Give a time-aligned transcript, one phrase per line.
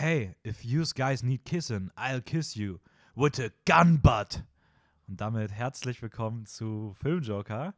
[0.00, 2.78] Hey, if you guys need kissing, I'll kiss you
[3.16, 4.44] with a gun butt.
[5.08, 7.74] Und damit herzlich willkommen zu Filmjoker.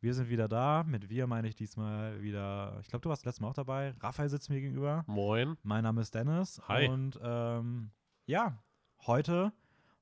[0.00, 0.82] Wir sind wieder da.
[0.82, 3.94] Mit wir meine ich diesmal wieder, ich glaube, du warst letztes Mal auch dabei.
[4.00, 5.04] Raphael sitzt mir gegenüber.
[5.06, 5.58] Moin.
[5.62, 6.60] Mein Name ist Dennis.
[6.66, 6.88] Hi.
[6.88, 7.92] Und ähm,
[8.26, 8.58] ja,
[9.06, 9.52] heute,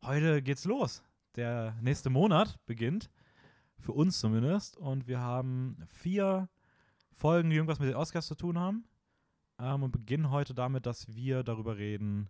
[0.02, 1.02] heute geht's los.
[1.36, 3.10] Der nächste Monat beginnt.
[3.78, 4.78] Für uns zumindest.
[4.78, 6.48] Und wir haben vier
[7.12, 8.88] Folgen, die irgendwas mit den Oscars zu tun haben.
[9.58, 12.28] Ähm, und beginnen heute damit, dass wir darüber reden,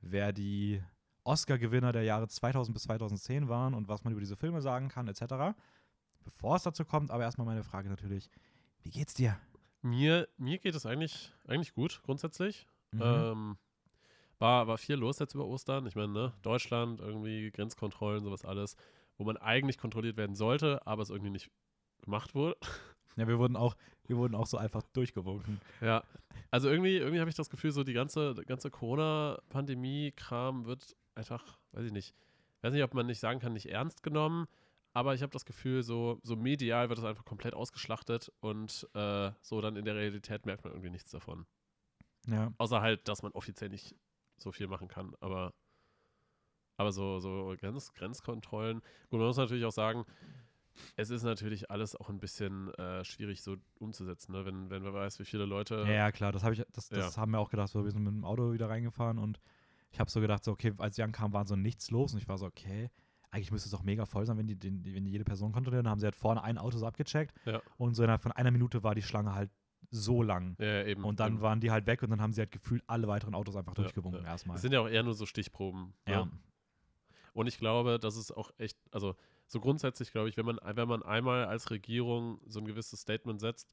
[0.00, 0.82] wer die
[1.24, 5.08] Oscar-Gewinner der Jahre 2000 bis 2010 waren und was man über diese Filme sagen kann,
[5.08, 5.56] etc.
[6.24, 8.28] Bevor es dazu kommt, aber erstmal meine Frage natürlich:
[8.82, 9.38] Wie geht's dir?
[9.82, 12.66] Mir, mir geht es eigentlich, eigentlich gut, grundsätzlich.
[12.92, 13.02] Mhm.
[13.02, 13.56] Ähm,
[14.38, 15.86] war, war viel los jetzt über Ostern.
[15.86, 18.76] Ich meine, ne, Deutschland, irgendwie Grenzkontrollen, sowas alles,
[19.16, 21.50] wo man eigentlich kontrolliert werden sollte, aber es irgendwie nicht
[22.02, 22.56] gemacht wurde.
[23.16, 23.76] Ja, wir wurden auch,
[24.06, 25.60] wir wurden auch so einfach durchgewunken.
[25.80, 26.02] Ja.
[26.50, 31.86] Also irgendwie, irgendwie habe ich das Gefühl, so die ganze, ganze Corona-Pandemie-Kram wird einfach, weiß
[31.86, 32.14] ich nicht,
[32.62, 34.46] weiß nicht, ob man nicht sagen kann, nicht ernst genommen,
[34.94, 39.30] aber ich habe das Gefühl, so, so medial wird das einfach komplett ausgeschlachtet und äh,
[39.40, 41.46] so dann in der Realität merkt man irgendwie nichts davon.
[42.26, 42.52] Ja.
[42.58, 43.96] Außer halt, dass man offiziell nicht
[44.36, 45.54] so viel machen kann, aber,
[46.76, 48.80] aber so, so Grenz, Grenzkontrollen.
[49.08, 50.04] Gut, man muss natürlich auch sagen,
[50.96, 54.44] es ist natürlich alles auch ein bisschen äh, schwierig so umzusetzen, ne?
[54.44, 55.76] wenn, wenn man weiß, wie viele Leute.
[55.86, 57.20] Ja, ja, klar, das, hab ich, das, das Ja.
[57.22, 57.68] haben wir auch gedacht.
[57.70, 59.38] So, wir sind mit dem Auto wieder reingefahren und
[59.90, 62.28] ich habe so gedacht, so, okay, als sie ankamen, war so nichts los und ich
[62.28, 62.90] war so, okay,
[63.30, 65.84] eigentlich müsste es auch mega voll sein, wenn die, den, wenn die jede Person kontrollieren.
[65.84, 67.60] Dann haben sie halt vorne ein Auto so abgecheckt Ja.
[67.78, 69.50] und so innerhalb von einer Minute war die Schlange halt
[69.90, 70.56] so lang.
[70.58, 71.04] Ja, eben.
[71.04, 71.42] Und dann eben.
[71.42, 74.24] waren die halt weg und dann haben sie halt gefühlt alle weiteren Autos einfach durchgewunken
[74.24, 74.56] erstmal.
[74.56, 75.92] Es sind ja auch eher nur so Stichproben.
[76.06, 76.12] ne?
[76.12, 76.28] Ja.
[77.34, 79.14] Und ich glaube, das ist auch echt, also
[79.52, 83.38] so grundsätzlich glaube ich, wenn man, wenn man einmal als Regierung so ein gewisses Statement
[83.38, 83.70] setzt,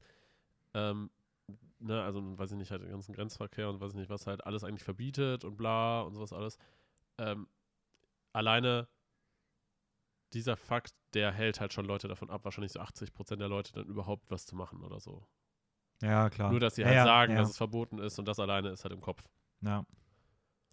[0.74, 1.10] ähm,
[1.78, 4.44] ne, also weiß ich nicht, halt den ganzen Grenzverkehr und weiß ich nicht, was halt
[4.44, 6.58] alles eigentlich verbietet und bla und sowas alles,
[7.18, 7.48] ähm,
[8.32, 8.88] alleine
[10.34, 13.72] dieser Fakt, der hält halt schon Leute davon ab, wahrscheinlich so 80 Prozent der Leute
[13.72, 15.26] dann überhaupt was zu machen oder so.
[16.02, 16.50] ja, klar.
[16.50, 17.40] Nur, dass sie halt ja, sagen, ja.
[17.40, 19.24] dass es verboten ist und das alleine ist halt im Kopf.
[19.62, 19.84] Ja.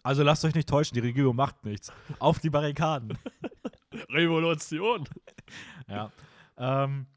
[0.04, 1.92] Also lasst euch nicht täuschen, die Regierung macht nichts.
[2.20, 3.18] Auf die Barrikaden.
[4.10, 5.08] Revolution!
[5.88, 6.12] Ja.
[6.58, 7.08] Ähm,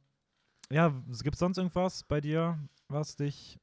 [0.71, 0.91] ja,
[1.23, 2.59] gibt es sonst irgendwas bei dir,
[2.89, 3.59] was dich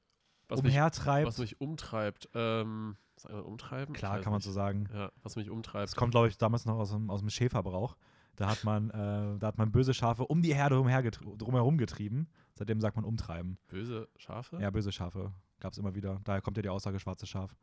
[0.50, 1.28] Was mich umhertreibt?
[1.28, 2.98] Was mich umtreibt, ähm,
[3.30, 3.96] umtreiben?
[3.96, 4.46] Klar, kann man nicht.
[4.46, 4.90] so sagen.
[4.94, 5.90] Ja, was mich umtreibt.
[5.90, 7.96] Das kommt, glaube ich, damals noch aus dem, aus dem Schäferbrauch.
[8.36, 12.30] Da hat man, äh, da hat man böse Schafe um die Herde drumherum getrieben.
[12.54, 13.58] Seitdem sagt man umtreiben.
[13.68, 14.58] Böse Schafe?
[14.60, 16.22] Ja, böse Schafe gab es immer wieder.
[16.24, 17.56] Daher kommt ja die Aussage schwarzes Schaf.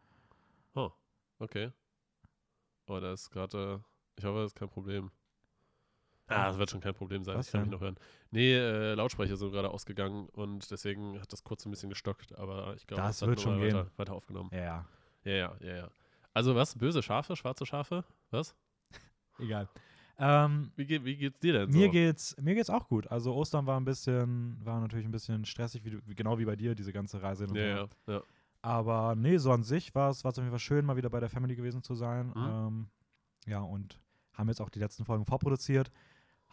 [0.75, 0.91] Oh,
[1.39, 1.71] okay.
[2.87, 5.11] Oh, da ist gerade, äh, ich hoffe, das ist kein Problem.
[6.27, 7.37] Ah, das wird schon kein Problem sein.
[7.37, 7.75] Was ich kann mich denn?
[7.79, 7.97] noch hören.
[8.31, 12.75] Nee, äh, Lautsprecher sind gerade ausgegangen und deswegen hat das kurz ein bisschen gestockt, aber
[12.77, 13.75] ich glaube, Das hat wird schon gehen.
[13.75, 14.51] Weiter, weiter aufgenommen.
[14.53, 14.87] Ja, ja.
[15.25, 15.89] Ja, ja, ja.
[16.33, 16.77] Also was?
[16.77, 17.37] Böse Schafe?
[17.37, 18.05] Schwarze Schafe?
[18.31, 18.55] Was?
[19.39, 19.69] Egal.
[20.17, 21.91] Ähm, Wie, geht, wie geht's dir denn Mir so?
[21.93, 23.07] geht's, mir geht's auch gut.
[23.09, 26.75] Also Ostern war ein bisschen, war natürlich ein bisschen stressig, wie, genau wie bei dir,
[26.77, 27.47] diese ganze Reise.
[27.53, 28.23] Ja, ja, ja.
[28.63, 31.11] Aber nee, so an sich war es war es auf jeden Fall schön, mal wieder
[31.11, 32.29] bei der Family gewesen zu sein.
[32.29, 32.35] Mhm.
[32.37, 32.87] Ähm,
[33.47, 34.01] ja, und
[34.35, 35.91] haben jetzt auch die letzten Folgen vorproduziert.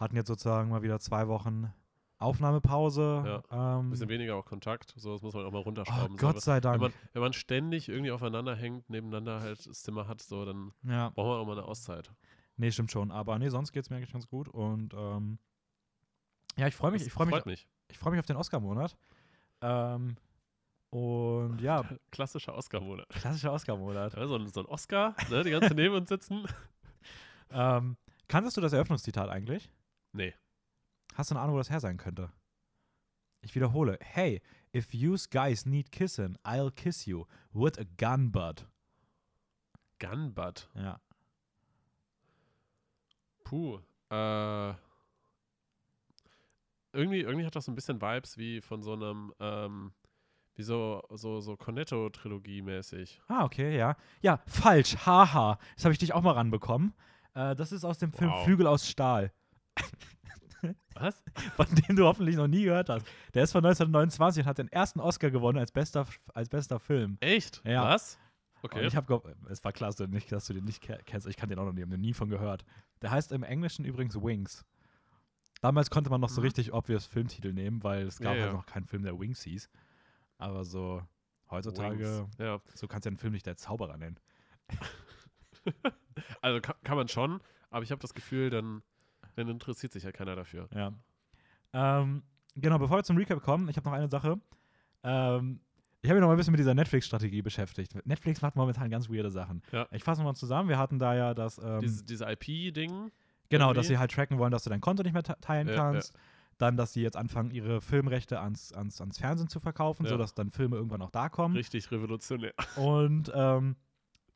[0.01, 1.72] Hatten jetzt sozusagen mal wieder zwei Wochen
[2.17, 3.44] Aufnahmepause.
[3.50, 6.17] Ein Ähm, bisschen weniger auch Kontakt, so das muss man auch mal oh, runterschrauben.
[6.17, 6.25] so.
[6.28, 6.81] Gott sei wenn, Dank.
[6.81, 11.09] man, wenn man ständig irgendwie aufeinander hängt, nebeneinander halt das Zimmer hat, so, dann ja,
[11.09, 12.12] braucht man auch mal eine Auszeit.
[12.57, 13.12] nee, stimmt schon.
[13.12, 14.50] Aber nee, sonst geht's mir eigentlich ganz gut.
[14.50, 15.39] Und ähm,
[16.57, 17.68] ja, ich freue mich, Das ich freue mich, mich.
[17.89, 18.95] ich freue mich auf den Oscar-Monat.
[19.62, 20.16] Ähm,
[20.91, 23.07] und ja, Klassischer Oscar-Monat.
[23.09, 24.16] klassischer Oscar-Monat.
[24.16, 26.45] Ja, so, ein, so ein Oscar, ne, die ganze neben uns sitzen.
[27.53, 27.97] Ähm,
[28.29, 29.69] kanntest du das Eröffnungszitat eigentlich?
[30.13, 30.33] Nee.
[31.16, 32.31] Hast du eine Ahnung, wo das her sein könnte?
[33.41, 33.97] Ich wiederhole.
[34.01, 34.41] Hey,
[34.75, 38.67] if you guys need kissing, I'll kiss you with a gun butt.
[40.01, 40.67] Gunbutt.
[40.75, 41.00] Ja.
[43.44, 43.79] Puh.
[44.09, 44.69] Äh,
[46.94, 49.94] irgendwie, irgendwie hat das so ein bisschen Vibes wie von so einem, ähm,
[50.55, 53.21] wie so, so, so Cornetto-Trilogie mäßig.
[53.27, 53.95] Ah, okay, ja.
[54.21, 54.97] Ja, falsch.
[55.06, 55.57] Haha.
[55.75, 56.94] Das habe ich dich auch mal ranbekommen.
[57.33, 58.44] Äh, das ist aus dem Film Wow.
[58.44, 59.31] Flügel aus Stahl,
[60.94, 61.23] Was?
[61.56, 63.06] von dem du hoffentlich noch nie gehört hast.
[63.33, 67.18] Der ist von 1929 und hat den ersten Oscar gewonnen als bester, als bester Film.
[67.19, 67.62] Echt?
[67.65, 67.83] Ja.
[67.85, 68.15] Was?
[68.62, 68.85] Und Okay.
[68.85, 71.25] ich habe es war klar, dass du, nicht, dass du den nicht ke- kennst.
[71.25, 72.63] Ich kannte den auch noch nie, habe nie von gehört.
[73.01, 74.63] Der heißt im Englischen übrigens Wings.
[75.62, 76.45] Damals konnte man noch so Mhm.
[76.45, 78.57] richtig obvious Filmtitel nehmen, weil es gab Ja, halt ja.
[78.57, 79.67] noch keinen Film, der Wings hieß.
[80.38, 81.01] Aber so
[81.50, 82.27] heutzutage.
[82.38, 82.62] Ja.
[82.75, 84.19] so kannst du ja einen Film nicht der Zauberer nennen.
[86.41, 87.39] Also kann, kann man schon,
[87.69, 88.81] aber ich habe das Gefühl, dann,
[89.36, 90.68] dann interessiert sich ja keiner dafür.
[90.74, 90.94] Ja.
[91.74, 92.24] Ähm,
[92.56, 94.39] genau, bevor wir zum Recap kommen, ich habe noch eine Sache.
[95.04, 95.60] Ähm,
[96.04, 97.95] Ich habe mich noch mal ein bisschen mit dieser Netflix-Strategie beschäftigt.
[98.06, 99.62] Netflix macht momentan ganz weirde Sachen.
[99.72, 99.88] Ja.
[99.92, 100.68] Ich fasse nochmal zusammen.
[100.69, 101.57] Wir hatten da ja das.
[101.60, 103.12] Ähm, Diese, diese IP-Ding.
[103.50, 103.75] genau, irgendwie.
[103.75, 106.13] dass sie halt tracken wollen, dass du dein Konto nicht mehr te- teilen Ja, kannst.
[106.57, 110.10] Dann, dass sie jetzt anfangen, ihre Filmrechte ans, ans, ans Fernsehen zu verkaufen, Ja.
[110.10, 111.56] sodass dann Filme irgendwann auch da kommen.
[111.56, 112.54] Richtig revolutionär.
[112.75, 113.75] Und, ähm,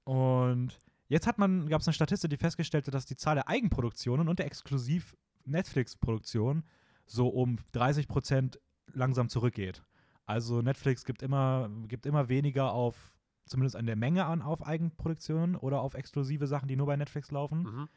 [0.06, 3.48] und jetzt hat man, gab es eine Statistik, die festgestellt hat, dass die Zahl der
[3.48, 5.16] Eigenproduktionen und der exklusiv
[5.46, 6.64] Netflix-Produktionen
[7.06, 8.60] so um 30 Prozent
[8.94, 9.84] langsam zurückgeht.
[10.26, 13.16] Also Netflix gibt immer, gibt immer weniger auf,
[13.46, 17.30] zumindest an der Menge an auf Eigenproduktionen oder auf exklusive Sachen, die nur bei Netflix
[17.30, 17.64] laufen.
[17.64, 17.90] Mhm.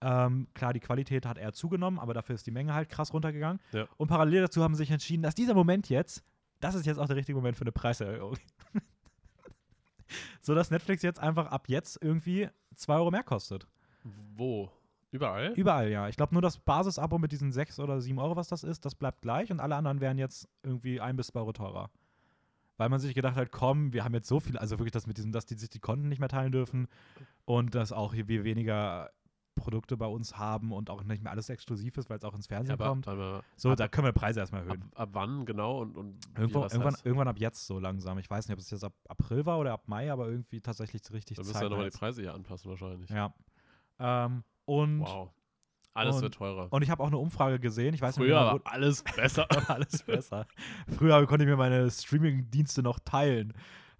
[0.00, 3.60] Ähm, klar, die Qualität hat eher zugenommen, aber dafür ist die Menge halt krass runtergegangen.
[3.72, 3.86] Ja.
[3.96, 6.24] Und parallel dazu haben sie sich entschieden, dass dieser Moment jetzt,
[6.60, 8.36] das ist jetzt auch der richtige Moment für eine Preiserhöhung.
[10.40, 13.66] so dass Netflix jetzt einfach ab jetzt irgendwie 2 Euro mehr kostet.
[14.02, 14.70] Wo?
[15.10, 15.52] Überall?
[15.54, 16.08] Überall, ja.
[16.08, 18.94] Ich glaube nur das Basisabo mit diesen 6 oder 7 Euro, was das ist, das
[18.94, 21.90] bleibt gleich und alle anderen wären jetzt irgendwie 1 bis 2 Euro teurer.
[22.76, 25.16] Weil man sich gedacht hat, komm, wir haben jetzt so viel, also wirklich das mit
[25.16, 26.88] diesem, dass die sich die Konten nicht mehr teilen dürfen
[27.44, 29.10] und dass auch wir weniger
[29.54, 32.46] Produkte bei uns haben und auch nicht mehr alles exklusiv ist, weil es auch ins
[32.48, 33.08] Ja, Fernsehen aber, kommt.
[33.08, 34.90] aber So, ab, da können wir Preise erstmal ab, erhöhen.
[34.94, 37.06] ab wann genau und, und Irgendwo, irgendwann, heißt?
[37.06, 38.18] irgendwann ab jetzt so langsam.
[38.18, 41.02] Ich weiß nicht, ob es jetzt ab April war oder ab Mai, aber irgendwie tatsächlich
[41.12, 43.08] richtig Dann müssen wir nochmal die Preise hier anpassen wahrscheinlich.
[43.10, 43.32] Ja.
[43.98, 45.30] Ähm, und, Wow.
[45.96, 46.72] Alles und- wird teurer.
[46.72, 47.94] und ich habe auch eine Umfrage gesehen.
[47.94, 49.46] Ich weiß nicht Früher mehr, war alles besser.
[49.70, 50.46] alles besser.
[50.98, 53.52] Früher konnte ich mir meine Streaming-Dienste noch teilen.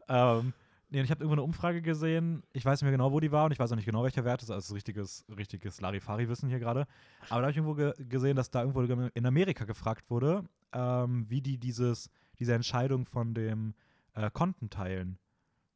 [0.08, 0.52] Ähm,
[0.94, 2.42] nee, ich habe irgendwo eine Umfrage gesehen.
[2.52, 4.24] Ich weiß nicht mehr genau, wo die war und ich weiß auch nicht genau, welcher
[4.24, 4.50] Wert ist.
[4.50, 6.86] Also, richtiges, richtiges Larifari-Wissen hier gerade.
[7.28, 11.26] Aber da habe ich irgendwo ge gesehen, dass da irgendwo in Amerika gefragt wurde, ähm,
[11.28, 13.74] wie die dieses, diese Entscheidung von dem
[14.14, 15.18] äh, Konten teilen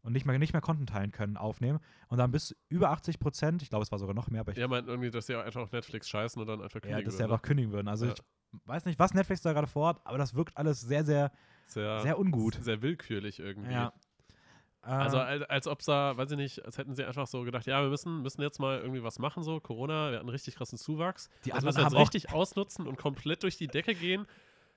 [0.02, 1.80] und nicht mehr, nicht mehr Konten teilen können, aufnehmen.
[2.08, 4.58] Und dann bis über 80 Prozent, ich glaube, es war sogar noch mehr, aber ich
[4.58, 7.16] Ja, meint irgendwie, dass sie einfach auf Netflix scheißen und dann einfach ja, kündigen dass
[7.16, 7.88] sie einfach kündigen würden.
[7.88, 8.12] Also Ja.
[8.12, 8.22] ich
[8.64, 11.32] weiß nicht, was Netflix da gerade vorhat, aber das wirkt alles sehr, sehr,
[11.66, 12.54] Sehr, sehr ungut.
[12.54, 13.72] sehr willkürlich irgendwie.
[13.74, 13.92] Ja.
[14.82, 17.66] Also Ähm, als, als ob da, weiß ich nicht, als hätten sie einfach so gedacht,
[17.66, 20.54] ja, wir müssen, müssen jetzt mal irgendwie was machen, so Corona, wir hatten einen richtig
[20.56, 21.28] krassen Zuwachs.
[21.44, 24.26] die Das anderen müssen wir haben jetzt richtig ausnutzen und komplett durch die Decke gehen.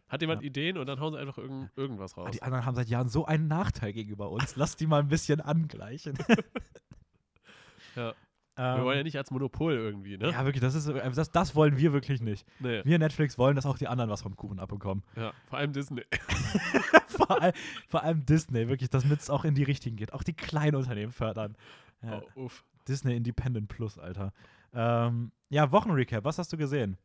[0.10, 0.48] Hat jemand Ja.
[0.48, 2.28] Ideen und dann hauen sie einfach irgend, irgendwas raus.
[2.28, 4.56] ah, die anderen haben seit Jahren so einen Nachteil gegenüber uns.
[4.58, 6.18] Lass die mal ein bisschen angleichen.
[7.96, 8.14] Ja.
[8.58, 10.32] Ähm, wir wollen ja nicht als Monopol irgendwie, ne?
[10.32, 12.46] ja, wirklich, das, ist, äh, das, das wollen wir wirklich nicht.
[12.60, 12.82] Nee.
[12.84, 15.04] Wir Netflix wollen, dass auch die anderen was vom Kuchen abbekommen.
[15.16, 16.04] Ja, vor allem Disney.
[17.08, 17.54] vor, all,
[17.88, 20.14] vor allem Disney, wirklich, damit es auch in die Richtigen geht.
[20.14, 21.56] Auch die kleinen Unternehmen fördern.
[22.04, 22.64] Ja, Oh, uff.
[22.88, 24.34] Disney Independent Plus, Alter.
[24.74, 26.98] Ähm, ja, Wochenrecap, was hast du gesehen?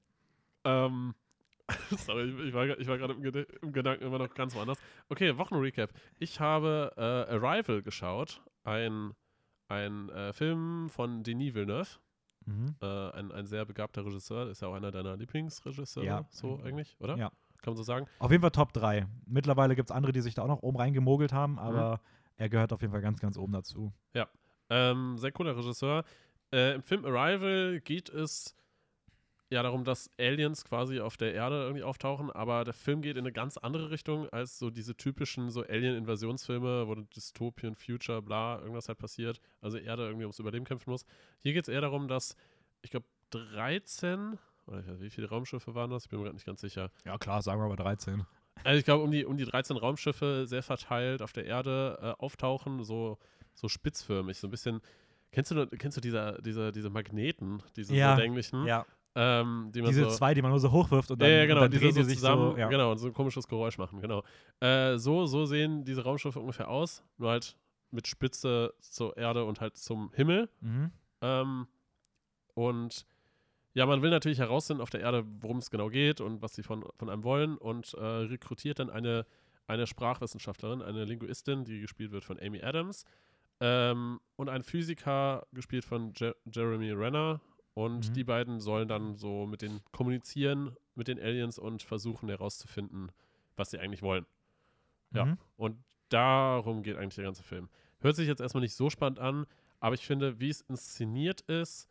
[0.64, 1.14] Ähm,
[1.96, 4.78] sorry, ich, war, ich war gerade im, im Gedanken immer noch ganz woanders.
[5.08, 5.90] Okay, Wochenrecap.
[6.18, 9.12] Ich habe äh, Arrival geschaut, ein,
[9.68, 11.98] ein äh, Film von Denis Villeneuve,
[12.48, 12.76] Mhm.
[12.80, 16.24] äh, ein, ein sehr begabter Regisseur, ist ja auch einer deiner Lieblingsregisseure, Ja.
[16.30, 17.16] so eigentlich, oder?
[17.16, 17.30] Ja.
[17.62, 18.06] Kann man so sagen?
[18.20, 19.08] Auf jeden Fall Top 3.
[19.26, 21.36] Mittlerweile gibt es andere, die sich da auch noch oben reingemogelt Mhm.
[21.36, 22.00] haben, aber
[22.36, 23.92] er gehört auf jeden Fall ganz, ganz oben dazu.
[24.68, 26.04] Ähm, sehr cooler Regisseur.
[26.52, 28.54] Äh, Im Film Arrival geht es
[29.48, 33.22] ja darum, dass Aliens quasi auf der Erde irgendwie auftauchen, aber der Film geht in
[33.22, 38.88] eine ganz andere Richtung als so diese typischen so Alien-Invasionsfilme, wo Dystopian Future, bla, irgendwas
[38.88, 41.04] halt passiert, also Erde irgendwie ums Überleben kämpfen muss.
[41.38, 42.34] Hier geht es eher darum, dass,
[42.82, 46.04] ich glaube, 13, oder ich weiß, wie viele Raumschiffe waren das?
[46.04, 46.90] Ich bin mir gerade nicht ganz sicher.
[47.04, 48.26] Ja, klar, sagen wir mal 13.
[48.64, 52.22] Also ich glaube, um die, um die 13 Raumschiffe sehr verteilt auf der Erde äh,
[52.22, 53.18] auftauchen, so,
[53.54, 54.80] so spitzförmig, so ein bisschen.
[55.30, 58.64] Kennst du, kennst du diese, diese, diese Magneten, diese Ja, so länglichen?
[58.64, 58.86] Ja,
[59.18, 61.60] Ähm, die diese so, zwei, die man nur so hochwirft und dann, ja, ja, genau,
[61.60, 62.58] und dann die drehen so die sich zusammen, so.
[62.58, 62.68] Ja.
[62.68, 64.22] genau, und so ein komisches Geräusch machen, genau.
[64.60, 67.56] Äh, so, so sehen diese Raumschiffe ungefähr aus, nur halt
[67.90, 70.50] mit Spitze zur Erde und halt zum Himmel.
[70.60, 70.90] Mhm.
[71.22, 71.66] Ähm,
[72.52, 73.06] und
[73.72, 76.62] ja, man will natürlich herausfinden auf der Erde, worum es genau geht und was sie
[76.62, 79.24] von, von einem wollen und äh, rekrutiert dann eine,
[79.66, 83.04] eine Sprachwissenschaftlerin, eine Linguistin, die gespielt wird von Amy Adams
[83.60, 87.40] ähm, und ein Physiker, gespielt von Je Jeremy Renner.
[87.76, 88.12] Und Mhm.
[88.14, 93.12] die beiden sollen dann so mit den kommunizieren, mit den Aliens und versuchen herauszufinden,
[93.54, 94.24] was sie eigentlich wollen.
[95.12, 95.26] Ja.
[95.26, 95.38] Mhm.
[95.58, 95.76] Und
[96.08, 97.68] darum geht eigentlich der ganze Film.
[98.00, 99.44] Hört sich jetzt erstmal nicht so spannend an,
[99.78, 101.86] aber ich finde, wie es inszeniert ist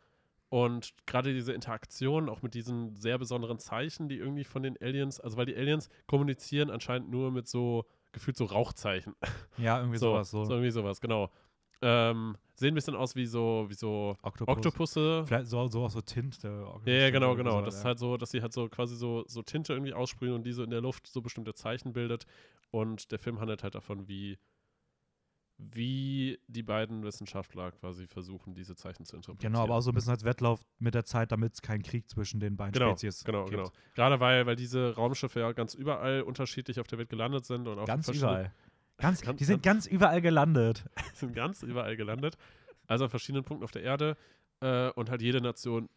[0.48, 5.20] und gerade diese Interaktion auch mit diesen sehr besonderen Zeichen, die irgendwie von den Aliens,
[5.20, 9.14] also weil die Aliens kommunizieren anscheinend nur mit so gefühlt so Rauchzeichen.
[9.56, 10.30] Ja, irgendwie so, sowas.
[10.32, 10.44] So.
[10.46, 11.30] so irgendwie sowas, genau.
[11.82, 14.56] Ähm, sehen ein bisschen aus wie so, wie so Oktopus.
[14.56, 15.24] Oktopusse.
[15.26, 16.42] Vielleicht so, so auch so Tint.
[16.42, 17.58] Der Oktopus Ja, ja, genau, genau.
[17.58, 17.86] so, Das ist ja.
[17.88, 20.62] halt so, dass sie halt so quasi so, so Tinte irgendwie aussprühen und die so
[20.62, 22.24] in der Luft so bestimmte Zeichen bildet.
[22.70, 24.38] Und der Film handelt halt davon, wie,
[25.58, 29.52] wie die beiden Wissenschaftler quasi versuchen, diese Zeichen zu interpretieren.
[29.54, 32.08] Genau, aber auch so ein bisschen als Wettlauf mit der Zeit, damit es keinen Krieg
[32.10, 33.56] zwischen den beiden Genau, Spezies genau, gibt.
[33.56, 33.70] genau.
[33.94, 37.78] Gerade weil, weil diese Raumschiffe ja ganz überall unterschiedlich auf der Welt gelandet sind und
[37.78, 38.52] auch Ganz überall.
[38.98, 40.84] Ganz, Ganz- die sind ganz überall gelandet.
[41.14, 42.36] sind ganz überall gelandet.
[42.86, 44.16] Also an verschiedenen Punkten auf der Erde.
[44.60, 45.88] Äh, und halt jede Nation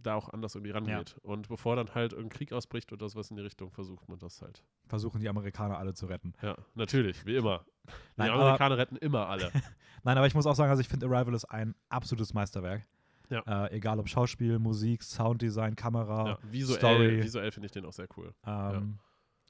[0.00, 1.16] da auch anders irgendwie rangeht.
[1.22, 4.40] Und bevor dann halt irgendein Krieg ausbricht oder sowas in die Richtung, versucht man das
[4.42, 4.62] halt.
[4.86, 6.34] Versuchen die Amerikaner alle zu retten.
[6.42, 7.64] Ja, natürlich, wie immer.
[8.16, 9.50] Nein, die aber- Amerikaner retten immer alle.
[10.04, 12.86] Nein, aber ich muss auch sagen, also ich finde Arrival ist ein absolutes Meisterwerk.
[13.30, 13.66] Ja.
[13.66, 16.26] Äh, egal ob Schauspiel, Musik, Sounddesign, Kamera.
[16.28, 17.22] ja, visuell Story.
[17.22, 18.32] visuell finde ich den auch sehr cool.
[18.46, 18.98] Ähm,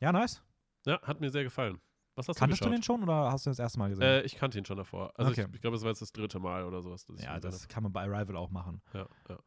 [0.00, 0.12] ja.
[0.12, 0.42] nice.
[0.86, 1.78] Ja, hat mir sehr gefallen.
[2.18, 4.02] Was hast Kanntest du du den schon oder hast du den das erste Mal gesehen?
[4.02, 5.12] Äh, ich kannte ihn schon davor.
[5.16, 5.46] Also Okay.
[5.48, 7.06] ich, ich glaube, es war jetzt das dritte Mal oder sowas.
[7.18, 8.80] ja, ihn das kann man bei Arrival auch machen.
[8.92, 9.06] Ja,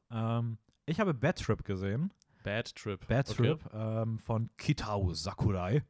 [0.10, 0.40] ja.
[0.40, 2.14] Ähm, ich habe Bad Trip gesehen.
[2.44, 3.06] Bad Trip.
[3.08, 3.56] Bad Okay.
[3.56, 5.84] Trip ähm, von Kitao Sakurai,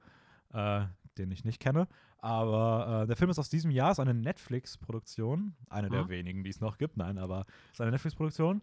[0.54, 0.82] äh,
[1.18, 1.88] den ich nicht kenne.
[2.18, 5.56] Aber äh, der Film ist aus diesem Jahr, ist eine Netflix-Produktion.
[5.70, 6.10] Eine der Mhm.
[6.10, 6.98] wenigen, die es noch gibt.
[6.98, 8.62] Nein, aber es ist eine Netflix-Produktion.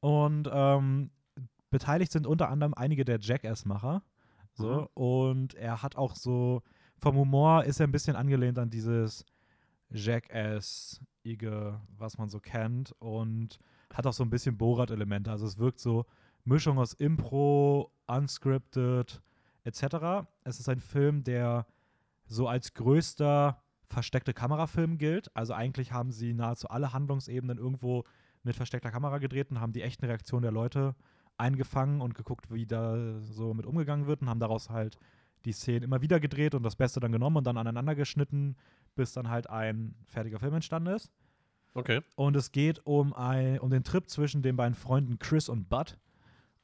[0.00, 1.10] Und ähm,
[1.70, 4.02] beteiligt sind unter anderem einige der Jackass-Macher.
[4.54, 4.82] So.
[4.82, 4.88] Mhm.
[4.94, 6.62] Und er hat auch so,
[7.00, 9.24] vom Humor ist er ein bisschen angelehnt an dieses
[9.90, 12.92] Jackass-ige, was man so kennt.
[12.98, 13.58] Und
[13.92, 15.30] hat auch so ein bisschen Borat-Elemente.
[15.30, 16.06] Also es wirkt so
[16.44, 19.20] Mischung aus Impro, unscripted,
[19.64, 20.26] etc.
[20.44, 21.66] Es ist ein Film, der
[22.26, 25.34] so als größter versteckte Kamerafilm gilt.
[25.34, 28.04] Also eigentlich haben sie nahezu alle Handlungsebenen irgendwo
[28.42, 30.94] mit versteckter Kamera gedreht und haben die echten Reaktionen der Leute
[31.36, 34.98] eingefangen und geguckt, wie da so mit umgegangen wird und haben daraus halt
[35.44, 38.56] die Szenen immer wieder gedreht und das Beste dann genommen und dann aneinander geschnitten,
[38.94, 41.10] bis dann halt ein fertiger Film entstanden ist.
[41.74, 42.00] Okay.
[42.16, 45.98] Und es geht um, ein, um den Trip zwischen den beiden Freunden Chris und Bud.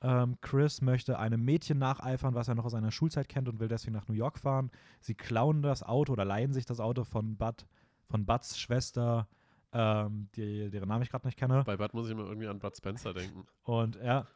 [0.03, 3.69] Ähm, Chris möchte einem Mädchen nacheifern, was er noch aus seiner Schulzeit kennt und will
[3.69, 4.71] deswegen nach New York fahren.
[5.01, 7.67] Sie klauen das Auto oder leihen sich das Auto von Bud,
[8.09, 9.29] von Buds Schwester,
[9.73, 11.63] ähm, die, deren Namen ich gerade nicht kenne.
[11.65, 13.47] Bei Bud muss ich immer irgendwie an Bud Spencer denken.
[13.63, 14.27] Und ja,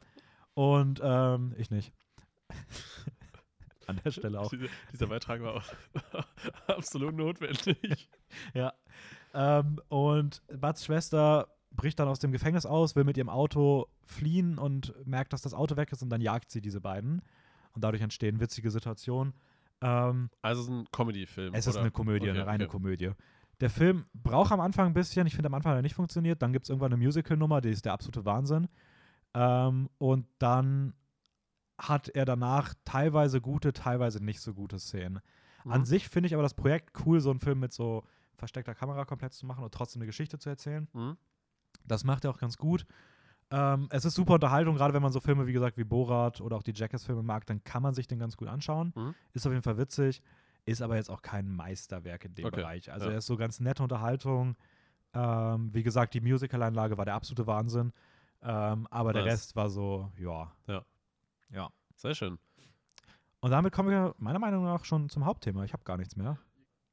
[0.54, 1.92] und ähm, ich nicht.
[3.90, 4.50] An der Stelle auch.
[4.50, 5.64] Diese, dieser Beitrag war auch
[6.66, 8.08] absolut notwendig.
[8.54, 8.72] Ja.
[9.34, 14.58] Ähm, und Buds Schwester bricht dann aus dem Gefängnis aus, will mit ihrem Auto fliehen
[14.58, 17.22] und merkt, dass das Auto weg ist und dann jagt sie diese beiden.
[17.72, 19.34] Und dadurch entstehen witzige Situationen.
[19.80, 21.54] Ähm, Also es ist ein Comedy-Film.
[21.54, 21.82] es ist oder?
[21.82, 22.72] eine Komödie, Okay, eine reine okay.
[22.72, 23.10] Komödie.
[23.60, 26.42] Der Film braucht am Anfang ein bisschen, ich finde am Anfang hat er nicht funktioniert,
[26.42, 28.68] dann gibt es irgendwann eine Musical-Nummer, die ist der absolute Wahnsinn.
[29.34, 30.94] Ähm, und dann
[31.80, 35.20] hat er danach teilweise gute, teilweise nicht so gute Szenen.
[35.64, 35.84] An Mhm.
[35.84, 38.04] sich finde ich aber das Projekt cool, so einen Film mit so
[38.36, 40.88] versteckter Kamera komplett zu machen und trotzdem eine Geschichte zu erzählen.
[40.92, 41.16] Mhm.
[41.84, 42.86] Das macht er auch ganz gut.
[43.50, 46.56] Ähm, es ist super Unterhaltung, gerade wenn man so Filme, wie gesagt, wie Borat oder
[46.56, 48.92] auch die Jackass-Filme mag, dann kann man sich den ganz gut anschauen.
[48.94, 49.14] Mhm.
[49.32, 50.22] Ist auf jeden Fall witzig,
[50.66, 52.92] ist aber jetzt auch kein Meisterwerk in dem Okay, Bereich.
[52.92, 53.12] Also ja.
[53.12, 54.56] er ist so ganz nette Unterhaltung.
[55.12, 57.92] Ähm, wie gesagt, die Musical-Einlage war der absolute Wahnsinn.
[58.42, 59.32] Ähm, aber der Nice.
[59.32, 60.52] Rest war so, ja.
[60.66, 60.82] Ja.
[61.50, 61.68] Ja.
[61.96, 62.38] Sehr schön.
[63.40, 65.64] Und damit kommen wir meiner Meinung nach schon zum Hauptthema.
[65.64, 66.38] Ich habe gar nichts mehr.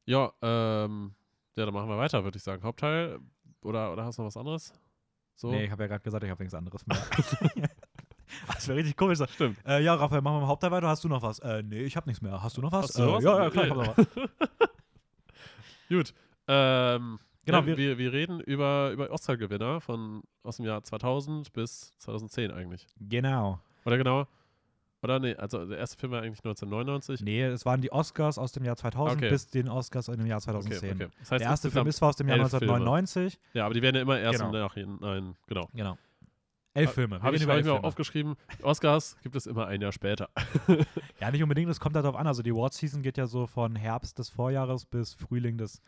[0.06, 1.14] Ja, ähm,
[1.56, 2.64] ja, dann machen wir weiter, würde ich sagen.
[2.64, 3.20] Hauptteil
[3.62, 4.74] oder, oder hast du noch was anderes?
[5.36, 5.52] So?
[5.52, 6.98] Nee, ich habe ja gerade gesagt, ich habe nichts anderes mehr.
[8.48, 9.20] das wäre richtig komisch.
[9.34, 9.58] Stimmt.
[9.66, 10.88] Äh, ja, Raphael, machen wir mal Hauptteil weiter.
[10.88, 11.40] Hast du noch was?
[11.40, 12.42] Äh, nee, ich habe nichts mehr.
[12.42, 12.94] Hast du noch was?
[12.94, 13.24] Du äh, was?
[13.24, 14.08] Ja, ja, klar, ich habe noch was.
[15.90, 16.14] Gut.
[16.48, 21.54] Ähm, Genau, ja, wir- wir, wir reden über, über Oscar-Gewinner von aus dem Jahr 2000
[21.54, 22.86] bis 2010 eigentlich.
[23.00, 23.62] Genau.
[23.86, 24.28] Oder genau?
[25.04, 27.22] Oder nee, also der erste Film war eigentlich 1999.
[27.22, 29.30] Nee, es waren die Oscars aus dem Jahr 2000 Okay.
[29.30, 30.92] bis den Oscars in dem Jahr Okay, 2010.
[30.96, 31.08] okay.
[31.20, 32.74] Das heißt, Der erste Film ist zwar aus dem Jahr elf Filme.
[32.74, 33.40] 1999.
[33.54, 34.54] Ja, aber die werden ja immer erst Genau.
[34.54, 35.36] im Nachhinein.
[35.48, 35.70] Genau.
[35.74, 35.98] Genau.
[36.74, 37.18] Elf Filme.
[37.18, 37.88] Wir Habe ich, hab ich mir auch Filme.
[37.88, 38.36] aufgeschrieben.
[38.62, 40.30] Oscars gibt es immer ein Jahr später.
[41.20, 42.28] Ja, nicht unbedingt, es kommt halt darauf an.
[42.28, 45.82] Also die Award-Season geht ja so von Herbst des Vorjahres bis Frühling des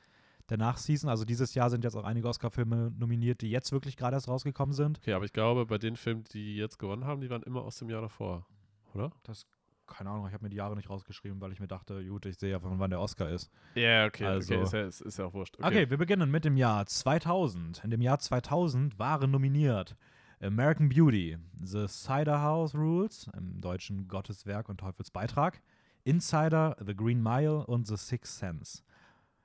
[0.49, 1.07] der Nachseason.
[1.09, 4.73] Also dieses Jahr sind jetzt auch einige Oscar-Filme nominiert, die jetzt wirklich gerade erst rausgekommen
[4.73, 4.97] sind.
[4.97, 7.77] Okay, aber ich glaube, bei den Filmen, die jetzt gewonnen haben, die waren immer aus
[7.77, 8.47] dem Jahr davor.
[8.93, 9.11] Oder?
[9.23, 9.45] Das,
[9.87, 12.37] keine Ahnung, ich habe mir die Jahre nicht rausgeschrieben, weil ich mir dachte, gut, ich
[12.37, 13.49] sehe ja, von wann der Oscar ist.
[13.75, 14.63] Ja, okay, Also- okay.
[14.63, 15.57] Ist ja, ist, ist ja auch wurscht.
[15.61, 15.89] Okay.
[15.89, 17.83] wir beginnen mit dem Jahr 2000.
[17.83, 19.95] In dem Jahr 2000 waren nominiert
[20.41, 25.61] American Beauty, The Cider House Rules, im deutschen Gottes Werk und Teufels Beitrag,
[26.05, 28.83] Insider, The Green Mile und The Sixth Sense.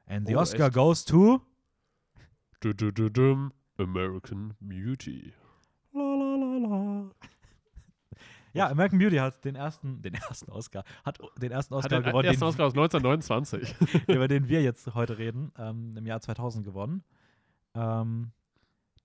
[0.06, 0.74] And the Oh, Oscar echt?
[0.74, 1.40] goes to
[2.60, 3.50] Du, du, du.
[3.76, 5.32] American Beauty.
[5.92, 7.10] La, la, la, la.
[8.54, 12.04] Ja, American Beauty hat den ersten, den ersten Oscar, hat den ersten Hat Oscar den
[12.04, 13.75] gewonnen, ersten den, Oscar aus 1929.
[14.08, 17.04] über den wir jetzt heute reden, ähm, im Jahr 2000 gewonnen.
[17.75, 18.32] Ähm,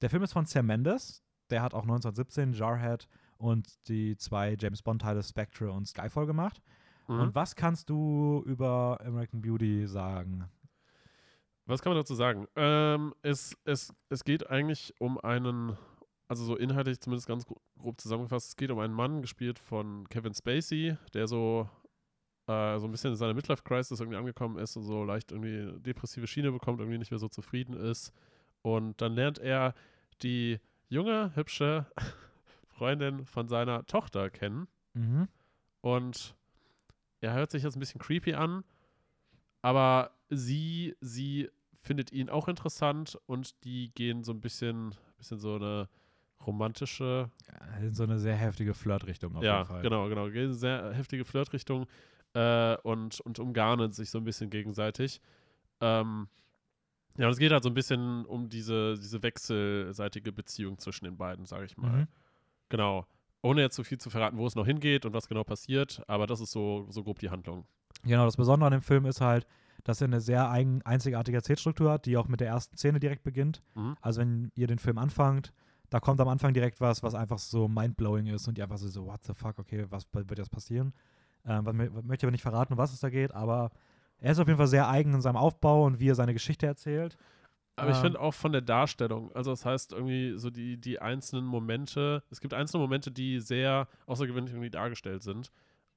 [0.01, 1.24] der Film ist von Sam Mendes.
[1.50, 6.62] Der hat auch 1917 Jarhead und die zwei James Bond-Teile Spectre und Skyfall gemacht.
[7.08, 7.20] Mhm.
[7.20, 10.46] Und was kannst du über American Beauty sagen?
[11.65, 12.48] Was kann man dazu sagen?
[12.56, 15.77] Ähm, es, es, es geht eigentlich um einen,
[16.30, 20.08] also so inhaltlich zumindest ganz gro- grob zusammengefasst, es geht um einen Mann, gespielt von
[20.10, 21.68] Kevin Spacey, der so
[22.48, 26.26] äh, so ein bisschen in seiner Midlife-Crisis irgendwie angekommen ist und so leicht irgendwie depressive
[26.28, 28.14] Schiene bekommt, irgendwie nicht mehr so zufrieden ist.
[28.62, 29.74] Und dann lernt er
[30.24, 31.86] die junge, hübsche
[32.68, 34.68] Freundin von seiner Tochter kennen.
[34.94, 35.28] Mhm.
[35.82, 36.36] Und
[37.22, 38.64] er hört sich jetzt ein bisschen creepy an,
[39.62, 41.50] aber sie, sie
[41.82, 45.90] findet ihn auch interessant und die gehen so ein bisschen, bisschen so eine
[46.46, 47.29] romantische,
[47.81, 49.81] In so eine sehr heftige Flirtrichtung auf ja, jeden Fall.
[49.81, 51.86] genau, genau, in sehr heftige Flirtrichtung
[52.34, 55.22] äh, und, und umgarnen sich so ein bisschen gegenseitig.
[55.81, 56.27] Ähm,
[57.17, 61.17] ja, und es geht halt so ein bisschen um diese, diese wechselseitige Beziehung zwischen den
[61.17, 62.01] beiden, sage ich mal.
[62.01, 62.08] Mhm.
[62.69, 63.05] Genau.
[63.41, 66.27] Ohne jetzt so viel zu verraten, wo es noch hingeht und was genau passiert, aber
[66.27, 67.65] das ist so, so grob die Handlung.
[68.03, 69.48] Genau, das Besondere an dem Film ist halt,
[69.84, 73.24] dass er eine sehr eigen, einzigartige Erzählstruktur hat, die auch mit der ersten Szene direkt
[73.24, 73.63] beginnt.
[73.75, 73.96] Mhm.
[74.01, 75.53] Also wenn ihr den Film anfangt,
[75.89, 78.88] da kommt am Anfang direkt was, was einfach so mindblowing ist und die einfach so,
[78.88, 80.93] so what the fuck, okay, was wird jetzt passieren?
[81.46, 83.72] Ähm, was, mö- möchte aber nicht verraten, um was es da geht, aber
[84.19, 86.65] er ist auf jeden Fall sehr eigen in seinem Aufbau und wie er seine Geschichte
[86.67, 87.17] erzählt.
[87.77, 88.01] Aber ich Ähm.
[88.01, 92.41] finde auch von der Darstellung, also das heißt irgendwie so die, die einzelnen Momente, es
[92.41, 95.51] gibt einzelne Momente, die sehr außergewöhnlich irgendwie dargestellt sind.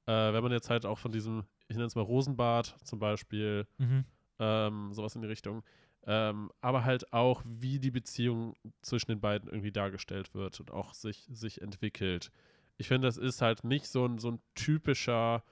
[0.06, 3.66] Äh, wenn man jetzt halt auch von diesem, ich nenne es mal Rosenbad zum Beispiel,
[3.78, 4.04] Mhm.
[4.38, 5.62] ähm, sowas in die Richtung,
[6.06, 10.94] ähm, aber halt auch, wie die Beziehung zwischen den beiden irgendwie dargestellt wird und auch
[10.94, 12.30] sich, sich entwickelt.
[12.76, 15.42] Ich finde, das ist halt nicht so ein, so ein typischer,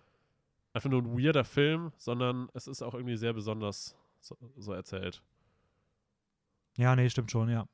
[0.72, 5.22] einfach nur ein weirder Film, sondern es ist auch irgendwie sehr besonders so, so erzählt.
[6.76, 7.66] Ja, nee, stimmt schon, ja.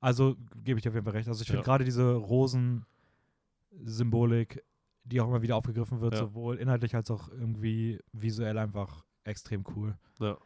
[0.00, 1.28] Also gebe ich dir auf jeden Fall recht.
[1.28, 1.64] Also ich finde Ja.
[1.64, 4.64] gerade diese Rosen-Symbolik,
[5.04, 6.20] die auch immer wieder aufgegriffen wird, Ja.
[6.20, 9.96] sowohl inhaltlich als auch irgendwie visuell einfach extrem cool.
[10.20, 10.36] Ja.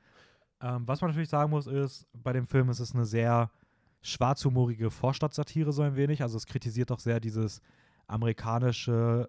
[0.60, 3.50] Ähm, was man natürlich sagen muss, ist, bei dem Film ist es eine sehr
[4.02, 6.22] schwarzhumorige Vorstadtsatire so ein wenig.
[6.22, 7.60] Also es kritisiert doch sehr dieses
[8.06, 9.28] amerikanische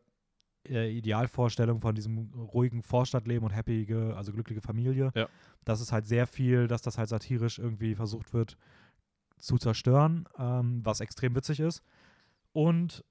[0.70, 5.12] äh, Idealvorstellung von diesem ruhigen Vorstadtleben und happige, also glückliche Familie.
[5.16, 5.28] Ja.
[5.66, 8.58] Das ist halt sehr viel, dass das halt satirisch irgendwie versucht wird
[9.38, 11.82] zu zerstören, ähm, was extrem witzig ist.
[12.54, 13.04] Und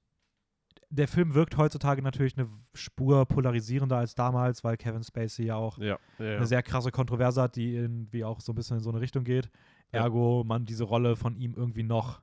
[0.89, 5.77] der Film wirkt heutzutage natürlich eine Spur polarisierender als damals, weil Kevin Spacey ja auch
[5.79, 6.35] Ja, ja, ja.
[6.37, 9.23] eine sehr krasse Kontroverse hat, die irgendwie auch so ein bisschen in so eine Richtung
[9.23, 9.49] geht.
[9.91, 12.21] Ergo man diese Rolle von ihm irgendwie noch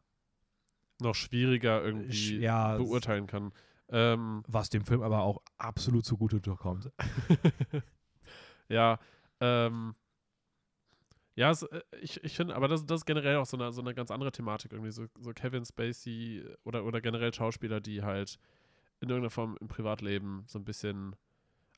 [1.01, 2.39] noch schwieriger sch- irgendwie
[2.79, 3.53] beurteilen kann.
[3.91, 6.91] Ähm, was dem Film aber auch absolut zugute kommt.
[8.69, 8.99] ja,
[9.41, 9.95] ähm,
[11.37, 13.81] ja, es, äh, ich, ich finde, aber das, das ist generell auch so eine, so
[13.81, 14.91] eine ganz andere Thematik irgendwie.
[14.93, 18.39] So, so Kevin Spacey oder, oder generell Schauspieler, die halt
[19.01, 21.17] in irgendeiner Form im Privatleben so ein bisschen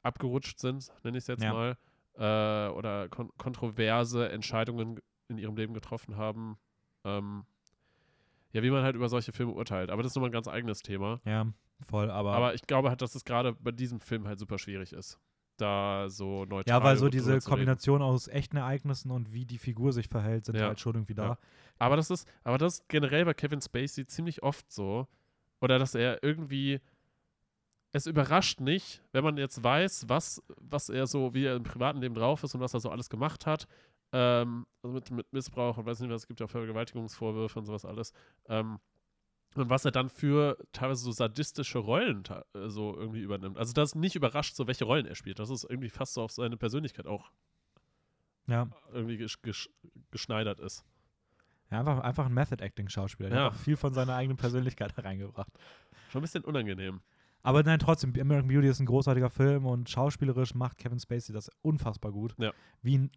[0.02, 1.52] abgerutscht sind, nenne ich es jetzt Ja.
[1.52, 1.76] mal,
[2.14, 6.58] äh, oder kon kontroverse Entscheidungen in ihrem Leben getroffen haben.
[7.04, 7.44] Ähm,
[8.52, 9.90] ja, wie man halt über solche Filme urteilt.
[9.90, 11.18] Aber das ist nochmal ein ganz eigenes Thema.
[11.24, 11.46] Ja,
[11.88, 14.92] voll, aber, Aber ich glaube halt, dass es gerade bei diesem Film halt super schwierig
[14.92, 15.18] ist.
[15.56, 17.38] Da so neutral ja, weil so diese.
[17.40, 20.66] Kombination aus echten Ereignissen und wie die Figur sich verhält, sind Ja.
[20.66, 21.24] halt schon irgendwie da.
[21.24, 21.38] Ja.
[21.78, 25.06] Aber das ist, aber das ist generell bei Kevin Spacey ziemlich oft so.
[25.60, 26.80] Oder dass er irgendwie.
[27.92, 31.98] Es überrascht nicht, wenn man jetzt weiß, was, was er so, wie er im privaten
[32.00, 33.66] Leben drauf ist und was er so alles gemacht hat.
[34.12, 37.64] Ähm, also mit, mit Missbrauch und weiß nicht was, es gibt ja auch Vergewaltigungsvorwürfe und
[37.64, 38.12] sowas alles.
[38.48, 38.78] Ähm,
[39.58, 42.22] und was er dann für teilweise so sadistische Rollen
[42.54, 43.56] äh, so irgendwie übernimmt.
[43.58, 45.38] Also das nicht überrascht, so welche Rollen er spielt.
[45.38, 47.30] Das ist irgendwie fast so auf seine Persönlichkeit auch
[48.46, 49.68] Ja, irgendwie gesch gesch
[50.10, 50.84] geschneidert ist.
[51.70, 53.30] ja einfach, einfach ein Method-Acting-Schauspieler.
[53.30, 53.44] Der Ja.
[53.46, 55.52] hat auch viel von seiner eigenen Persönlichkeit reingebracht.
[56.10, 57.00] Schon ein bisschen unangenehm.
[57.42, 61.48] Aber nein, trotzdem, American Beauty ist ein großartiger Film und schauspielerisch macht Kevin Spacey das
[61.62, 62.34] unfassbar gut.
[62.38, 62.52] Ja.
[62.82, 63.10] Wie in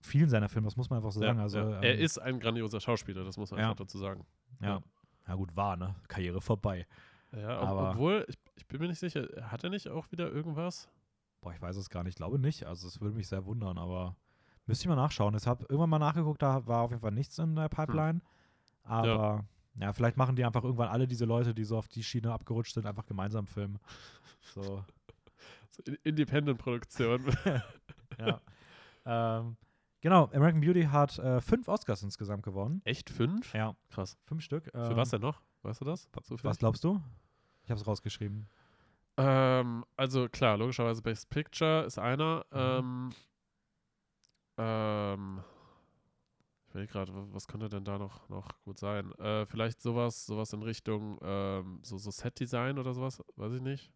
[0.00, 1.38] vielen seiner Filme, das muss man einfach so sagen.
[1.38, 1.80] Ja, Also, ja.
[1.80, 4.26] er ähm, ist ein grandioser Schauspieler, das muss man einfach dazu sagen.
[4.60, 4.80] Ja.
[5.26, 5.94] Ja, gut, war, ne?
[6.08, 6.86] Karriere vorbei.
[7.32, 10.30] Ja, ob, Aber- obwohl, ich, ich bin mir nicht sicher, hat er nicht auch wieder
[10.30, 10.88] irgendwas?
[11.40, 12.64] Boah, ich weiß es gar nicht, ich glaube nicht.
[12.64, 14.16] Also, es würde mich sehr wundern, aber
[14.66, 15.34] müsste ich mal nachschauen.
[15.34, 18.20] Ich habe irgendwann mal nachgeguckt, da war auf jeden Fall nichts in der Pipeline.
[18.82, 19.44] Aber
[19.78, 19.92] ja.
[19.92, 22.86] vielleicht machen die einfach irgendwann alle diese Leute, die so auf die Schiene abgerutscht sind,
[22.86, 23.78] einfach gemeinsam Filme.
[24.54, 24.84] So,
[25.70, 27.36] So In- Independent-Produktion.
[28.18, 28.40] ja.
[29.04, 29.56] ähm,
[30.04, 32.82] genau, American Beauty hat äh, fünf Oscars insgesamt gewonnen.
[32.84, 33.52] Echt fünf?
[33.54, 34.16] Ja, Krass.
[34.26, 34.66] fünf Stück.
[34.66, 35.40] Für Ähm, was denn noch?
[35.62, 36.08] Weißt du das?
[36.12, 36.58] Was Zufällig?
[36.58, 37.00] glaubst du?
[37.64, 38.46] Ich habe es rausgeschrieben.
[39.16, 42.44] Ähm, also klar, logischerweise Best Picture ist einer.
[42.52, 42.58] Mhm.
[42.58, 43.12] Ähm,
[44.58, 45.40] ähm,
[46.68, 49.12] ich will gerade, was könnte denn da noch, noch gut sein?
[49.14, 53.90] Äh, vielleicht sowas, sowas in Richtung ähm, so, so Set-Design oder sowas, weiß ich nicht.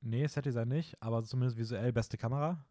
[0.00, 2.64] Nee, Set-Design nicht, aber zumindest visuell beste Kamera.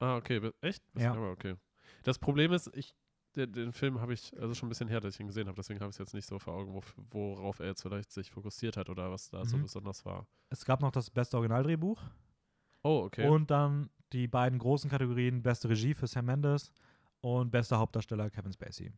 [0.00, 0.82] Ah, okay, echt?
[0.94, 1.12] Das Ja.
[1.12, 1.54] aber okay.
[2.02, 2.94] Das Problem ist, ich,
[3.36, 5.56] den, den Film habe ich, also schon ein bisschen her, dass ich ihn gesehen habe,
[5.56, 8.30] deswegen habe ich es jetzt nicht so vor Augen, wof- worauf er jetzt vielleicht sich
[8.30, 9.62] fokussiert hat oder was da so Mhm.
[9.62, 10.26] besonders war.
[10.48, 12.02] Es gab noch das beste Originaldrehbuch.
[12.82, 13.28] Oh, okay.
[13.28, 16.72] Und dann die beiden großen Kategorien: beste Regie für Sam Mendes
[17.20, 18.92] und bester Hauptdarsteller Kevin Spacey.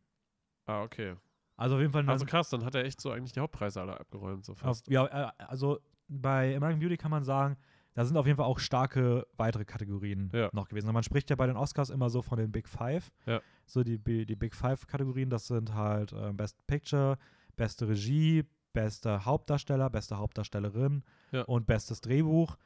[0.67, 1.17] ah, okay.
[1.57, 2.09] Also auf jeden Fall.
[2.09, 4.89] Also krass, dann hat er echt so eigentlich die Hauptpreise alle abgeräumt, so auf, fast.
[4.89, 7.57] ja, äh, also bei American Beauty kann man sagen,
[7.95, 10.49] da sind auf jeden Fall auch starke weitere Kategorien Ja.
[10.53, 10.89] noch gewesen.
[10.89, 13.11] Und man spricht ja bei den Oscars immer so von den Big Five.
[13.27, 13.41] Ja.
[13.67, 17.19] So die, die Big Five-Kategorien, das sind halt äh, Best Picture,
[17.57, 21.03] beste Regie, bester Hauptdarsteller, beste Hauptdarstellerin
[21.33, 21.43] Ja.
[21.43, 22.57] und bestes Drehbuch.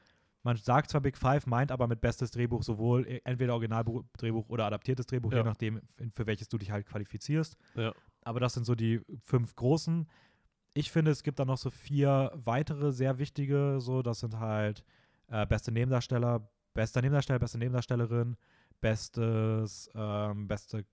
[0.45, 4.67] Man sagt zwar Big Five, meint aber mit bestes Drehbuch sowohl e- entweder Originaldrehbuch oder
[4.67, 5.81] adaptiertes Drehbuch, je nachdem,
[6.15, 7.57] für welches du dich halt qualifizierst.
[8.23, 10.09] Aber das sind so die fünf großen.
[10.75, 14.85] Ich finde, es gibt da noch so vier weitere sehr wichtige, so, das sind halt
[15.29, 18.37] äh, beste Nebendarsteller, bester Nebendarsteller, beste Nebendarstellerin,
[18.81, 20.85] bestes, ähm, beste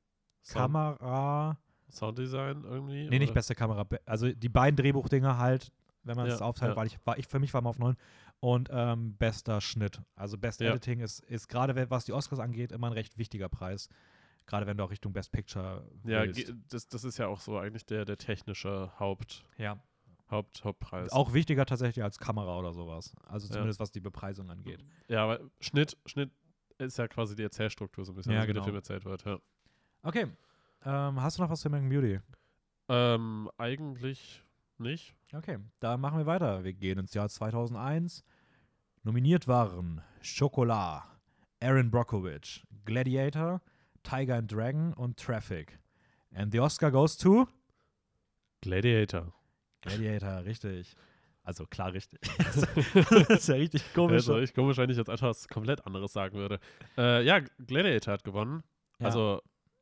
[0.41, 1.58] Sound, Kamera.
[1.89, 3.10] Sounddesign irgendwie?
[3.10, 3.36] Nee, nicht oder?
[3.36, 3.86] beste Kamera.
[4.06, 5.72] Also die beiden Drehbuchdinger halt,
[6.04, 6.76] wenn man es Ja, aufteilt, ja.
[6.76, 7.96] war ich, war ich, für mich war mal auf neun.
[8.39, 10.02] Und ähm, bester Schnitt.
[10.15, 10.72] Also Best Ja.
[10.72, 13.88] Editing ist, ist gerade, was die Oscars angeht, immer ein recht wichtiger Preis.
[14.46, 16.54] Gerade wenn du auch Richtung Best Picture Ja, willst.
[16.69, 19.80] das, das ist ja auch so eigentlich der, der technische Haupt, ja.
[20.32, 21.12] Haupt, Hauptpreis.
[21.12, 23.14] Auch wichtiger tatsächlich als Kamera oder sowas.
[23.26, 23.54] Also Ja.
[23.54, 24.84] zumindest was die Bepreisung angeht.
[25.08, 26.32] Ja, aber Schnitt, Schnitt
[26.80, 28.62] ist ja quasi die Erzählstruktur so ein bisschen, Ja, also wie genau.
[28.62, 29.38] der Film erzählt wird, ja.
[30.02, 30.28] Okay.
[30.86, 32.20] Ähm, hast du noch was zu American Beauty?
[32.90, 34.44] Ähm, eigentlich
[34.78, 35.16] nicht.
[35.34, 36.64] Okay, da machen wir weiter.
[36.64, 38.24] Wir gehen ins Jahr 2001.
[39.04, 41.04] Nominiert waren Chocolat,
[41.62, 43.62] Aaron Brockovich, Gladiator,
[44.04, 45.80] Tiger and Dragon und Traffic.
[46.34, 47.48] And the Oscar goes to
[48.62, 49.32] Gladiator.
[49.84, 50.96] Gladiator, richtig.
[51.43, 52.19] Also klar richtig.
[52.38, 54.13] das ist ja richtig komisch.
[54.15, 56.60] Also ich komisch, wenn ich jetzt etwas komplett anderes sagen würde.
[56.98, 58.63] Äh, ja, Gladiator hat gewonnen.
[59.00, 59.08] Ja.
[59.08, 59.41] Also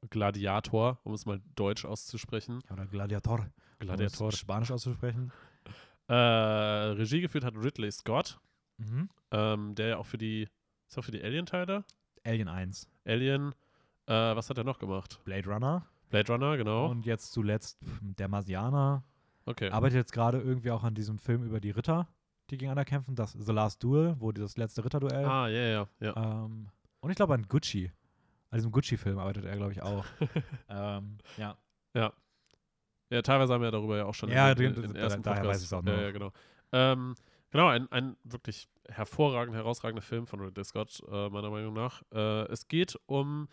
[0.09, 2.61] Gladiator, um es mal deutsch auszusprechen.
[2.71, 3.47] Oder Gladiator.
[3.79, 4.21] Gladiator.
[4.27, 5.31] Um es Spanisch auszusprechen.
[6.07, 8.39] Äh, Regie geführt hat Ridley Scott,
[8.77, 9.09] Mhm.
[9.29, 10.47] ähm, der ja auch für die,
[10.89, 11.85] ist auch für die Alien-Teile.
[12.25, 12.89] Alien 1.
[13.05, 13.53] Alien,
[14.07, 15.19] äh, was hat er noch gemacht?
[15.23, 15.85] Blade Runner.
[16.09, 16.87] Blade Runner, genau.
[16.89, 19.03] Und jetzt zuletzt der Marsianer.
[19.45, 19.69] Okay.
[19.69, 22.07] Arbeitet jetzt gerade irgendwie auch an diesem Film über die Ritter,
[22.49, 23.15] die gegeneinander kämpfen.
[23.15, 25.25] Das The Last Duel, wo das letzte Ritterduell.
[25.25, 26.15] ah, ja, ja, ja.
[26.45, 27.91] Ähm, und ich glaube an Gucci.
[28.49, 30.05] An diesem Gucci-Film arbeitet er, glaube ich, auch.
[30.69, 31.57] ähm, ja.
[33.11, 35.55] Ja, teilweise haben wir darüber ja auch schon Ja, in, in, in ersten daher Podcast.
[35.55, 36.01] weiß ich's auch ja, noch.
[36.01, 36.31] ja, genau.
[36.71, 37.15] Ähm,
[37.49, 42.01] genau, ein, ein wirklich hervorragend, herausragender Film von Ridley Scott, äh, meiner Meinung nach.
[42.13, 43.49] Äh, es geht um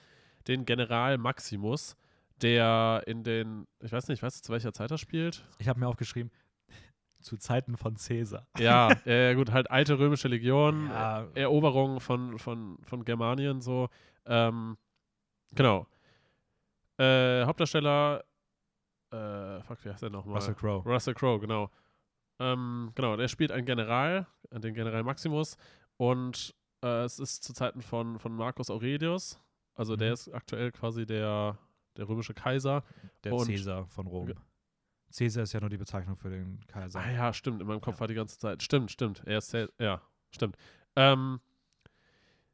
[0.47, 1.97] den General Maximus,
[2.43, 5.45] der in den, ich weiß nicht, weißt du, zu welcher Zeit er spielt?
[5.59, 6.31] Ich habe mir aufgeschrieben,
[7.21, 8.47] zu Zeiten von Caesar.
[8.59, 11.25] Ja, äh, gut, halt alte römische Legion, Ja.
[11.35, 13.89] äh, Eroberung von, von, von Germanien, so.
[14.27, 14.77] Ähm,
[15.53, 15.87] genau.
[16.99, 18.25] Äh, Hauptdarsteller,
[19.13, 20.37] äh, fuck, wie heißt der nochmal?
[20.37, 20.83] Russell Crowe.
[20.89, 21.71] Russell Crowe, genau.
[22.41, 25.57] Ähm, genau, der spielt einen General, äh, den General Maximus.
[25.97, 29.41] Und es ist zu Zeiten von, von Marcus Aurelius.
[29.75, 30.15] Also der Mhm.
[30.15, 31.59] ist aktuell quasi der,
[31.99, 32.83] der römische Kaiser.
[33.25, 34.33] Der Und- Caesar von Rom.
[35.15, 37.01] Caesar ist ja nur die Bezeichnung für den Kaiser.
[37.01, 38.01] Ah ja, stimmt, in meinem Kopf Ja.
[38.01, 38.63] war die ganze Zeit.
[38.63, 39.23] Stimmt, stimmt.
[39.27, 40.57] Er ist sehr, ja, stimmt.
[40.97, 41.41] Ähm,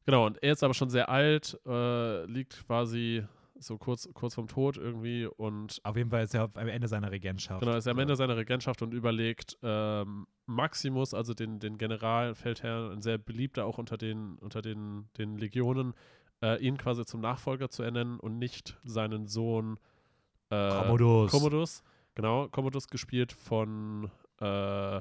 [0.04, 3.24] genau, und er ist aber schon sehr alt, äh, liegt quasi
[3.56, 7.10] so kurz, kurz vorm Tod irgendwie und Auf jeden Fall ist er am Ende seiner
[7.10, 7.60] Regentschaft.
[7.60, 8.02] Genau, ist er am So.
[8.02, 13.78] Ende seiner Regentschaft und überlegt, ähm, Maximus, also den, den Generalfeldherrn, ein sehr beliebter auch
[13.78, 15.94] unter den, unter den, den Legionen,
[16.44, 19.78] äh, ihn quasi zum Nachfolger zu ernennen und nicht seinen Sohn
[20.50, 21.30] äh, Commodus.
[21.30, 21.82] Commodus.
[22.14, 25.00] Genau, Commodus gespielt von äh,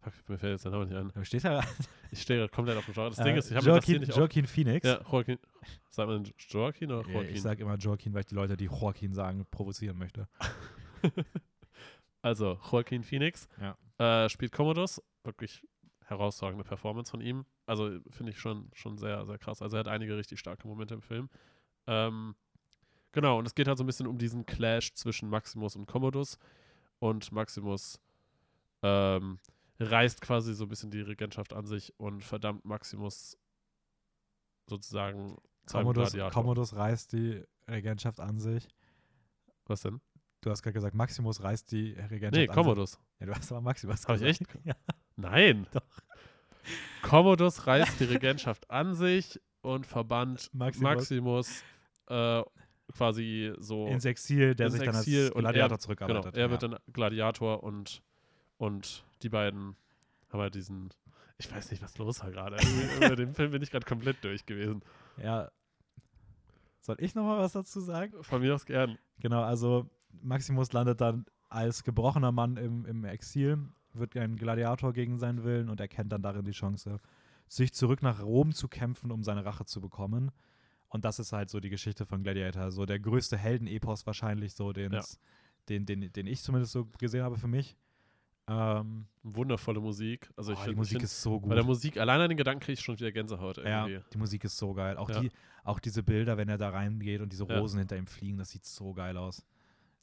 [0.00, 1.10] fuck, mir fällt jetzt der Name nicht ein.
[1.14, 1.62] Da steht da
[2.10, 3.10] Ich stehe gerade komplett auf dem Genre.
[3.10, 4.86] Das äh, Ding ist, ich habe das hier Joaquin, nicht Joaquin Phoenix.
[4.86, 5.38] Ja, Joaquin.
[5.90, 7.34] Sagt man Joaquin oder Ja, Joaquin?
[7.34, 10.28] ich sage immer Joaquin, weil ich die Leute, die Joaquin sagen, provozieren möchte.
[12.24, 13.76] Also, Joaquin Phoenix Ja.
[14.24, 15.02] äh, spielt Commodus.
[15.24, 15.66] Wirklich
[16.12, 17.44] herausragende Performance von ihm.
[17.66, 19.62] Also, finde ich schon, schon sehr, sehr krass.
[19.62, 21.28] Also, er hat einige richtig starke Momente im Film.
[21.86, 22.34] Ähm,
[23.12, 26.38] genau, und es geht halt so ein bisschen um diesen Clash zwischen Maximus und Commodus.
[26.98, 28.00] Und Maximus
[28.82, 29.38] ähm,
[29.80, 33.36] reißt quasi so ein bisschen die Regentschaft an sich und verdammt Maximus
[34.68, 36.16] sozusagen Commodus.
[36.30, 38.68] Commodus reißt die Regentschaft an sich.
[39.66, 40.00] Was denn?
[40.40, 42.92] Du hast gerade gesagt, Maximus reißt die Regentschaft Nee, an Commodus.
[42.92, 43.00] sich.
[43.20, 44.42] Ja, du hast aber Maximus Hab ich echt?
[44.64, 44.74] Ja.
[45.22, 45.66] Nein.
[45.72, 45.82] Doch.
[47.02, 50.82] Commodus reißt die Regentschaft an sich und verbannt Maximus.
[50.82, 51.62] Maximus
[52.08, 52.42] äh,
[52.92, 56.36] quasi so Ins Exil, der ins sich dann als Exil Gladiator er- genau, zurückarbeitet.
[56.36, 56.68] er wird ja.
[56.68, 58.02] dann Gladiator und,
[58.58, 59.76] und die beiden
[60.30, 60.90] haben halt diesen.
[61.38, 62.56] Ich weiß nicht, was los war gerade.
[62.56, 64.82] Irgendwie Über den Film bin ich gerade komplett durch gewesen.
[65.16, 65.50] ja.
[66.84, 68.12] Soll ich nochmal was dazu sagen?
[68.24, 68.98] Von mir aus gern.
[69.20, 69.88] Genau, also
[70.20, 73.58] Maximus landet dann als gebrochener Mann im, im Exil,
[73.94, 76.98] wird ein Gladiator gegen seinen Willen und erkennt dann darin die Chance,
[77.48, 80.30] sich zurück nach Rom zu kämpfen, um seine Rache zu bekommen.
[80.88, 82.70] Und das ist halt so die Geschichte von Gladiator.
[82.70, 85.02] So der größte Heldenepos wahrscheinlich, so den, Ja.
[85.68, 87.76] den, den, den ich zumindest so gesehen habe für mich.
[88.48, 90.28] Ähm, Wundervolle Musik.
[90.36, 91.48] Also ich oh, die finde, Musik find, ist so gut.
[91.48, 94.04] bei der Musik, allein an den Gedanken kriege ich schon wieder Gänsehaut Ja, irgendwie.
[94.12, 94.96] die Musik ist so geil.
[94.96, 95.20] Auch, Ja.
[95.20, 95.30] die,
[95.64, 97.58] auch diese Bilder, wenn er da reingeht und diese Ja.
[97.58, 99.46] Rosen hinter ihm fliegen, das sieht so geil aus.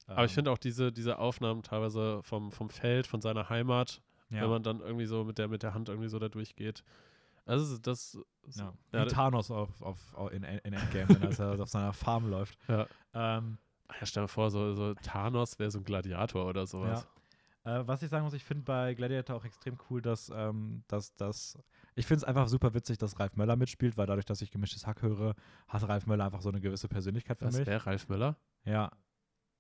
[0.10, 4.02] Aber ich Ähm, finde auch diese, diese Aufnahmen teilweise vom, vom Feld, von seiner Heimat,
[4.30, 6.84] ja, wenn man dann irgendwie so mit der, mit der Hand irgendwie so da durchgeht.
[7.46, 8.74] Also das, das ja.
[8.92, 12.58] ja, Wie Thanos auf, auf, auf in, in Endgame, wenn er auf seiner Farm läuft.
[12.68, 12.86] Ja.
[13.14, 13.58] Ähm,
[14.00, 17.08] ja, stell dir vor, so, so Thanos wäre so ein Gladiator oder sowas.
[17.64, 21.16] Äh, was ich sagen muss, ich finde bei Gladiator auch extrem cool, dass, ähm, dass,
[21.16, 21.58] dass
[21.96, 24.86] ich finde es einfach super witzig, dass Ralf Möller mitspielt, weil dadurch, dass ich gemischtes
[24.88, 25.36] Hack höre,
[25.68, 27.68] hat Ralf Möller einfach so eine gewisse Persönlichkeit für Das mich.
[27.68, 28.38] wäre Ralf Möller?
[28.64, 28.92] Ja.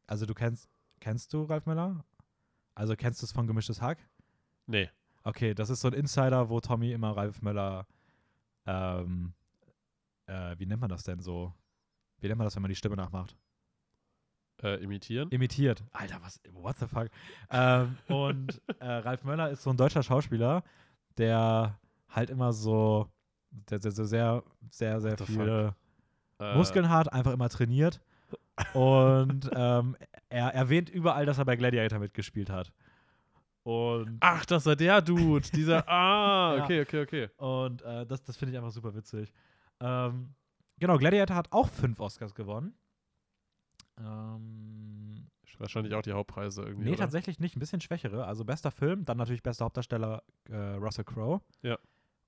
[0.09, 0.67] Also du kennst,
[0.99, 2.03] kennst du Ralf Möller?
[2.73, 3.99] Also kennst du es von gemischtes Hack?
[4.65, 4.89] Nee.
[5.23, 7.85] Okay, das ist so ein Insider, wo Tommy immer Ralf Möller,
[8.65, 9.33] ähm,
[10.25, 11.53] äh, wie nennt man das denn so?
[12.19, 13.37] Wie nennt man das, wenn man die Stimme nachmacht?
[14.63, 15.29] Äh, imitieren?
[15.29, 15.83] Imitiert.
[15.91, 17.09] Alter, was, what the fuck?
[17.51, 20.63] ähm, und äh, Ralf Möller ist so ein deutscher Schauspieler,
[21.17, 21.77] der
[22.09, 23.07] halt immer so,
[23.51, 25.75] der, der, der sehr, sehr, sehr the viele
[26.39, 28.01] Äh, Muskeln hat, einfach immer trainiert.
[28.73, 29.95] Und ähm,
[30.29, 32.71] er erwähnt überall, dass er bei Gladiator mitgespielt hat.
[33.63, 35.47] Und Ach, das war der Dude.
[35.51, 35.83] Dieser.
[35.87, 37.29] Ah, okay, okay, okay.
[37.37, 39.31] Und äh, das, das finde ich einfach super witzig.
[39.79, 40.33] Ähm,
[40.79, 42.73] genau, Gladiator hat auch fünf Oscars gewonnen.
[43.99, 45.27] Ähm,
[45.59, 46.85] Wahrscheinlich auch die Hauptpreise irgendwie.
[46.85, 46.99] nee, oder?
[46.99, 47.55] tatsächlich nicht.
[47.55, 48.25] Ein bisschen schwächere.
[48.25, 51.41] Also bester Film, dann natürlich bester Hauptdarsteller äh, Russell Crowe.
[51.61, 51.77] Ja.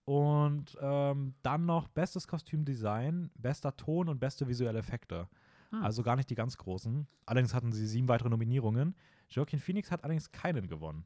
[0.04, 5.30] Und ähm, dann noch bestes Kostümdesign, bester Ton und beste visuelle Effekte.
[5.72, 5.84] Hm.
[5.84, 7.08] Also gar nicht die ganz großen.
[7.26, 8.96] Allerdings hatten sie sieben weitere Nominierungen.
[9.30, 11.06] Joaquin Phoenix hat allerdings keinen gewonnen.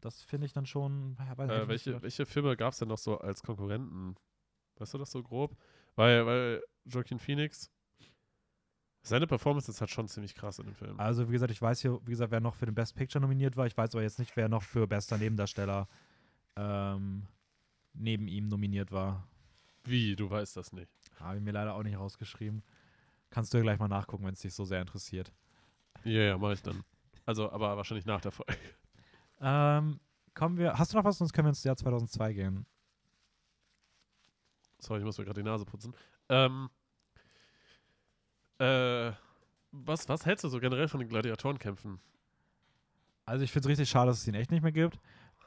[0.00, 1.16] Das finde ich dann schon.
[1.18, 4.16] Äh, welche, welche Filme gab es denn noch so als Konkurrenten?
[4.78, 5.56] Weißt du das so grob?
[5.94, 7.70] Weil, weil Joaquin Phoenix,
[9.02, 10.98] seine Performance ist halt schon ziemlich krass in dem Film.
[10.98, 13.56] Also, wie gesagt, ich weiß hier, wie gesagt, wer noch für den Best Picture nominiert
[13.56, 13.66] war.
[13.66, 15.86] Ich weiß aber jetzt nicht, wer noch für bester Nebendarsteller
[16.56, 17.26] ähm,
[17.92, 19.28] neben ihm nominiert war.
[19.84, 20.16] Wie?
[20.16, 20.90] Du weißt das nicht.
[21.18, 22.62] Habe ich mir leider auch nicht rausgeschrieben.
[23.30, 25.32] Kannst du ja gleich mal nachgucken, wenn es dich so sehr interessiert.
[26.04, 26.82] Ja, ja, mache ich dann.
[27.26, 28.56] Also, aber wahrscheinlich nach der Folge.
[29.40, 30.00] Ähm,
[30.34, 30.78] kommen wir.
[30.78, 31.18] Hast du noch was?
[31.18, 32.66] Sonst können wir ins Jahr 2002 gehen.
[34.80, 35.94] Sorry, ich muss mir gerade die Nase putzen.
[36.28, 36.70] Ähm,
[38.58, 39.12] äh,
[39.72, 42.00] was, was hältst du so generell von den Gladiatorenkämpfen?
[43.26, 44.98] Also, ich finde es richtig schade, dass es ihn echt nicht mehr gibt.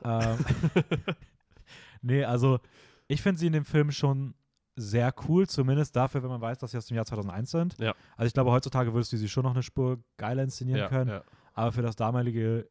[0.03, 0.37] Ähm,
[2.01, 2.59] nee, also,
[3.07, 4.35] ich finde sie in dem Film schon
[4.75, 7.79] sehr cool, zumindest dafür, wenn man weiß, dass sie aus dem Jahr 2001 sind.
[7.79, 7.93] Ja.
[8.17, 11.09] Also, ich glaube, heutzutage würdest du sie schon noch eine Spur geiler inszenieren ja, können.
[11.11, 12.67] ja, Aber für das damalige,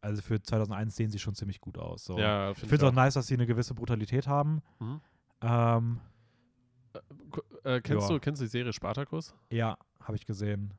[0.00, 2.04] also für 2001 sehen sie schon ziemlich gut aus.
[2.04, 2.18] So.
[2.18, 4.62] ja ich finde es auch nice, dass sie eine gewisse Brutalität haben.
[4.80, 5.00] Mhm.
[5.42, 6.00] Ähm,
[7.30, 9.34] Ku- Äh, kennst, du, kennst du die Serie Spartacus?
[9.50, 10.74] ja, habe ich gesehen.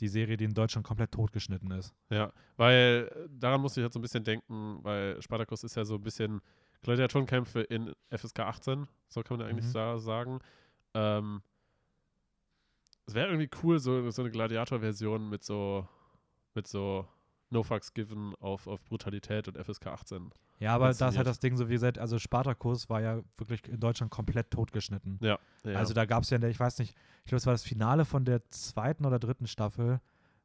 [0.00, 1.92] Die Serie, die in Deutschland komplett totgeschnitten ist.
[2.08, 5.84] Ja, weil äh, daran musste ich jetzt so ein bisschen denken, weil Spartacus ist ja
[5.84, 6.40] so ein bisschen
[6.82, 9.70] Gladiatorenkämpfe in FSK 18, so kann man ja eigentlich Mhm.
[9.72, 10.38] sa sagen.
[10.94, 11.42] Ähm,
[13.06, 15.86] es wäre irgendwie cool, so, so eine Gladiator-Version mit so,
[16.54, 17.06] mit so
[17.50, 20.30] No Fucks Given auf, auf Brutalität und FSK 18.
[20.60, 23.66] Ja, aber das ist halt das Ding, so wie gesagt, also Spartacus war ja wirklich
[23.68, 25.18] in Deutschland komplett totgeschnitten.
[25.22, 25.78] Ja, ja.
[25.78, 27.62] Also da gab es ja, in der, ich weiß nicht, ich glaube, es war das
[27.64, 30.00] Finale von der zweiten oder dritten Staffel,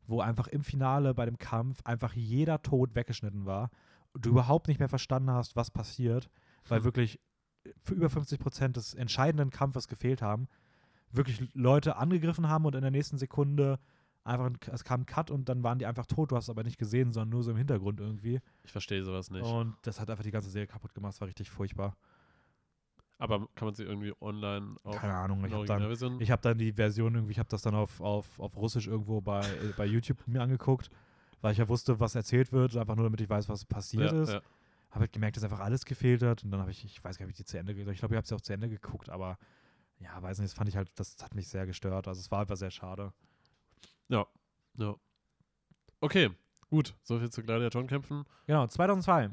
[0.06, 3.72] wo einfach im Finale bei dem Kampf einfach jeder Tod weggeschnitten war
[4.14, 6.30] du überhaupt nicht mehr verstanden hast, was passiert,
[6.68, 6.86] weil Hm.
[6.86, 7.20] wirklich
[7.82, 10.48] für über 50 Prozent des entscheidenden Kampfes gefehlt haben,
[11.12, 13.80] wirklich Leute angegriffen haben und in der nächsten Sekunde
[14.24, 16.50] einfach, ein, es kam ein Cut und dann waren die einfach tot, du hast es
[16.50, 18.40] aber nicht gesehen, sondern nur so im Hintergrund irgendwie.
[18.64, 19.44] ich verstehe sowas nicht.
[19.46, 21.96] Und das hat einfach die ganze Serie kaputt gemacht, es war richtig furchtbar.
[23.20, 26.20] Aber kann man sie irgendwie online auch Keine Ahnung, ich habe dann?
[26.20, 29.22] Ich habe dann die Version irgendwie, ich habe das dann auf, auf, auf Russisch irgendwo
[29.22, 30.90] bei, äh, bei YouTube mir angeguckt,
[31.44, 34.22] weil ich ja wusste, was erzählt wird, einfach nur damit ich weiß, was passiert ja,
[34.22, 34.32] ist.
[34.32, 34.42] ja.
[34.92, 37.26] Habe halt gemerkt, dass einfach alles gefehlt hat und dann habe ich, ich weiß gar
[37.26, 39.10] nicht, ob ich die zu Ende, ich glaube, ich habe sie auch zu Ende geguckt,
[39.10, 39.38] aber
[40.00, 42.08] ja, weiß nicht, das fand ich halt, das hat mich sehr gestört.
[42.08, 43.12] Also es war einfach sehr schade.
[44.08, 44.26] Ja.
[46.00, 46.30] Okay,
[46.70, 46.96] gut.
[47.04, 48.24] Soviel zu Gladiatorenkämpfen.
[48.48, 49.32] Genau, 2002.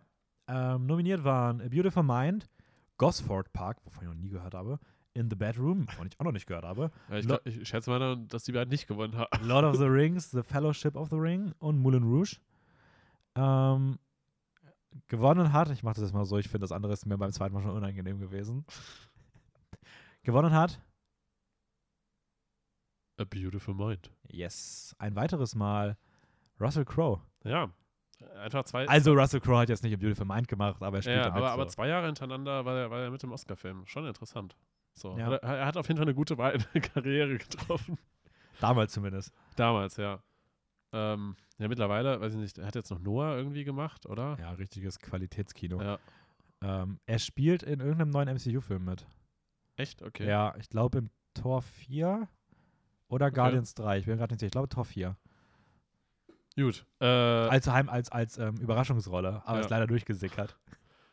[0.49, 2.49] Ähm, nominiert waren A Beautiful Mind,
[2.97, 4.81] Gosford Park, wovon ich noch nie gehört habe,
[5.13, 7.91] In the Bedroom, wovon ich auch noch nicht gehört habe, Ja, ich, glaub, ich schätze
[7.91, 9.29] mal, dass die beiden nicht gewonnen haben.
[9.47, 12.37] Lord of the Rings, The Fellowship of the Ring und Moulin Rouge.
[13.35, 13.99] Ähm,
[15.09, 17.33] gewonnen hat, ich mache das jetzt mal so, ich finde das andere ist mir beim
[17.33, 18.65] zweiten Mal schon unangenehm gewesen.
[20.23, 20.81] gewonnen hat,
[23.19, 24.11] A Beautiful Mind.
[24.29, 25.99] yes, ein weiteres Mal
[26.59, 27.21] Russell Crowe.
[27.45, 27.71] Ja,
[28.43, 28.87] Einfach zwei.
[28.87, 31.39] Also Russell Crowe hat jetzt nicht im Beautiful Mind gemacht, aber er spielt ja, damit
[31.39, 31.53] aber, so.
[31.55, 33.87] aber zwei Jahre hintereinander war er, war er mit dem Oscar-Film.
[33.87, 34.57] Schon interessant.
[34.95, 35.17] So.
[35.19, 35.33] Ja.
[35.35, 37.99] Er, er hat auf jeden Fall eine gute Wahl in der Karriere getroffen.
[38.61, 39.33] Damals zumindest.
[39.57, 40.23] Damals, ja.
[40.93, 44.37] Ähm, ja, mittlerweile, weiß ich nicht, er hat jetzt noch Noah irgendwie gemacht, oder?
[44.41, 45.81] Ja, richtiges Qualitätskino.
[45.81, 45.99] Ja.
[46.63, 49.07] Ähm, er spielt in irgendeinem neuen MCU-Film mit.
[49.77, 50.03] Echt?
[50.03, 50.27] Okay.
[50.29, 52.29] Ja, ich glaube in Tor 4
[53.09, 53.99] oder Guardians 3.
[53.99, 54.49] Ich bin gerade nicht sicher.
[54.49, 55.17] Ich glaube Tor 4.
[56.57, 56.85] Gut.
[57.01, 59.65] Äh, Als, Heim, als, als ähm, Überraschungsrolle, aber Ja.
[59.65, 60.57] ist leider durchgesickert.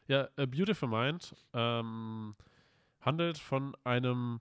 [0.10, 2.34] Ja, A Beautiful Mind ähm,
[3.08, 4.40] handelt von einem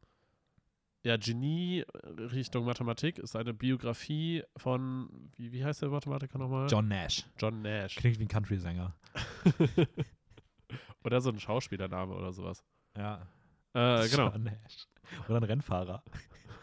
[1.05, 6.67] ja, Genie Richtung Mathematik, ist eine Biografie von, wie, wie heißt der Mathematiker nochmal?
[6.69, 7.25] John Nash.
[7.39, 7.95] John Nash.
[7.95, 8.93] Klingt wie ein Country-Sänger.
[11.05, 12.65] oder so ein Schauspielername oder sowas.
[12.97, 13.29] Ja.
[13.73, 14.31] Äh, genau.
[14.31, 14.87] John Nash.
[15.29, 16.03] Oder ein Rennfahrer.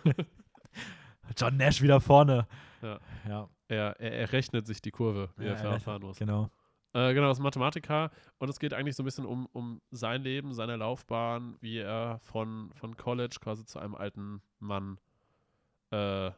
[1.37, 2.45] John Nash wieder vorne.
[2.81, 2.99] Ja.
[3.27, 6.19] Ja, Er, er, er rechnet sich die Kurve, wie Ja, er fahren muss.
[6.19, 6.49] genau.
[6.93, 10.21] Äh, genau, das ist Mathematiker und es geht eigentlich so ein bisschen um, um sein
[10.21, 14.99] Leben, seine Laufbahn, wie er von, von College quasi zu einem alten Mann
[15.89, 16.31] äh,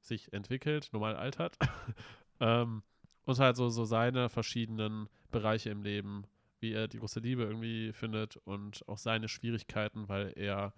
[0.00, 1.58] sich entwickelt, normal altert.
[2.40, 2.82] ähm,
[3.24, 6.24] und halt so, so seine verschiedenen Bereiche im Leben,
[6.60, 10.72] wie er die große Liebe irgendwie findet und auch seine Schwierigkeiten, weil er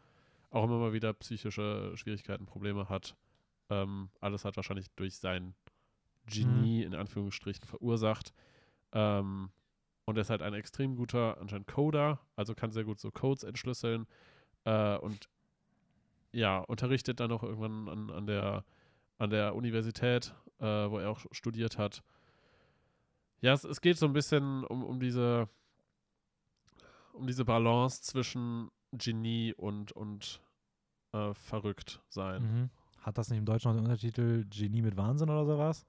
[0.50, 3.16] auch immer mal wieder psychische Schwierigkeiten, Probleme hat.
[3.70, 5.54] Ähm, alles hat wahrscheinlich durch sein
[6.26, 8.32] Genie in Anführungsstrichen verursacht.
[8.94, 9.50] Ähm,
[10.06, 13.42] und er ist halt ein extrem guter, anscheinend Coder, also kann sehr gut so Codes
[13.42, 14.06] entschlüsseln
[14.64, 15.28] äh, und
[16.32, 18.64] ja, unterrichtet dann auch irgendwann an, an, der,
[19.18, 22.02] an der Universität, äh, wo er auch studiert hat.
[23.40, 25.48] Ja, es, es geht so ein bisschen um, um diese
[27.14, 30.42] um diese Balance zwischen Genie und, und
[31.12, 32.42] äh, verrückt sein.
[32.42, 32.70] Mhm.
[33.00, 35.86] Hat das nicht im Deutschen noch den Untertitel Genie mit Wahnsinn oder sowas?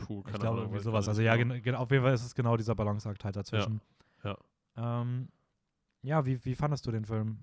[0.00, 1.04] Ich keine glaube Ahnung, irgendwie sowas.
[1.04, 1.54] ich Also ja, genau.
[1.54, 3.80] gen gen auf jeden Fall ist es genau dieser Balanceakt halt dazwischen.
[4.24, 4.36] ja.
[4.76, 5.28] Ähm,
[6.02, 7.38] ja, wie, wie fandest du den Film?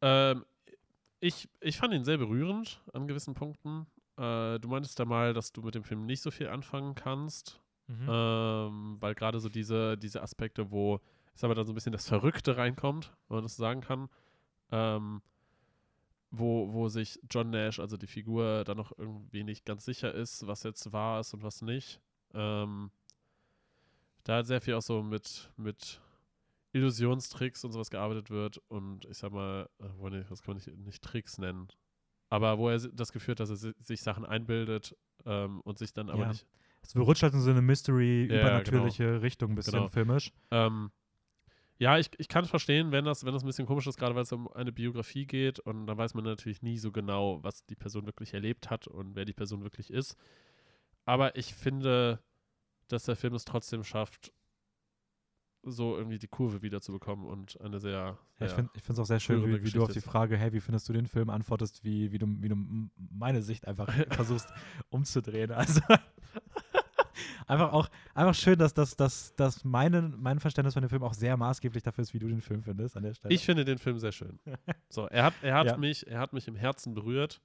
[0.00, 0.44] Ähm,
[1.20, 3.86] ich, ich fand ihn sehr berührend an gewissen Punkten.
[4.16, 7.60] Äh, du meintest da mal, dass du mit dem Film nicht so viel anfangen kannst,
[7.88, 8.06] Mhm.
[8.08, 11.00] ähm, weil gerade so diese, diese Aspekte, wo,
[11.34, 13.80] ich sag mal, dann so ein bisschen das Verrückte reinkommt, wenn man das so sagen
[13.80, 14.08] kann,
[14.70, 15.20] ähm,
[16.34, 20.46] wo, wo sich John Nash, also die Figur, dann noch irgendwie nicht ganz sicher ist,
[20.46, 22.00] was jetzt wahr ist und was nicht.
[22.34, 22.90] Ähm,
[24.24, 26.00] da hat sehr viel auch so mit, mit
[26.72, 31.02] Illusionstricks und sowas gearbeitet wird und ich sag mal, äh, das kann man nicht, nicht
[31.02, 31.68] Tricks nennen,
[32.30, 35.92] aber wo er das Gefühl hat, dass er si- sich Sachen einbildet ähm, und sich
[35.92, 36.28] dann aber Ja.
[36.30, 36.46] nicht.
[36.82, 39.88] Es rutscht halt in so eine Mystery, Ja, übernatürliche Richtung, ein bisschen Genau.
[39.88, 40.32] filmisch.
[40.50, 40.90] Ähm,
[41.82, 44.14] ja, ich, ich kann es verstehen, wenn das, wenn das ein bisschen komisch ist, gerade
[44.14, 47.66] weil es um eine Biografie geht und dann weiß man natürlich nie so genau, was
[47.66, 50.16] die Person wirklich erlebt hat und wer die Person wirklich ist.
[51.06, 52.20] Aber ich finde,
[52.86, 54.32] dass der Film es trotzdem schafft,
[55.64, 59.18] so irgendwie die Kurve wiederzubekommen und eine sehr, Ja, sehr ich finde es auch sehr
[59.18, 60.00] schön, wie, wie du auf die.
[60.00, 62.56] Frage, hey, wie findest du den Film, antwortest, wie, wie, du, wie du
[63.10, 64.52] meine Sicht einfach versuchst
[64.88, 65.50] umzudrehen.
[65.50, 65.80] Also
[67.52, 71.14] einfach auch einfach schön, dass, dass, dass, dass meine, mein Verständnis von dem Film auch
[71.14, 73.34] sehr maßgeblich dafür ist, wie du den Film findest an der Stelle.
[73.34, 74.38] Ich finde den Film sehr schön.
[74.88, 75.76] So, er hat, er hat Ja.
[75.76, 77.40] mich, er hat mich im Herzen berührt,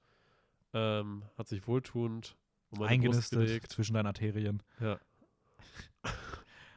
[0.74, 2.36] ähm, hat sich wohltuend
[2.70, 4.62] um eingenistet zwischen deinen Arterien.
[4.80, 4.98] Ja.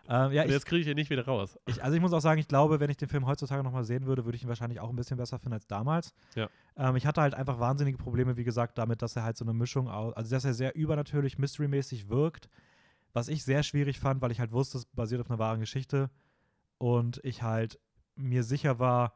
[0.09, 1.57] Ähm, ja, ich, jetzt kriege ich ihn nicht wieder raus.
[1.67, 4.05] ich, also ich muss auch sagen, ich glaube, wenn ich den Film heutzutage nochmal sehen
[4.07, 6.13] würde, würde ich ihn wahrscheinlich auch ein bisschen besser finden als damals.
[6.35, 6.49] Ja.
[6.75, 9.53] Ähm, ich hatte halt einfach wahnsinnige Probleme, wie gesagt, damit, dass er halt so eine
[9.53, 12.49] Mischung aus, also dass er sehr übernatürlich, mystery-mäßig wirkt,
[13.13, 16.09] was ich sehr schwierig fand, weil ich halt wusste, es basiert auf einer wahren Geschichte
[16.77, 17.79] und ich halt
[18.15, 19.13] mir sicher war,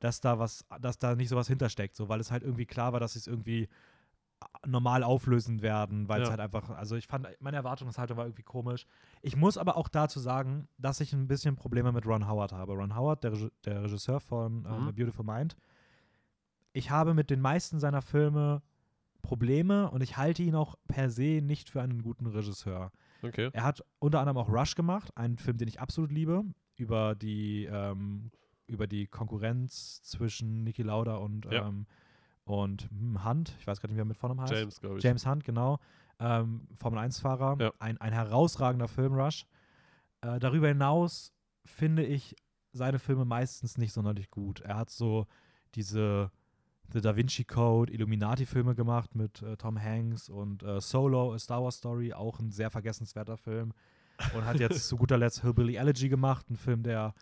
[0.00, 3.00] dass da was, dass da nicht sowas hintersteckt, so, weil es halt irgendwie klar war,
[3.00, 3.68] dass sie es irgendwie
[4.66, 6.30] normal auflösen werden, weil es Ja.
[6.32, 8.86] halt einfach, also ich fand, meine Erwartungshaltung war irgendwie komisch.
[9.22, 12.74] Ich muss aber auch dazu sagen, dass ich ein bisschen Probleme mit Ron Howard habe.
[12.74, 14.94] Ron Howard, der, Regi- der Regisseur von ähm, Mhm.
[14.94, 15.56] Beautiful Mind.
[16.72, 18.60] Ich habe mit den meisten seiner Filme
[19.22, 22.90] Probleme und ich halte ihn auch per se nicht für einen guten Regisseur.
[23.24, 23.50] Okay.
[23.52, 26.44] Er hat unter anderem auch Rush gemacht, einen Film, den ich absolut liebe,
[26.76, 28.30] über die, ähm,
[28.66, 31.68] über die Konkurrenz zwischen Niki Lauda und, Ja.
[31.68, 31.86] ähm,
[32.44, 33.56] und hm, Hunt.
[33.58, 34.52] Ich weiß gar nicht, wie er mit Vornamen heißt.
[34.52, 35.04] James, glaube ich.
[35.04, 35.78] James Hunt, genau.
[36.20, 37.56] Ähm, Formel-1-Fahrer.
[37.60, 37.72] Ja.
[37.78, 39.46] Ein, ein herausragender Film, Rush.
[40.20, 41.32] Äh, darüber hinaus
[41.64, 42.36] finde ich
[42.72, 44.60] seine Filme meistens nicht sonderlich gut.
[44.60, 45.26] Er hat so
[45.74, 46.30] diese
[46.94, 51.62] The Da Vinci Code, Illuminati-Filme gemacht mit äh, Tom Hanks und äh, Solo, A Star
[51.62, 53.72] Wars Story, auch ein sehr vergessenswerter Film.
[54.34, 57.12] Und hat jetzt zu guter Letzt Hillbilly Elegy gemacht, ein Film, der,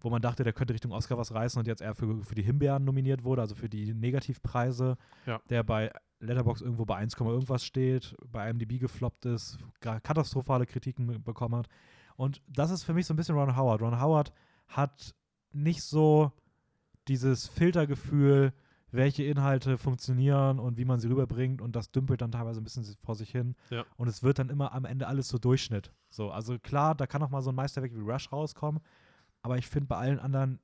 [0.00, 2.42] wo man dachte, der könnte Richtung Oscar was reißen und jetzt eher für, für die
[2.42, 5.40] Himbeeren nominiert wurde, also für die Negativpreise, Ja.
[5.48, 11.54] der bei Letterbox irgendwo bei 1, irgendwas steht, bei IMDb gefloppt ist, katastrophale Kritiken bekommen
[11.56, 11.68] hat.
[12.16, 13.82] Und das ist für mich so ein bisschen Ron Howard.
[13.82, 14.32] Ron Howard
[14.68, 15.14] hat
[15.52, 16.32] nicht so
[17.08, 18.52] dieses Filtergefühl,
[18.92, 22.84] welche Inhalte funktionieren und wie man sie rüberbringt und das dümpelt dann teilweise ein bisschen
[23.02, 23.56] vor sich hin.
[23.70, 23.84] Ja.
[23.96, 25.92] Und es wird dann immer am Ende alles so Durchschnitt.
[26.10, 28.80] So, also klar, da kann auch mal so ein Meisterwerk wie Rush rauskommen,
[29.42, 30.60] aber ich finde bei allen anderen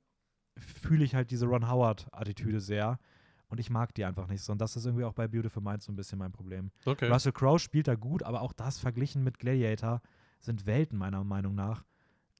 [0.57, 2.99] fühle ich halt diese Ron Howard-Attitüde sehr
[3.47, 4.51] und ich mag die einfach nicht so.
[4.51, 6.71] Und das ist irgendwie auch bei Beautiful Mind so ein bisschen mein Problem.
[6.85, 7.09] Okay.
[7.11, 10.01] Russell Crowe spielt da gut, aber auch das verglichen mit Gladiator
[10.39, 11.83] sind Welten meiner Meinung nach.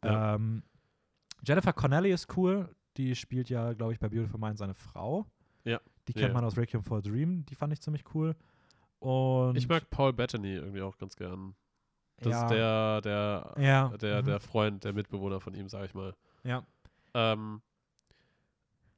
[0.04, 0.36] Ja.
[0.36, 0.64] Ähm,
[1.44, 2.70] Jennifer Connelly ist cool.
[2.98, 5.26] Die spielt ja, glaube ich, bei Beautiful Mind seine Frau.
[5.64, 5.80] Ja.
[6.08, 6.34] Die kennt Ja.
[6.34, 7.46] man aus Requiem for a Dream.
[7.46, 8.36] Die fand ich ziemlich cool.
[9.00, 11.56] Und ich mag Paul Bettany irgendwie auch ganz gern.
[12.18, 15.86] Das ja, ist der, der, ja, der, mhm, der Freund, der Mitbewohner von ihm, sag
[15.86, 16.16] ich mal.
[16.44, 16.66] ja.
[17.14, 17.62] Ähm,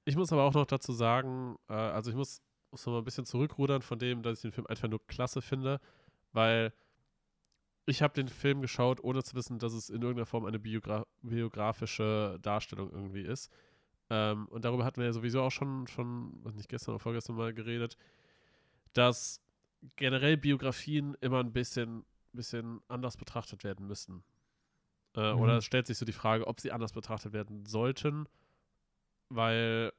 [0.04, 2.42] ich muss aber auch noch dazu sagen, äh, also ich muss,
[2.72, 5.42] muss noch mal ein bisschen zurückrudern von dem, dass ich den Film einfach nur klasse
[5.42, 5.80] finde,
[6.34, 6.74] weil
[7.86, 11.06] ich habe den Film geschaut, ohne zu wissen, dass es in irgendeiner Form eine biogra
[11.22, 13.52] biografische Darstellung irgendwie ist.
[14.14, 17.38] Ähm, und darüber hatten wir ja sowieso auch schon, schon, was nicht gestern oder vorgestern
[17.38, 17.96] mal geredet,
[18.92, 19.42] dass
[19.96, 22.04] generell Biografien immer ein bisschen,
[22.34, 24.24] bisschen anders betrachtet werden müssen.
[25.16, 25.40] Äh, Mhm.
[25.40, 28.28] Oder es stellt sich so die Frage, ob sie anders betrachtet werden sollten,
[29.30, 29.94] weil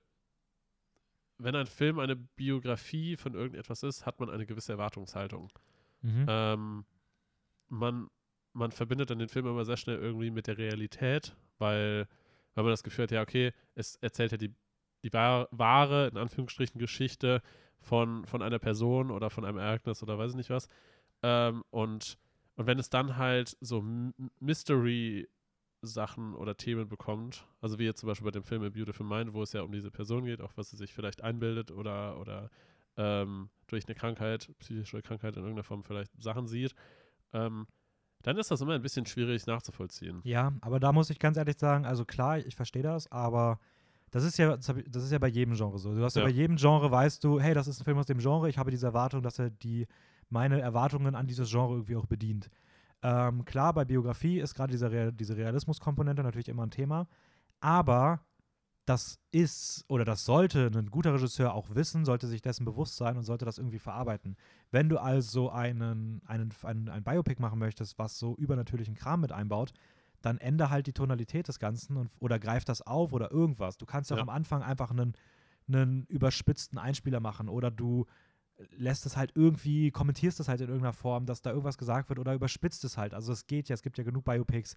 [1.39, 5.51] wenn ein Film eine Biografie von irgendetwas ist, hat man eine gewisse Erwartungshaltung.
[6.03, 6.27] Mhm.
[6.29, 6.85] Ähm,
[7.69, 8.11] man,
[8.53, 12.07] man verbindet dann den Film immer sehr schnell irgendwie mit der Realität, weil,
[12.55, 14.55] weil man das Gefühl hat, ja, okay, es erzählt ja die,
[15.05, 17.43] die wahr- wahre, in Anführungsstrichen, Geschichte
[17.81, 20.69] von, von einer Person oder von einem Ereignis oder weiß ich nicht was.
[21.23, 22.19] Ähm, und,
[22.57, 23.85] und wenn es dann halt so
[24.41, 29.33] Mystery-Sachen oder Themen bekommt, also wie jetzt zum Beispiel bei dem Film A Beautiful Mind,
[29.35, 32.51] wo es ja um diese Person geht, auch was sie sich vielleicht einbildet oder, oder
[32.97, 36.75] ähm, durch eine Krankheit, psychische Krankheit in irgendeiner Form vielleicht Sachen sieht,
[37.33, 37.67] ähm,
[38.23, 40.20] dann ist das immer ein bisschen schwierig nachzuvollziehen.
[40.25, 43.59] Ja, aber da muss ich ganz ehrlich sagen, also klar, ich verstehe das, aber
[44.11, 45.95] das ist ja, das ist ja bei jedem Genre so.
[45.95, 46.23] Du hast ja.
[46.23, 46.29] Ja.
[46.29, 48.70] bei jedem Genre weißt du, hey, das ist ein Film aus dem Genre, ich habe
[48.70, 49.87] diese Erwartung, dass er die
[50.29, 52.49] meine Erwartungen an dieses Genre irgendwie auch bedient.
[53.03, 57.09] Ähm, klar, bei Biografie ist gerade diese, Real, diese Realismuskomponente natürlich immer ein Thema,
[57.61, 58.20] aber
[58.93, 63.16] das ist oder das sollte ein guter Regisseur auch wissen, sollte sich dessen bewusst sein
[63.16, 64.36] und sollte das irgendwie verarbeiten.
[64.70, 69.32] Wenn du also einen, einen, einen, ein Biopic machen möchtest, was so übernatürlichen Kram mit
[69.32, 69.72] einbaut,
[70.20, 73.78] dann ändere halt die Tonalität des Ganzen und, oder greif das auf oder irgendwas.
[73.78, 75.14] Du kannst ja auch am Anfang einfach einen,
[75.66, 78.05] einen überspitzten Einspieler machen oder du
[78.76, 82.18] lässt es halt irgendwie, kommentierst es halt in irgendeiner Form, dass da irgendwas gesagt wird
[82.18, 83.14] oder überspitzt es halt.
[83.14, 84.76] Also es geht ja, es gibt ja genug Biopics,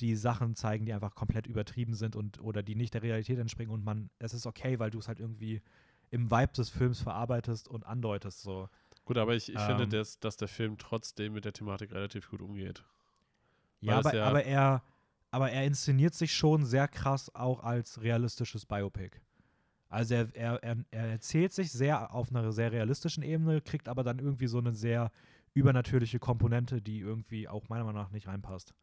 [0.00, 3.72] die Sachen zeigen, die einfach komplett übertrieben sind und oder die nicht der Realität entspringen
[3.72, 5.62] und man, es ist okay, weil du es halt irgendwie
[6.10, 8.68] im Vibe des Films verarbeitest und andeutest so.
[9.04, 9.90] Gut, aber ich, ich finde, Ähm.
[9.90, 12.84] dass, dass der Film trotzdem mit der Thematik relativ gut umgeht.
[13.80, 14.82] Ja, aber, ja- aber er
[15.30, 19.20] aber er inszeniert sich schon sehr krass auch als realistisches Biopic.
[19.88, 24.04] Also er, er, er, er erzählt sich sehr auf einer sehr realistischen Ebene, kriegt aber
[24.04, 25.10] dann irgendwie so eine sehr
[25.52, 28.74] übernatürliche Komponente, die irgendwie auch meiner Meinung nach nicht reinpasst.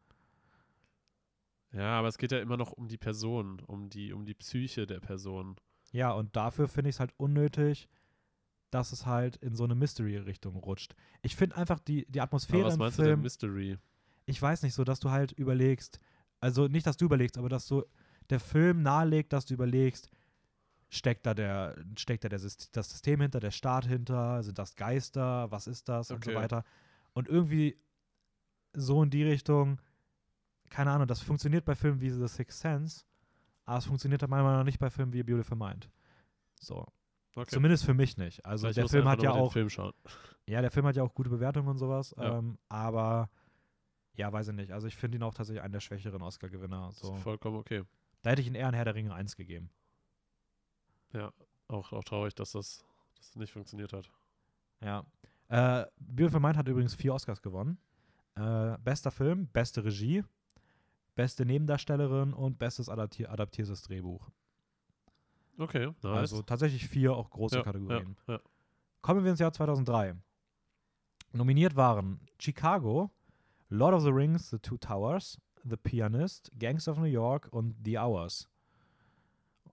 [1.72, 4.86] Ja, aber es geht ja immer noch um die Person, um die, um die Psyche
[4.86, 5.56] der Person.
[5.92, 7.88] Ja, und dafür finde ich es halt unnötig,
[8.70, 10.94] dass es halt in so eine Mystery-Richtung rutscht.
[11.22, 13.78] Ich finde einfach die, die Aber Atmosphäre was im meinst du denn Film, Mystery?
[14.26, 16.00] ich weiß nicht so, dass du halt überlegst,
[16.40, 17.84] also nicht, dass du überlegst, aber dass so
[18.30, 20.08] der Film nahelegt, dass du überlegst,
[20.90, 25.50] steckt da der, steckt da der das System hinter, der Staat hinter, sind das Geister,
[25.50, 26.36] was ist das und so Okay.
[26.36, 26.64] weiter.
[27.14, 27.78] Und irgendwie
[28.74, 29.80] so in die Richtung,
[30.72, 33.04] keine Ahnung, das funktioniert bei Filmen wie The Sixth Sense,
[33.66, 35.90] aber es funktioniert meiner Meinung nach nicht bei Filmen wie Beautiful Mind.
[36.60, 36.86] So.
[37.34, 37.50] Okay.
[37.50, 38.44] Zumindest für mich nicht.
[38.44, 39.68] Also Ich der Film hat ja auch Film
[40.46, 42.38] ja, der Film hat ja auch gute Bewertungen und sowas, Ja.
[42.38, 43.30] ähm, aber
[44.14, 44.72] ja, weiß ich nicht.
[44.72, 46.90] Also ich finde ihn auch tatsächlich einen der schwächeren Oscar-Gewinner.
[46.92, 47.14] So.
[47.16, 47.84] Vollkommen okay.
[48.22, 49.70] Da hätte ich ihn eher an Herr der Ringe 1 gegeben.
[51.68, 52.84] Auch, auch traurig, dass das,
[53.16, 54.10] dass das nicht funktioniert hat.
[54.80, 55.04] Ja.
[55.48, 57.78] Äh, Beautiful Mind hat übrigens vier Oscars gewonnen.
[58.34, 60.24] Äh, bester Film, beste Regie,
[61.14, 64.30] beste Nebendarstellerin und bestes adaptier adaptiertes Drehbuch.
[65.58, 66.16] Okay, nice.
[66.18, 68.16] Also tatsächlich vier auch große ja, Kategorien.
[68.26, 68.40] Ja, ja.
[69.00, 70.14] Kommen wir ins Jahr 2003.
[71.32, 73.10] Nominiert waren Chicago,
[73.68, 77.98] Lord of the Rings, The Two Towers, The Pianist, Gangs of New York und The
[77.98, 78.48] Hours.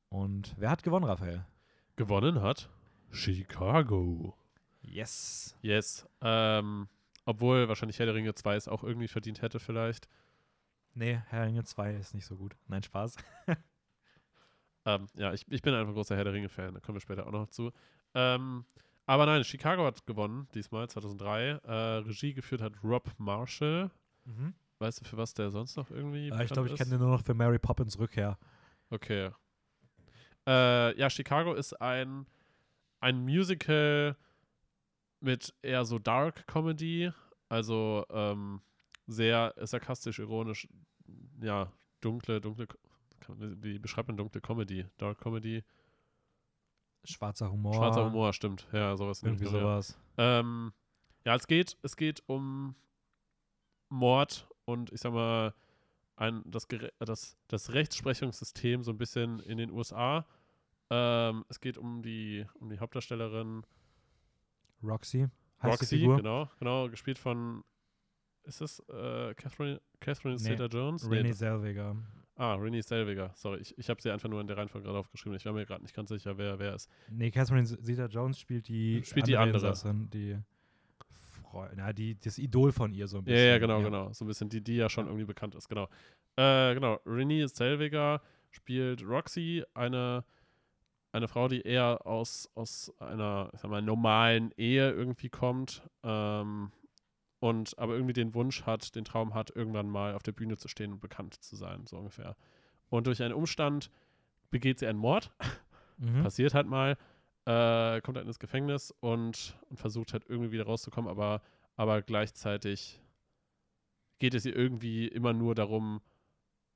[0.09, 1.45] Und wer hat gewonnen, Raphael?
[1.95, 2.69] Gewonnen hat
[3.11, 4.35] Chicago.
[4.81, 5.55] Yes.
[5.61, 6.07] Yes.
[6.21, 6.87] Ähm,
[7.25, 10.07] obwohl wahrscheinlich Herr der Ringe 2 es auch irgendwie verdient hätte, vielleicht.
[10.93, 12.55] Nee, Herr Ringe 2 ist nicht so gut.
[12.67, 13.15] Nein, Spaß.
[14.85, 17.31] Ähm, ja, ich, ich bin einfach großer Herr der Ringe-Fan, da kommen wir später auch
[17.31, 17.71] noch zu.
[18.13, 18.65] Ähm,
[19.05, 21.59] Aber nein, Chicago hat gewonnen, diesmal 2003.
[21.63, 23.91] Äh, Regie geführt hat Rob Marshall.
[24.25, 24.53] Mhm.
[24.79, 27.09] Weißt du, für was der sonst noch irgendwie Äh, ich glaube, ich kenne den nur
[27.09, 28.37] noch für Mary Poppins Rückkehr.
[28.89, 29.31] Okay.
[30.47, 32.25] Äh, ja, Chicago ist ein,
[33.01, 34.15] ein Musical
[35.19, 37.11] mit eher so Dark Comedy,
[37.49, 38.61] also ähm,
[39.09, 40.67] sehr sarkastisch, ironisch,
[41.41, 42.67] ja, dunkle, dunkle,
[43.37, 44.85] wie beschreibt man dunkle Comedy?
[44.97, 45.63] Dark Comedy?
[47.03, 47.73] Schwarzer Humor.
[47.73, 48.67] Schwarzer Humor, stimmt.
[48.71, 49.23] Ja, sowas.
[49.23, 49.67] Irgendwie Richtung, ja.
[49.67, 49.99] sowas.
[50.17, 50.73] Ähm,
[51.25, 52.75] ja, es geht, es geht um
[53.89, 55.53] Mord und ich sag mal,
[56.15, 56.67] ein, das,
[56.99, 60.25] das, das Rechtsprechungssystem so ein bisschen in den USA.
[60.89, 63.65] Ähm, es geht um die, um die Hauptdarstellerin
[64.83, 65.27] Roxy.
[65.63, 67.63] Roxy, genau, genau, gespielt von,
[68.43, 71.09] ist das äh, Catherine, Catherine Nee, Zeta-Jones?
[71.09, 71.95] Renée Zellweger.
[72.35, 75.35] ah, Renée Zellweger, sorry, ich, ich habe sie einfach nur in der Reihenfolge gerade aufgeschrieben.
[75.37, 76.89] Ich war mir gerade nicht ganz sicher, wer wer ist.
[77.09, 79.67] Nee, Catherine Zeta-Jones spielt die Spielt die andere.
[79.69, 80.37] Insassin, die
[81.43, 83.47] Freu na, die, das Idol von ihr so ein Ja, bisschen.
[83.47, 84.13] ja, genau, genau.
[84.13, 85.85] So ein bisschen die, die ja schon irgendwie bekannt ist, genau.
[86.35, 88.21] Äh, genau, Renée Zellweger
[88.51, 90.23] spielt Roxy, eine,
[91.11, 96.71] eine Frau, die eher aus, aus einer, ich sag mal, normalen Ehe irgendwie kommt ähm,
[97.39, 100.67] und aber irgendwie den Wunsch hat, den Traum hat, irgendwann mal auf der Bühne zu
[100.67, 102.35] stehen und bekannt zu sein, so ungefähr.
[102.89, 103.91] Und durch einen Umstand
[104.49, 105.31] begeht sie einen Mord,
[105.97, 106.23] Mhm.
[106.23, 106.97] passiert halt mal,
[107.45, 111.41] äh, kommt halt ins Gefängnis und, und versucht halt irgendwie wieder rauszukommen, aber,
[111.75, 113.01] aber gleichzeitig
[114.19, 116.01] geht es ihr irgendwie immer nur darum,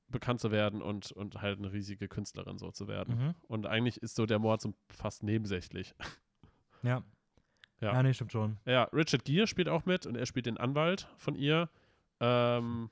[0.10, 3.18] bekannt zu werden und, und halt eine riesige Künstlerin so zu werden.
[3.18, 3.36] Mhm.
[3.48, 5.96] Und eigentlich ist so der Mord so fast nebensächlich.
[6.84, 7.02] Ja.
[7.84, 7.94] Ja.
[7.94, 8.04] ja.
[8.04, 8.58] nee, stimmt schon.
[8.66, 11.70] Ja, Richard Gere spielt auch mit und er spielt den Anwalt von ihr.
[12.20, 12.90] Ähm,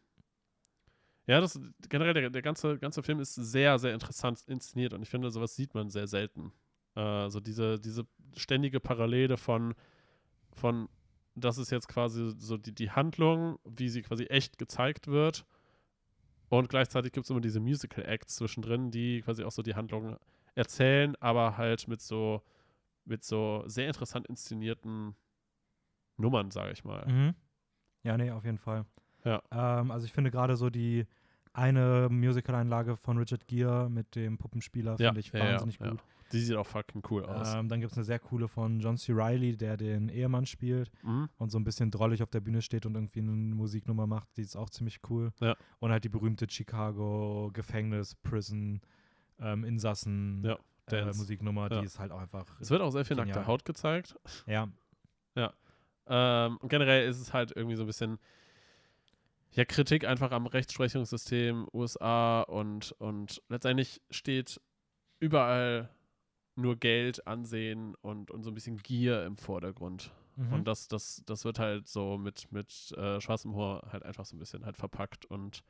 [1.27, 5.09] ja, das generell der, der ganze, ganze Film ist sehr, sehr interessant inszeniert und ich
[5.09, 6.51] finde, sowas sieht man sehr selten.
[6.95, 9.73] Äh, so diese, diese ständige Parallele von,
[10.51, 10.89] von,
[11.35, 15.45] das ist jetzt quasi so die, die Handlung, wie sie quasi echt gezeigt wird.
[16.49, 20.17] Und gleichzeitig gibt es immer diese Musical Acts zwischendrin, die quasi auch so die Handlung
[20.53, 22.41] erzählen, aber halt mit so,
[23.05, 25.15] mit so sehr interessant inszenierten
[26.17, 27.05] Nummern, sage ich mal.
[27.07, 27.35] Mhm.
[28.03, 28.85] Ja, nee, auf jeden Fall.
[29.23, 29.41] Ja.
[29.51, 31.05] Ähm, also ich finde gerade so die
[31.53, 35.89] eine Musical-Einlage von Richard Gere mit dem Puppenspieler Ja, finde ich ja, wahnsinnig ja.
[35.91, 36.03] gut.
[36.31, 37.53] Die sieht auch fucking cool aus.
[37.55, 39.11] Ähm, dann gibt es eine sehr coole von John C.
[39.13, 41.27] Reilly, der den Ehemann spielt Mhm.
[41.37, 44.29] und so ein bisschen drollig auf der Bühne steht und irgendwie eine Musiknummer macht.
[44.37, 45.33] Die ist auch ziemlich cool.
[45.79, 48.79] Und halt die berühmte Chicago Gefängnis, Prison,
[49.39, 51.05] ähm, Insassen Ja, äh.
[51.05, 51.79] Musiknummer, Ja.
[51.79, 52.45] die ist halt auch einfach.
[52.59, 53.35] Es wird auch sehr viel Genial.
[53.35, 54.15] nackte Haut gezeigt.
[54.45, 54.67] Ja,
[56.07, 58.19] Ähm, und generell ist es halt irgendwie so ein bisschen
[59.51, 64.59] ja, Kritik einfach am Rechtsprechungssystem USA und, und letztendlich steht
[65.19, 65.89] überall
[66.55, 70.11] nur Geld, Ansehen und, und so ein bisschen Gier im Vordergrund.
[70.35, 70.53] mhm.
[70.53, 74.35] Und das, das, das wird halt so mit, mit äh, schwarzem Humor halt einfach so
[74.35, 75.63] ein bisschen halt verpackt und,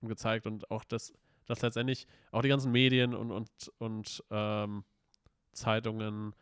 [0.00, 0.46] und gezeigt.
[0.46, 1.12] Und auch das,
[1.48, 4.84] dass letztendlich auch die ganzen Medien und, und, und ähm,
[5.52, 6.34] Zeitungen,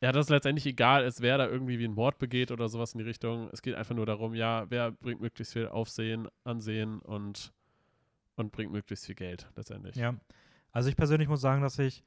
[0.00, 2.98] ja, dass letztendlich egal ist, wer da irgendwie wie einen Mord begeht oder sowas in
[2.98, 3.48] die Richtung.
[3.52, 7.52] Es geht einfach nur darum, ja, wer bringt möglichst viel Aufsehen, Ansehen und,
[8.36, 9.96] und bringt möglichst viel Geld letztendlich.
[9.96, 10.14] Ja,
[10.72, 12.02] also ich persönlich muss sagen, dass ich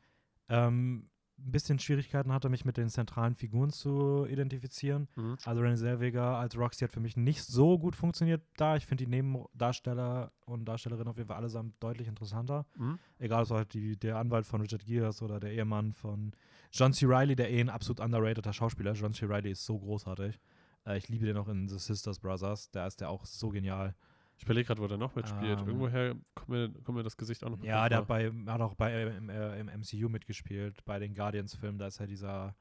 [0.50, 5.08] ähm, ein bisschen Schwierigkeiten hatte, mich mit den zentralen Figuren zu identifizieren.
[5.16, 5.38] Mhm.
[5.44, 8.78] Also Renée Zellweger als Roxy hat für mich nicht so gut funktioniert da.
[8.78, 12.66] Ich finde die Nebendarsteller und Darstellerinnen auf jeden Fall allesamt deutlich interessanter.
[12.78, 13.00] Mhm.
[13.20, 16.32] Egal, ob es halt die, der Anwalt von Richard Gere ist oder der Ehemann von
[16.72, 17.06] John C.
[17.06, 19.02] Reilly, der eh ein absolut underrateder Schauspieler ist.
[19.02, 19.26] John C.
[19.26, 20.40] Reilly ist so großartig.
[20.86, 22.72] Äh, ich liebe den auch in The Sisters Brothers.
[22.72, 23.96] Da ist der auch so genial.
[24.38, 25.60] Ich überlege gerade, wo der noch mitspielt.
[25.62, 28.62] Ähm, Irgendwoher kommt mir, kommt mir das Gesicht auch noch Ja, der hat, bei, hat
[28.62, 31.80] auch bei, im, äh, im MCU mitgespielt, bei den Guardians-Filmen.
[31.80, 32.54] Da ist ja dieser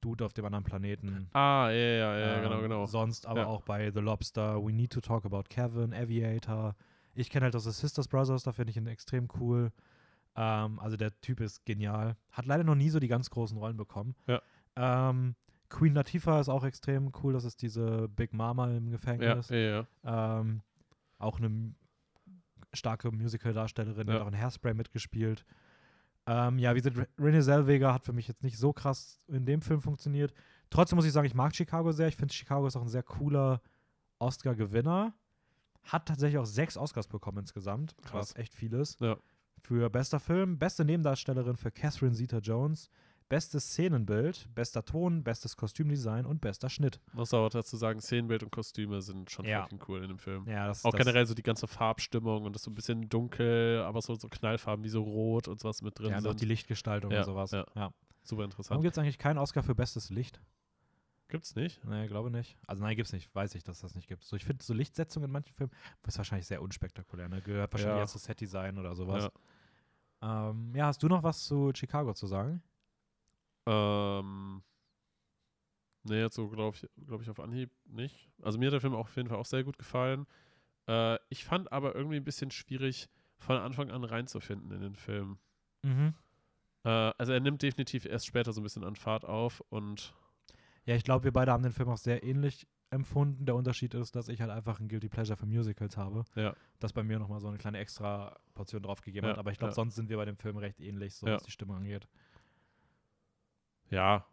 [0.00, 1.28] Dude auf dem anderen Planeten.
[1.32, 2.86] Ah, ja, ja, ja, Ähm, genau, genau.
[2.86, 3.46] Sonst aber Ja.
[3.46, 6.74] auch bei The Lobster, We Need to Talk About Kevin, Aviator.
[7.14, 9.70] Ich kenne halt aus The Sisters Brothers, da finde ich ihn extrem cool.
[10.34, 12.16] Ähm, also der Typ ist genial.
[12.32, 14.16] Hat leider noch nie so die ganz großen Rollen bekommen.
[14.26, 14.40] Ja.
[14.74, 15.36] Ähm,
[15.68, 17.32] Queen Latifah ist auch extrem cool.
[17.34, 19.48] Das ist diese Big Mama im Ja, Gefängnis.
[19.50, 20.40] ja, ja.
[20.40, 20.62] Ähm,
[21.22, 21.74] auch eine
[22.72, 24.14] starke Musical-Darstellerin, Ja.
[24.14, 25.44] hat auch in Hairspray mitgespielt.
[26.26, 29.44] Ähm, ja, wie gesagt, Re- Renée Zellweger hat für mich jetzt nicht so krass in
[29.44, 30.32] dem Film funktioniert.
[30.70, 32.08] Trotzdem muss ich sagen, ich mag Chicago sehr.
[32.08, 33.60] Ich finde, Chicago ist auch ein sehr cooler
[34.18, 35.14] Oscar-Gewinner.
[35.84, 38.12] Hat tatsächlich auch sechs Oscars bekommen insgesamt, Krass.
[38.30, 39.00] was echt viel ist.
[39.00, 39.16] Ja.
[39.60, 42.88] Für bester Film, beste Nebendarstellerin für Catherine Zeta-Jones,
[43.28, 47.00] bestes Szenenbild, bester Ton, bestes Kostümdesign und bester Schnitt.
[47.12, 49.62] Muss aber dazu sagen, Szenenbild und Kostüme sind schon Ja.
[49.62, 50.46] fucking cool in dem Film.
[50.48, 53.82] Ja, das Auch das, generell so die ganze Farbstimmung und das so ein bisschen dunkel,
[53.82, 56.40] aber so, so Knallfarben wie so rot und sowas mit drin Ja, und auch sind.
[56.42, 57.50] die Lichtgestaltung Ja, und sowas.
[57.52, 57.64] ja.
[57.74, 57.92] Ja.
[58.24, 58.82] super Warum interessant.
[58.82, 60.40] gibt es eigentlich keinen Oscar für bestes Licht?
[61.28, 61.82] Gibt's nicht?
[61.86, 62.58] Nee, glaube nicht.
[62.66, 63.34] Also nein, gibt's nicht.
[63.34, 64.22] Weiß ich, dass das nicht gibt.
[64.22, 65.72] So, ich finde so Lichtsetzung in manchen Filmen
[66.06, 67.28] ist wahrscheinlich sehr unspektakulär.
[67.30, 67.40] Ne?
[67.40, 68.00] Gehört wahrscheinlich Ja.
[68.02, 69.30] eher zu Setdesign oder sowas.
[70.22, 70.50] Ja.
[70.50, 72.62] Ähm, ja, hast du noch was zu Chicago zu sagen?
[73.66, 74.62] Ähm,
[76.04, 78.30] nee, jetzt so glaube ich, glaube ich auf Anhieb nicht.
[78.42, 80.26] Also mir hat der Film auch auf jeden Fall auch sehr gut gefallen.
[80.88, 83.08] Äh, ich fand aber irgendwie ein bisschen schwierig,
[83.38, 85.38] von Anfang an reinzufinden in den Film.
[85.82, 86.14] Mhm.
[86.84, 86.88] Äh,
[87.18, 90.14] also er nimmt definitiv erst später so ein bisschen an Fahrt auf und
[90.84, 93.46] Ja, ich glaube, wir beide haben den Film auch sehr ähnlich empfunden.
[93.46, 96.24] Der Unterschied ist, dass ich halt einfach ein Guilty Pleasure für Musicals habe.
[96.34, 96.54] Ja.
[96.78, 99.38] Das bei mir nochmal so eine kleine extra Portion drauf gegeben Ja, hat.
[99.38, 99.74] Aber ich glaube, ja.
[99.76, 101.34] sonst sind wir bei dem Film recht ähnlich, so Ja.
[101.36, 102.06] was die Stimme angeht.
[103.92, 104.26] Ja,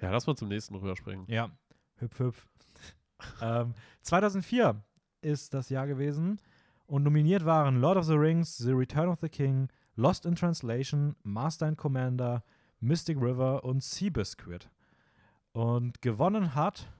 [0.00, 1.26] ja, lass mal zum nächsten rüberspringen.
[1.28, 1.50] Ja,
[1.96, 2.46] hüpf, hüpf.
[3.40, 4.82] ähm, 2004
[5.22, 6.40] ist das Jahr gewesen
[6.86, 11.16] und nominiert waren Lord of the Rings, The Return of the King, Lost in Translation,
[11.22, 12.42] Master and Commander,
[12.80, 14.68] Mystic River und Seabiscuit.
[15.52, 16.92] Und gewonnen hat,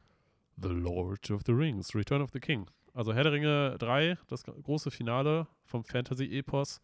[0.56, 2.70] The Lord of the Rings, Return of the King.
[2.94, 6.80] Also Herr der Ringe 3, das große Finale vom Fantasy-Epos.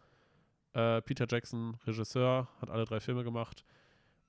[0.73, 3.65] Äh, Peter Jackson, Regisseur, hat alle drei Filme gemacht.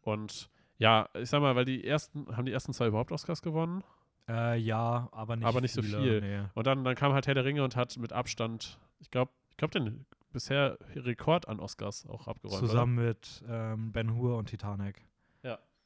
[0.01, 0.49] Und
[0.81, 3.83] ja, ich sag mal, weil die ersten, haben die ersten zwei überhaupt Oscars gewonnen?
[4.27, 6.21] äh, ja, aber nicht, Aber nicht so viele, viel.
[6.21, 6.43] Nee.
[6.53, 9.57] Und dann, dann kam halt Herr der Ringe und hat mit Abstand, ich glaube, ich
[9.57, 12.59] glaube, den bisher Rekord an Oscars auch abgeräumt.
[12.59, 14.95] Zusammen mit ähm, Ben Hur und Titanic.
[14.97, 15.11] Oder?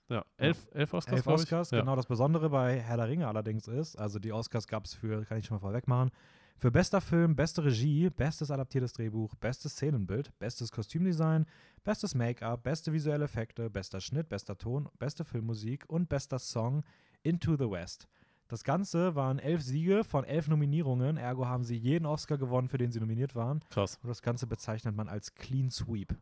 [0.10, 1.18] Ja, elf, elf Oscars.
[1.18, 1.28] Elf.
[1.28, 1.80] Oscars, ja.
[1.80, 1.96] genau.
[1.96, 5.40] Das Besondere bei Herr der Ringe allerdings ist, also die Oscars gab es für, kann
[5.40, 6.12] ich schon mal vorweg machen,
[6.58, 11.46] für bester Film, beste Regie, bestes adaptiertes Drehbuch, bestes Szenenbild, bestes Kostümdesign,
[11.84, 16.84] bestes Make-up, beste visuelle Effekte, bester Schnitt, bester Ton, beste Filmmusik und bester Song
[17.24, 18.08] Into the West.
[18.48, 22.78] Das Ganze waren elf Siege von elf Nominierungen, ergo haben sie jeden Oscar gewonnen, für
[22.78, 23.62] den sie nominiert waren.
[23.70, 24.00] Krass.
[24.04, 26.16] Und das Ganze bezeichnet man als Clean Sweep.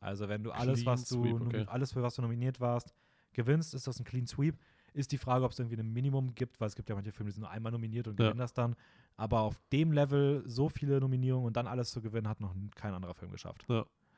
[0.00, 1.66] Also wenn du alles, Clean was du Sweep, okay.
[1.68, 2.94] alles für was du nominiert warst,
[3.32, 4.56] gewinnst, ist das ein Clean Sweep.
[4.98, 7.30] Ist die Frage, ob es irgendwie ein Minimum gibt, weil es gibt ja manche Filme,
[7.30, 8.26] die sind nur einmal nominiert und Ja.
[8.26, 8.74] gewinnen das dann.
[9.16, 12.94] Aber auf dem Level so viele Nominierungen und dann alles zu gewinnen, hat noch kein
[12.94, 13.66] anderer Film geschafft.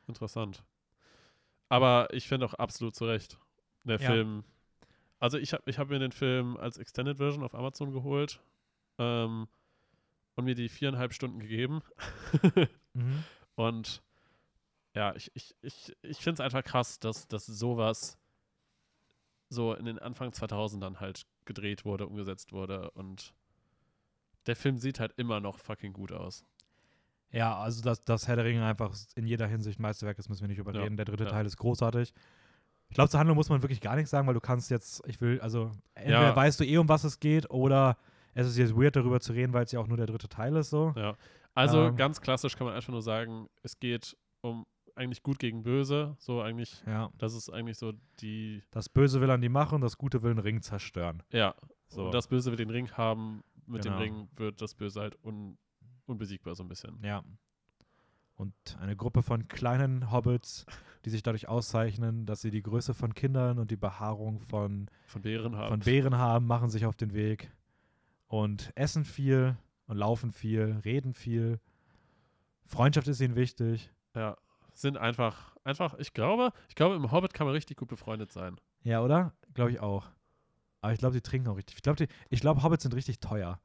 [0.07, 0.65] Interessant.
[1.69, 3.39] Aber ich finde auch absolut zu Recht.
[3.85, 4.11] Der Ja.
[4.11, 4.45] Film.
[5.19, 8.41] Also ich habe ich hab mir den Film als Extended Version auf Amazon geholt
[8.99, 9.49] ähm,
[10.35, 11.81] und mir die viereinhalb Stunden gegeben.
[12.93, 13.23] Mhm.
[13.55, 14.03] Und
[14.97, 18.19] ja, ich, ich, ich, ich finde es einfach krass, dass, dass sowas
[19.51, 23.35] so in den Anfang 2000ern halt gedreht wurde, umgesetzt wurde und
[24.47, 26.45] der Film sieht halt immer noch fucking gut aus.
[27.33, 30.49] Ja, also dass, dass Herr der Ringe einfach in jeder Hinsicht Meisterwerk ist, müssen wir
[30.49, 30.97] nicht Ja, überreden.
[30.97, 31.31] Der dritte ja.
[31.31, 32.13] Teil ist großartig.
[32.89, 35.21] Ich glaube, zur Handlung muss man wirklich gar nichts sagen, weil du kannst jetzt, ich
[35.21, 36.35] will, also entweder Ja.
[36.37, 37.97] weißt du eh, um was es geht, oder
[38.35, 40.57] es ist jetzt weird, darüber zu reden, weil es ja auch nur der dritte Teil
[40.57, 40.93] ist, so.
[40.97, 41.17] Ja.
[41.55, 41.97] Also Ähm.
[41.97, 44.67] ganz klassisch kann man einfach nur sagen, es geht um
[44.97, 47.11] eigentlich gut gegen böse, so eigentlich, Ja.
[47.19, 50.41] das ist eigentlich so die, Das Böse will an die machen, das Gute will einen
[50.41, 51.23] Ring zerstören.
[51.33, 51.55] ja,
[51.89, 52.07] So.
[52.07, 53.97] und das Böse will den Ring haben, mit Genau.
[53.97, 55.57] dem Ring wird das Böse halt un,
[56.07, 56.99] unbesiegbar so ein bisschen.
[57.05, 57.23] Ja.
[58.35, 60.65] Und eine Gruppe von kleinen Hobbits,
[61.05, 65.23] die sich dadurch auszeichnen, dass sie die Größe von Kindern und die Behaarung von, Von
[65.23, 65.69] Bären haben.
[65.69, 67.53] von Bären haben, machen sich auf den Weg
[68.29, 71.61] und essen viel und laufen viel, reden viel.
[72.65, 73.91] Freundschaft ist ihnen wichtig.
[74.15, 74.37] Ja,
[74.81, 78.57] sind einfach, einfach, ich glaube, ich glaube, im Hobbit kann man richtig gut befreundet sein.
[78.83, 79.33] Ja, oder?
[79.55, 80.07] Glaube ich auch.
[80.81, 81.77] Aber ich glaube, die trinken auch richtig.
[81.77, 83.61] Ich glaube, ich glaub, Hobbits sind richtig teuer.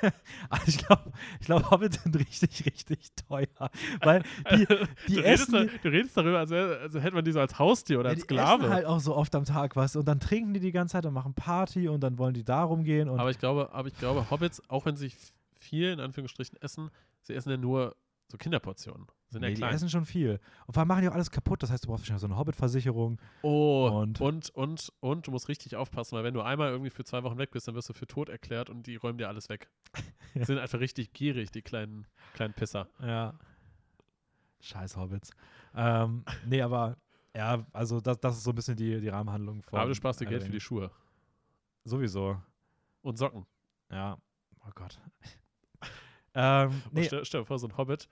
[0.48, 3.70] also ich glaube, ich glaub, Hobbits sind richtig, richtig teuer.
[4.00, 4.66] Weil die,
[5.08, 7.58] die du, redest essen, da, du redest darüber, als, als hätte man die so als
[7.58, 8.62] Haustier oder ja, als die Sklave.
[8.62, 11.06] essen halt auch so oft am Tag was und dann trinken die die ganze Zeit
[11.06, 13.98] und machen Party und dann wollen die da rumgehen und aber ich glaube, aber ich
[13.98, 15.12] glaube, Hobbits, auch wenn sie
[15.56, 16.90] viel in Anführungsstrichen essen,
[17.22, 17.96] sie essen ja nur
[18.28, 19.06] so Kinderportionen.
[19.30, 19.74] Sind nee, ja die klein.
[19.74, 20.40] essen schon viel.
[20.66, 21.62] Und vor allem machen die auch alles kaputt.
[21.62, 23.20] Das heißt, du brauchst wahrscheinlich so eine Hobbit-Versicherung.
[23.42, 27.04] Oh, Und- und, und, und, du musst richtig aufpassen, weil wenn du einmal irgendwie für
[27.04, 29.48] zwei Wochen weg bist, dann wirst du für tot erklärt und die räumen dir alles
[29.50, 29.68] weg.
[30.34, 30.44] Ja.
[30.46, 32.88] Sind einfach richtig gierig, die kleinen, kleinen Pisser.
[33.02, 33.34] Ja.
[34.60, 35.30] Scheiß Hobbits.
[35.74, 36.96] Ähm, nee, aber
[37.36, 39.78] ja, also das, das ist so ein bisschen die, die Rahmenhandlung von.
[39.78, 40.60] Aber du sparst dir Geld für die.
[40.60, 40.90] Schuhe.
[41.84, 42.40] Sowieso.
[43.02, 43.46] Und Socken.
[43.90, 44.18] Ja.
[44.66, 44.98] Oh Gott.
[46.34, 48.08] ähm, nee, stell, stell dir vor, so ein Hobbit.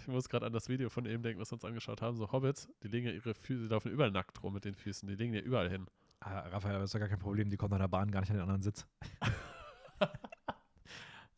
[0.00, 2.16] Ich muss gerade an das Video von eben denken, was wir uns angeschaut haben.
[2.16, 5.08] So Hobbits, die legen ja ihre Füße, die laufen überall nackt rum mit den Füßen.
[5.08, 5.86] Die legen ja überall hin.
[6.20, 7.50] ah, Raphael, das ist ja gar kein Problem.
[7.50, 8.86] Die kommt an der Bahn gar nicht an den anderen Sitz.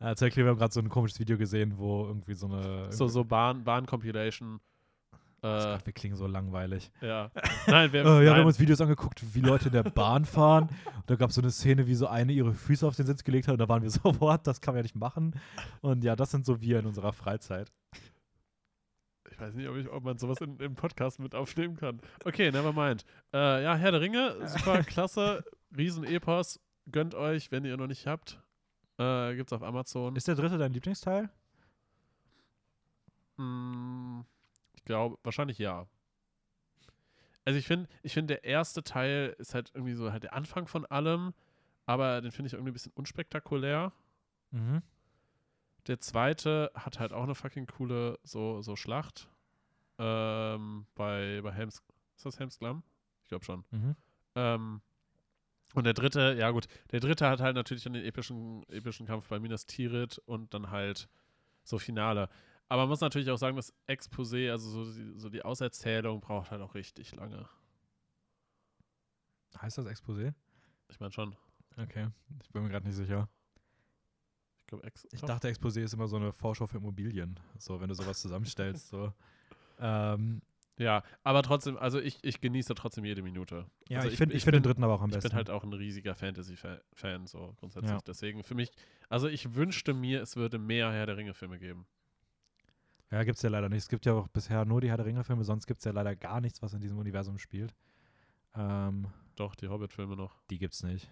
[0.00, 2.90] Ja, zur Erklärung, wir haben gerade so ein komisches Video gesehen, wo irgendwie so eine.
[2.92, 4.58] So, so Bahn, Bahn-Compilation.
[5.44, 6.90] Oh Äh, wir klingen so langweilig.
[7.00, 7.30] ja.
[7.68, 8.38] Nein, wir, Äh, ja, wir nein.
[8.40, 10.68] haben uns Videos angeguckt, wie Leute in der Bahn fahren.
[10.96, 13.22] Und da gab es so eine Szene, wie so eine ihre Füße auf den Sitz
[13.22, 13.52] gelegt hat.
[13.52, 15.38] Und da waren wir so, what, das kann man ja nicht machen.
[15.82, 17.70] Und ja, das sind so wir in unserer Freizeit.
[19.42, 22.00] Ich weiß nicht, ob, ich, ob man sowas in, im Podcast mit aufnehmen kann.
[22.24, 23.04] Okay, never mind.
[23.32, 25.44] Äh, ja, Herr der Ringe, super klasse,
[25.76, 26.60] Riesen-Epos.
[26.90, 28.40] Gönnt euch, wenn ihr noch nicht habt.
[28.98, 30.14] Äh, gibt's auf Amazon.
[30.14, 31.28] Ist der dritte dein Lieblingsteil?
[33.36, 34.20] Mm,
[34.74, 35.86] ich glaube, wahrscheinlich ja.
[37.44, 40.68] Also ich finde, ich finde, der erste Teil ist halt irgendwie so halt der Anfang
[40.68, 41.34] von allem,
[41.86, 43.92] aber den finde ich irgendwie ein bisschen unspektakulär.
[44.52, 44.82] Mhm.
[45.88, 49.28] Der zweite hat halt auch eine fucking coole so, so Schlacht.
[49.98, 51.82] Ähm, bei, bei Helms.
[52.16, 52.82] Ist das Helms Glam?
[53.22, 53.64] Ich glaube schon.
[53.70, 53.96] Mhm.
[54.34, 54.80] Ähm,
[55.74, 59.28] und der dritte, ja gut, der dritte hat halt natürlich dann den epischen, epischen Kampf
[59.28, 61.08] bei Minas Tirith und dann halt
[61.64, 62.28] so Finale.
[62.68, 66.50] Aber man muss natürlich auch sagen, das Exposé, also so, die- so die Auserzählung braucht
[66.50, 67.48] halt auch richtig lange.
[69.60, 70.34] Heißt das Exposé?
[70.88, 71.36] Ich meine schon.
[71.76, 72.08] Okay,
[72.42, 73.28] ich bin mir gerade nicht sicher.
[74.60, 77.38] Ich glaube, Ex Ich dachte, Exposé ist immer so eine Vorschau für Immobilien.
[77.58, 78.88] So, wenn du sowas zusammenstellst.
[78.88, 79.12] so.
[79.84, 80.40] Ähm,
[80.78, 83.66] Ja, aber trotzdem, also ich, ich genieße trotzdem jede Minute.
[83.88, 85.28] ja, Also ich ich- finde ich ich find den dritten aber auch am Ich besten.
[85.30, 87.90] bin halt auch ein riesiger Fantasy-Fan, so grundsätzlich.
[87.92, 87.98] Ja.
[88.06, 88.70] Deswegen für mich,
[89.10, 91.86] also ich wünschte mir, es würde mehr Herr der Ringe-Filme geben.
[93.10, 93.78] ja, gibt es ja leider nicht.
[93.82, 96.16] Es gibt ja auch bisher nur die Herr der Ringe-Filme, sonst gibt es ja leider
[96.16, 97.74] gar nichts, was in diesem Universum spielt.
[98.54, 100.40] Ähm, Doch, die Hobbit-Filme noch.
[100.50, 101.10] die gibt's nicht.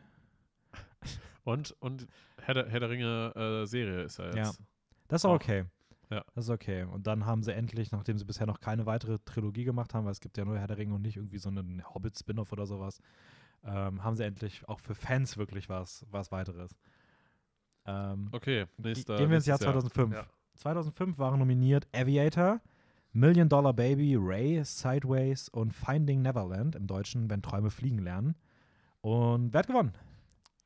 [1.45, 2.07] Und, und
[2.43, 4.37] Herr der, Herr der Ringe-Serie ist ja jetzt.
[4.37, 4.53] Ja.
[5.09, 5.35] Das ist Auch.
[5.35, 5.65] okay.
[6.11, 6.25] Ja.
[6.35, 6.83] Das ist okay.
[6.83, 10.13] Und dann haben sie endlich, nachdem sie bisher noch keine weitere Trilogie gemacht haben, weil
[10.13, 13.01] es gibt ja nur Herr der Ringe und nicht irgendwie so einen Hobbit-Spin-Off oder sowas,
[13.65, 16.77] ähm, haben sie endlich auch für Fans wirklich was, was weiteres.
[17.87, 19.17] Ähm, Okay, nächster.
[19.17, 20.15] gehen wir ins Jahr nächstes 2005.
[20.15, 20.27] Ja.
[20.57, 22.61] 2005 waren nominiert Aviator,
[23.13, 28.37] Million Dollar Baby, Ray, Sideways und Finding Neverland, im Deutschen Wenn Träume fliegen lernen.
[29.01, 29.93] Und wer hat gewonnen?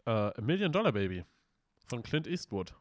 [0.07, 1.25] A Million Dollar Baby
[1.87, 2.75] von Clint Eastwood.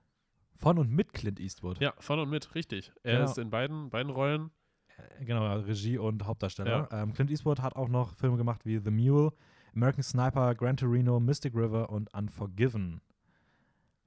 [0.55, 1.79] Von und mit Clint Eastwood.
[1.79, 2.91] Ja, von und mit, richtig.
[3.03, 3.25] Er Genau.
[3.31, 4.51] ist in beiden, beiden Rollen.
[5.19, 6.87] Äh, Genau, Regie und Hauptdarsteller.
[6.91, 9.31] Ähm, Clint Eastwood hat auch noch Filme gemacht wie The Mule,
[9.75, 13.01] American Sniper, Gran Torino, Mystic River und Unforgiven.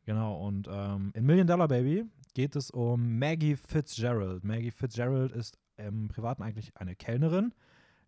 [0.05, 4.45] Genau, und ähm, in Million Dollar Baby geht es um Maggie Fitzgerald.
[4.45, 7.53] Maggie Fitzgerald ist im Privaten eigentlich eine Kellnerin,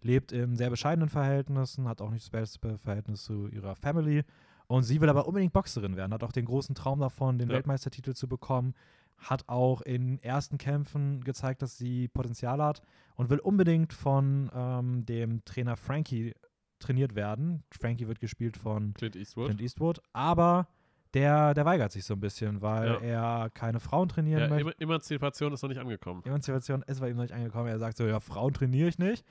[0.03, 4.23] lebt in sehr bescheidenen Verhältnissen, hat auch nicht das beste Verhältnis zu ihrer Family.
[4.69, 7.57] Und sie will aber unbedingt Boxerin werden, hat auch den großen Traum davon, den Ja.
[7.57, 8.75] Weltmeistertitel zu bekommen,
[9.17, 12.83] hat auch in ersten Kämpfen gezeigt, dass sie Potenzial hat
[13.17, 16.35] und will unbedingt von ähm, dem Trainer Frankie
[16.79, 17.65] trainiert werden.
[17.73, 19.47] Frankie wird gespielt von Clint Eastwood.
[19.47, 20.69] Clint Eastwood, aber
[21.15, 24.69] der, der weigert sich so ein bisschen, weil er keine Frauen trainieren ja, möchte.
[24.71, 26.23] Eman- Emanzipation ist noch nicht angekommen.
[26.25, 27.67] Emanzipation ist bei ihm noch nicht angekommen.
[27.69, 29.25] Er sagt so, ja, Frauen trainiere ich nicht.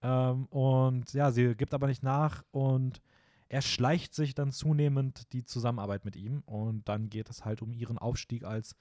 [0.00, 3.02] Ähm, und ja, sie gibt aber nicht nach und
[3.48, 7.72] er schleicht sich dann zunehmend die Zusammenarbeit mit ihm und dann geht es halt um
[7.72, 8.76] ihren Aufstieg als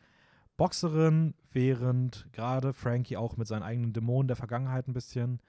[0.57, 5.39] Boxerin, während gerade Frankie auch mit seinen eigenen Dämonen der Vergangenheit ein bisschen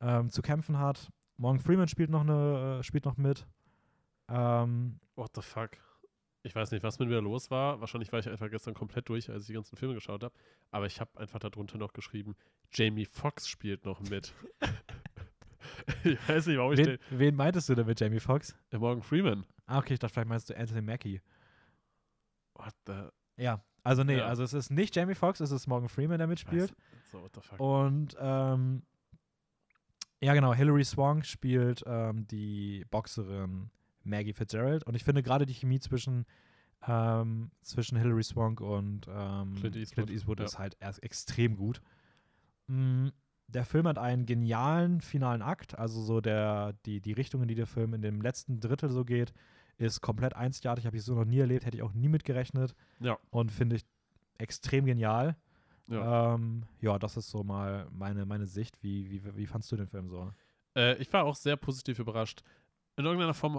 [0.00, 1.10] ähm, zu kämpfen hat.
[1.36, 3.46] Morgan Freeman spielt noch, eine, äh, spielt noch mit.
[4.28, 5.70] Ähm, What the fuck?
[6.42, 7.80] Ich weiß nicht, was mit mir los war.
[7.80, 10.34] Wahrscheinlich war ich einfach gestern komplett durch, als ich die ganzen Filme geschaut habe.
[10.70, 12.36] Aber ich habe einfach darunter noch geschrieben,
[12.72, 14.32] Jamie Foxx spielt noch mit.
[16.04, 16.98] ich weiß nicht, warum ich wen, den.
[17.10, 18.56] wen meintest du denn mit Jamie Foxx?
[18.72, 19.44] Morgan Freeman.
[19.66, 21.20] Ah, okay, ich dachte, vielleicht meinst du Anthony Mackie.
[22.54, 23.08] What the.
[23.36, 24.26] Ja, also nee, Ja.
[24.26, 26.74] also es ist nicht Jamie Foxx, es ist Morgan Freeman, der mitspielt.
[27.10, 27.60] So, what the fuck.
[27.60, 28.82] Und ähm,
[30.20, 33.70] ja, genau, Hilary Swank spielt ähm, die Boxerin
[34.02, 34.84] Maggie Fitzgerald.
[34.84, 36.26] Und ich finde gerade die Chemie zwischen,
[36.86, 40.44] ähm, zwischen Hilary Swank und ähm, Clint Eastwood, ja.
[40.46, 41.80] ist halt erst extrem gut.
[42.66, 43.08] Mm,
[43.48, 47.54] der Film hat einen genialen finalen Akt, also so der, die, die Richtung, in die
[47.54, 49.32] der Film in dem letzten Drittel so geht,
[49.78, 53.18] ist komplett einzigartig, habe ich so noch nie erlebt, hätte ich auch nie mitgerechnet Ja.
[53.30, 53.86] und finde ich
[54.38, 55.36] extrem genial.
[55.88, 56.34] Ja.
[56.34, 58.82] Ähm, ja, das ist so mal meine, meine Sicht.
[58.82, 60.30] Wie, wie, wie fandst du den Film so?
[60.76, 62.42] Äh, ich war auch sehr positiv überrascht.
[62.96, 63.58] In irgendeiner Form,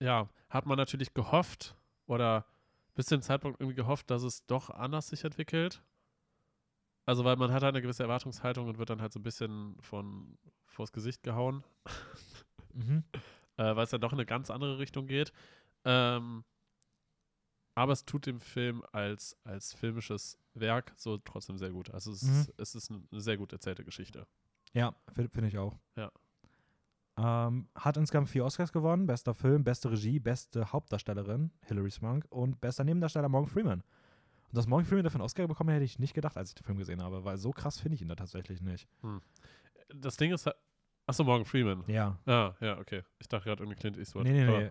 [0.00, 1.74] ja, hat man natürlich gehofft
[2.06, 2.44] oder
[2.94, 5.82] bis zu dem Zeitpunkt irgendwie gehofft, dass es doch anders sich entwickelt.
[7.06, 9.76] Also, weil man hat halt eine gewisse Erwartungshaltung und wird dann halt so ein bisschen
[9.80, 11.64] von vors Gesicht gehauen,
[12.74, 13.02] Mhm.
[13.56, 15.32] äh, weil es dann doch in eine ganz andere Richtung geht.
[15.84, 16.44] Ähm,
[17.74, 21.90] aber es tut dem Film als, als filmisches Werk so trotzdem sehr gut.
[21.90, 22.30] Also es, Mhm.
[22.40, 24.26] ist, es ist eine sehr gut erzählte Geschichte.
[24.72, 25.78] Ja, finde find ich auch.
[25.96, 26.12] Ja.
[27.16, 32.60] Ähm, hat insgesamt vier Oscars gewonnen: bester Film, beste Regie, beste Hauptdarstellerin, Hilary Swank, und
[32.60, 33.82] bester Nebendarsteller Morgan Freeman.
[34.50, 36.64] Und dass Morgan Freeman dafür einen Oscar bekommen hätte ich nicht gedacht, als ich den
[36.64, 38.88] Film gesehen habe, weil so krass finde ich ihn da tatsächlich nicht.
[39.94, 40.56] Das Ding ist halt.
[41.06, 41.82] Achso, Morgan Freeman.
[41.88, 42.18] Ja.
[42.26, 43.02] Ah, ja, okay.
[43.18, 44.24] Ich dachte gerade irgendwie Clint Eastwood.
[44.24, 44.70] Nee, nee, Aber- nee.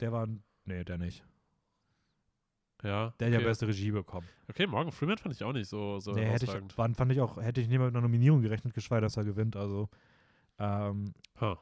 [0.00, 0.26] Der war.
[0.64, 1.24] Nee, der nicht.
[2.82, 3.10] Ja.
[3.18, 3.46] Der hat ja okay.
[3.46, 4.26] beste Regie bekommen.
[4.48, 7.20] Okay, Morgan Freeman fand ich auch nicht so, so Nee, hätte ich, fand, fand ich
[7.20, 9.56] auch, hätte ich nicht mal mit einer Nominierung gerechnet, geschweige, dass er gewinnt.
[9.56, 9.88] Also,
[10.58, 11.56] ähm, Huh.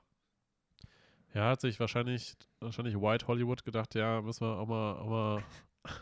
[1.35, 5.45] Ja, hat sich wahrscheinlich, wahrscheinlich White Hollywood gedacht, ja, müssen wir auch mal, auch mal,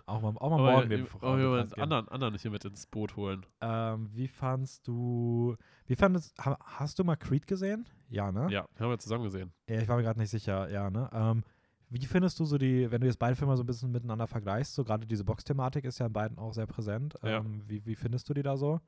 [0.07, 1.83] auch mal, auch mal mal, morgen den Frauen geben.
[1.83, 3.45] anderen, anderen hier mit ins Boot holen.
[3.61, 5.57] Ähm, wie fandst du,
[5.87, 7.89] wie fandest, ha, hast du mal Creed gesehen?
[8.09, 8.47] Ja, ne?
[8.51, 9.53] Ja, haben wir zusammen gesehen.
[9.69, 11.09] Ja, ich war mir gerade nicht sicher, ja, ne?
[11.13, 11.43] Ähm,
[11.89, 14.75] wie findest du so die, wenn du jetzt beide Filme so ein bisschen miteinander vergleichst,
[14.75, 17.15] so gerade diese Box-Thematik ist ja in beiden auch sehr präsent.
[17.23, 17.39] Ja.
[17.39, 18.81] Ähm, wie, wie findest du die da so?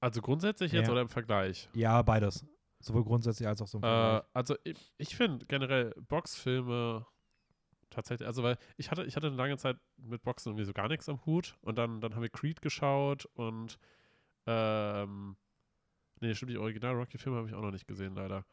[0.00, 0.92] Also grundsätzlich jetzt Ja.
[0.92, 1.68] oder im Vergleich?
[1.74, 2.44] Ja, beides.
[2.80, 4.22] Sowohl grundsätzlich als auch so im Äh, Vergleich.
[4.34, 7.06] also ich, ich finde generell Boxfilme
[7.94, 10.88] tatsächlich, also weil ich hatte, ich hatte eine lange Zeit mit Boxen irgendwie so gar
[10.88, 13.78] nichts am Hut und dann, dann haben wir Creed geschaut und
[14.46, 15.36] ähm,
[16.20, 18.44] nee, stimmt, die Original Rocky-Filme habe ich auch noch nicht gesehen, leider.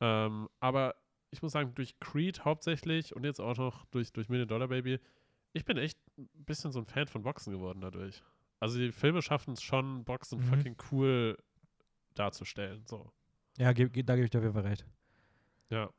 [0.00, 0.94] Ähm, aber
[1.30, 5.00] ich muss sagen, durch Creed hauptsächlich und jetzt auch noch durch, durch Million Dollar Baby,
[5.52, 8.22] ich bin echt ein bisschen so ein Fan von Boxen geworden dadurch.
[8.60, 10.44] Also die Filme schaffen es schon, Boxen Mhm.
[10.44, 11.36] fucking cool
[12.14, 12.84] darzustellen.
[12.86, 13.10] So.
[13.58, 14.86] Ja, ge ge da gebe ich dir auf jeden Fall recht.
[15.70, 15.90] Ja.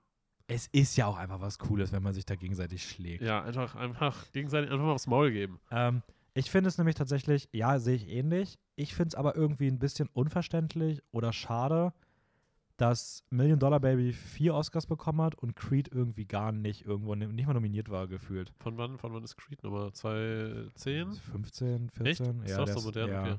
[0.47, 3.21] Es ist ja auch einfach was Cooles, wenn man sich da gegenseitig schlägt.
[3.21, 5.59] Ja, einfach, einfach gegenseitig einfach mal aufs Maul geben.
[5.71, 6.01] Ähm,
[6.33, 8.57] ich finde es nämlich tatsächlich, ja, sehe ich ähnlich.
[8.75, 11.93] Ich finde es aber irgendwie ein bisschen unverständlich oder schade,
[12.77, 17.25] dass Million Dollar Baby vier Oscars bekommen hat und Creed irgendwie gar nicht irgendwo, ni-
[17.25, 18.53] nicht mal nominiert war, gefühlt.
[18.59, 19.91] Von wann, von wann ist Creed Nummer?
[19.91, 21.11] 2010?
[21.11, 22.05] 15, 14?
[22.05, 22.21] Echt?
[22.21, 23.21] Ist Ja, doch der so ist- modern, ja.
[23.21, 23.35] okay.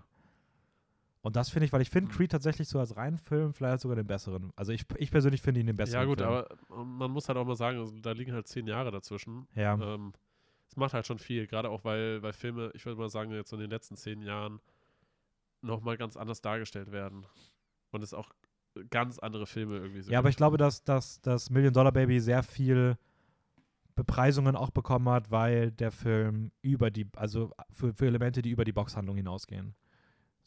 [1.21, 2.17] Und das finde ich, weil ich finde Hm.
[2.17, 4.53] Creed tatsächlich so als reinen Film vielleicht sogar den besseren.
[4.57, 6.31] Also ich, ich persönlich finde ihn den besseren Ja, gut, Film.
[6.31, 9.49] aber ähm, man muss halt auch mal sagen, also, da liegen halt zehn Jahre dazwischen.
[9.55, 10.13] Ja, Ähm,
[10.69, 13.51] es macht halt schon viel, gerade auch weil, weil Filme, ich würde mal sagen, jetzt
[13.51, 14.61] so in den letzten zehn Jahren
[15.61, 17.27] nochmal ganz anders dargestellt werden.
[17.91, 18.31] Und es auch
[18.91, 20.13] ganz andere Filme irgendwie sind.
[20.13, 22.97] ja aber ich glaube, dass, dass das Million Dollar Baby sehr viel
[23.97, 28.65] Bepreisungen auch bekommen hat, weil der Film über die, also für, für Elemente, die über
[28.65, 29.75] die Boxhandlung hinausgehen.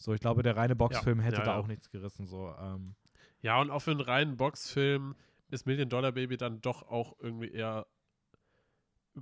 [0.01, 1.59] So, ich glaube, der reine Boxfilm hätte ja, da ja.
[1.59, 2.25] auch nichts gerissen.
[2.25, 2.95] So, ähm,
[3.43, 5.15] Ja, und auch für einen reinen Boxfilm
[5.49, 7.85] ist Million Dollar Baby dann doch auch irgendwie eher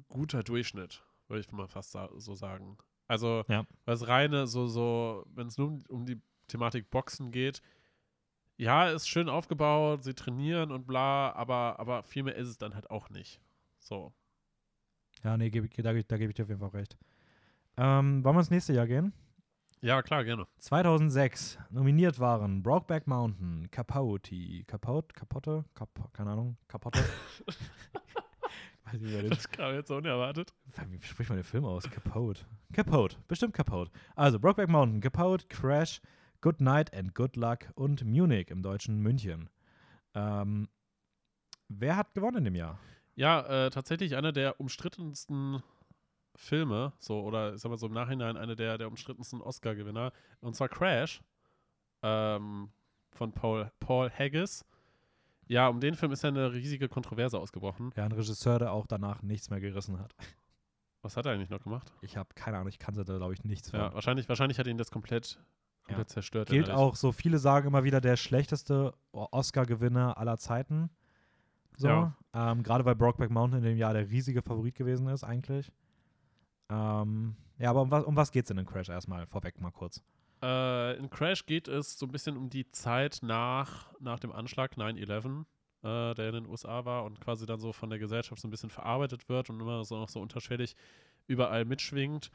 [0.08, 2.78] guter Durchschnitt, würde ich mal fast so sagen.
[3.08, 3.66] Also, Ja.
[3.84, 7.62] was reine, so, so, wenn es nur um, die Thematik Boxen geht,
[8.56, 12.74] ja, ist schön aufgebaut, sie trainieren und bla, aber, aber viel mehr ist es dann
[12.74, 13.42] halt auch nicht.
[13.80, 14.14] So.
[15.26, 16.98] ja, nee, da, da gebe ich dir auf jeden Fall recht.
[17.76, 19.14] Ähm, wollen wir ins nächste Jahr gehen?
[19.82, 20.46] Ja, klar, gerne.
[20.58, 27.00] 2006 nominiert waren Brokeback Mountain, Capote, Capote, Capote, Cap keine Ahnung, Capote.
[28.84, 30.54] Weiß nicht, wer den Das kam jetzt so unerwartet.
[30.90, 31.90] Wie spricht man den Film aus?
[31.90, 32.46] Capote.
[32.74, 33.16] Capote.
[33.30, 33.90] Bestimmt Capote.
[34.16, 36.02] Also, Brokeback Mountain, Capote, Crash,
[36.42, 39.50] Good Night and Good Luck und Munich im deutschen München.
[40.14, 40.68] Ähm,
[41.70, 42.80] wer hat gewonnen in dem Jahr?
[43.16, 45.64] Ja, äh, tatsächlich einer der umstrittensten
[46.40, 50.56] Filme, so, oder ich sag mal so im Nachhinein einer der, der umstrittensten Oscar-Gewinner, und
[50.56, 51.22] zwar Crash
[52.02, 52.70] ähm,
[53.12, 54.66] von Paul, Paul Haggis.
[55.48, 57.92] Ja, um den Film ist ja eine riesige Kontroverse ausgebrochen.
[57.98, 60.16] Ja, ein Regisseur, der auch danach nichts mehr gerissen hat.
[61.02, 61.92] Was hat er eigentlich noch gemacht?
[62.02, 63.80] Ich habe keine Ahnung, ich kannte da, glaube ich, nichts von.
[63.82, 65.40] Ja, wahrscheinlich, wahrscheinlich hat ihn das komplett,
[65.84, 66.50] komplett zerstört.
[66.50, 70.90] Gilt auch, so viele sagen immer wieder, der schlechteste Oscar-Gewinner aller Zeiten.
[71.76, 71.88] So.
[71.88, 72.16] Ja.
[72.34, 75.72] Ähm, Gerade weil Brokeback Mountain in dem Jahr der riesige Favorit gewesen ist, eigentlich.
[76.70, 79.26] Ähm, ja, aber um was, um was geht es denn in Crash erstmal?
[79.28, 80.02] Vorweg mal kurz.
[80.42, 84.76] Äh, in Crash geht es so ein bisschen um die Zeit nach, nach dem Anschlag
[84.78, 85.42] 9-11,
[85.84, 88.52] äh, der in den USA war und quasi dann so von der Gesellschaft so ein
[88.52, 90.76] bisschen verarbeitet wird und immer so noch so unterschwellig
[91.28, 92.32] überall mitschwingt.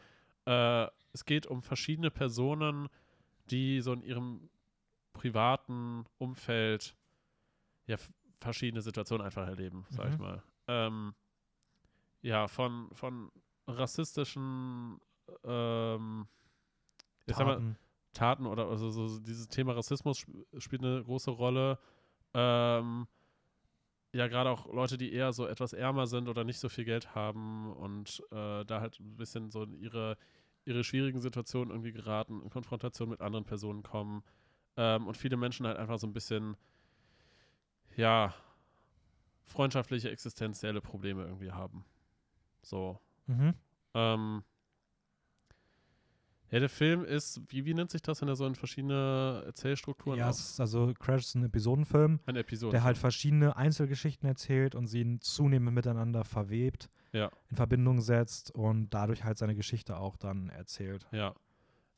[0.47, 2.89] Äh, es geht um verschiedene Personen,
[3.51, 4.51] die so in ihrem
[5.14, 6.95] privaten Umfeld
[7.87, 7.97] ja
[8.41, 10.22] verschiedene Situationen einfach erleben, sag ich Mhm.
[10.22, 10.43] mal.
[10.68, 11.14] Ähm,
[12.20, 13.30] ja, von, von
[13.66, 14.98] rassistischen
[15.44, 16.26] ähm,
[17.26, 17.78] sag mal, Taten.
[18.12, 21.78] Taten oder also so dieses Thema Rassismus sp spielt eine große Rolle.
[22.32, 23.06] Ähm,
[24.12, 27.14] ja, gerade auch Leute, die eher so etwas ärmer sind oder nicht so viel Geld
[27.14, 30.16] haben und äh, da halt ein bisschen so in ihre,
[30.64, 34.22] ihre schwierigen Situationen irgendwie geraten, in Konfrontation mit anderen Personen kommen
[34.76, 36.56] ähm, und viele Menschen halt einfach so ein bisschen,
[37.96, 38.32] ja,
[39.42, 41.84] freundschaftliche, existenzielle Probleme irgendwie haben.
[42.62, 43.00] So.
[43.26, 43.54] Mhm.
[43.94, 44.42] Ähm,
[46.50, 50.18] ja, der Film ist, wie, wie nennt sich das, wenn er so in verschiedene Erzählstrukturen
[50.18, 52.70] Ja, es ist also Crash ist ein Episodenfilm, Eine Episode.
[52.72, 57.30] der halt verschiedene Einzelgeschichten erzählt und sie zunehmend miteinander verwebt, Ja.
[57.50, 61.06] in Verbindung setzt und dadurch halt seine Geschichte auch dann erzählt.
[61.10, 61.34] Ja.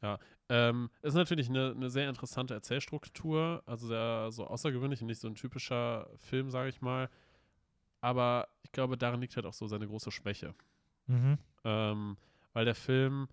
[0.02, 0.18] Ja.
[0.48, 5.26] Ähm, ist natürlich eine, eine sehr interessante Erzählstruktur, also sehr so außergewöhnlich und nicht so
[5.28, 7.10] ein typischer Film, sage ich mal.
[8.00, 10.54] Aber ich glaube, darin liegt halt auch so seine große Schwäche.
[11.06, 11.38] Mhm.
[11.64, 12.16] ähm,
[12.52, 13.28] weil der Film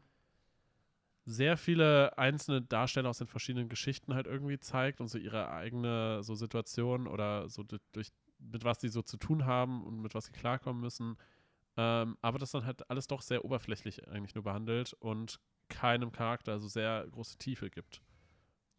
[1.25, 6.21] sehr viele einzelne Darsteller aus den verschiedenen Geschichten halt irgendwie zeigt und so ihre eigene
[6.21, 8.09] so Situation oder so du- durch
[8.39, 11.15] mit was sie so zu tun haben und mit was sie klarkommen müssen.
[11.77, 16.51] Ähm, aber das dann halt alles doch sehr oberflächlich eigentlich nur behandelt und keinem Charakter
[16.51, 18.01] also sehr große Tiefe gibt.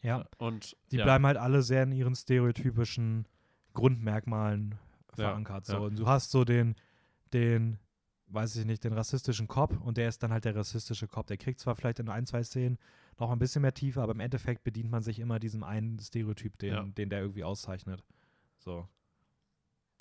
[0.03, 0.27] Ja.
[0.37, 3.27] Und Die ja, bleiben halt alle sehr in ihren stereotypischen
[3.73, 5.65] Grundmerkmalen Ja, verankert.
[5.65, 5.73] So.
[5.73, 5.79] ja.
[5.79, 6.77] Und du hast so den,
[7.33, 7.79] den,
[8.29, 11.27] weiß ich nicht, den rassistischen Cop und der ist dann halt der rassistische Cop.
[11.27, 12.79] Der kriegt zwar vielleicht in ein, zwei Szenen
[13.19, 16.59] noch ein bisschen mehr Tiefe, aber im Endeffekt bedient man sich immer diesem einen Stereotyp,
[16.59, 16.83] den, Ja.
[16.83, 18.03] den der irgendwie auszeichnet.
[18.59, 18.89] So.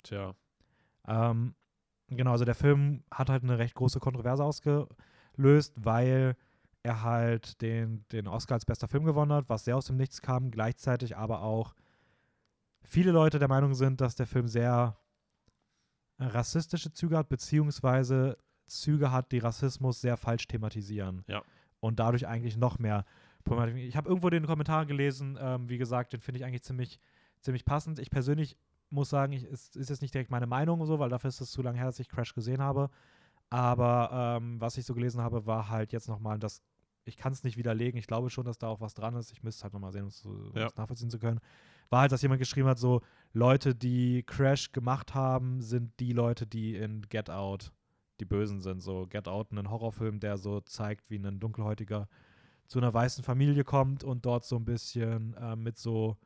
[0.02, 0.34] tja,
[1.06, 1.54] Ähm,
[2.08, 6.36] genau, also der Film hat halt eine recht große Kontroverse ausgelöst, weil
[6.82, 10.20] er halt den, den Oscar als bester Film gewonnen hat, was sehr aus dem Nichts
[10.22, 11.74] kam, gleichzeitig aber auch
[12.82, 14.96] viele Leute der Meinung sind, dass der Film sehr
[16.32, 21.24] rassistische Züge hat, beziehungsweise Züge hat, die Rassismus sehr falsch thematisieren.
[21.26, 21.42] Ja.
[21.80, 23.04] Und dadurch eigentlich noch mehr
[23.44, 23.88] problematisieren.
[23.88, 26.98] Ich habe irgendwo den Kommentar gelesen, ähm, wie gesagt, den finde ich eigentlich ziemlich,
[27.40, 27.98] ziemlich passend.
[27.98, 28.56] Ich persönlich
[28.90, 31.50] muss sagen, ich, es ist jetzt nicht direkt meine Meinung so, weil dafür ist es
[31.50, 32.90] zu lange her, dass ich Crash gesehen habe.
[33.50, 36.62] Aber ähm, was ich so gelesen habe, war halt jetzt nochmal, dass
[37.04, 37.98] ich kann es nicht widerlegen.
[37.98, 39.30] Ich glaube schon, dass da auch was dran ist.
[39.32, 40.70] Ich müsste halt nochmal sehen, um es um Ja.
[40.76, 41.40] nachvollziehen zu können.
[41.90, 43.02] War halt, dass jemand geschrieben hat, so
[43.32, 47.72] Leute, die Crash gemacht haben, sind die Leute, die in Get Out
[48.20, 48.80] die Bösen sind.
[48.80, 52.08] So Get Out, ein Horrorfilm, der so zeigt, wie ein Dunkelhäutiger
[52.66, 56.16] zu einer weißen Familie kommt und dort so ein bisschen ähm, mit so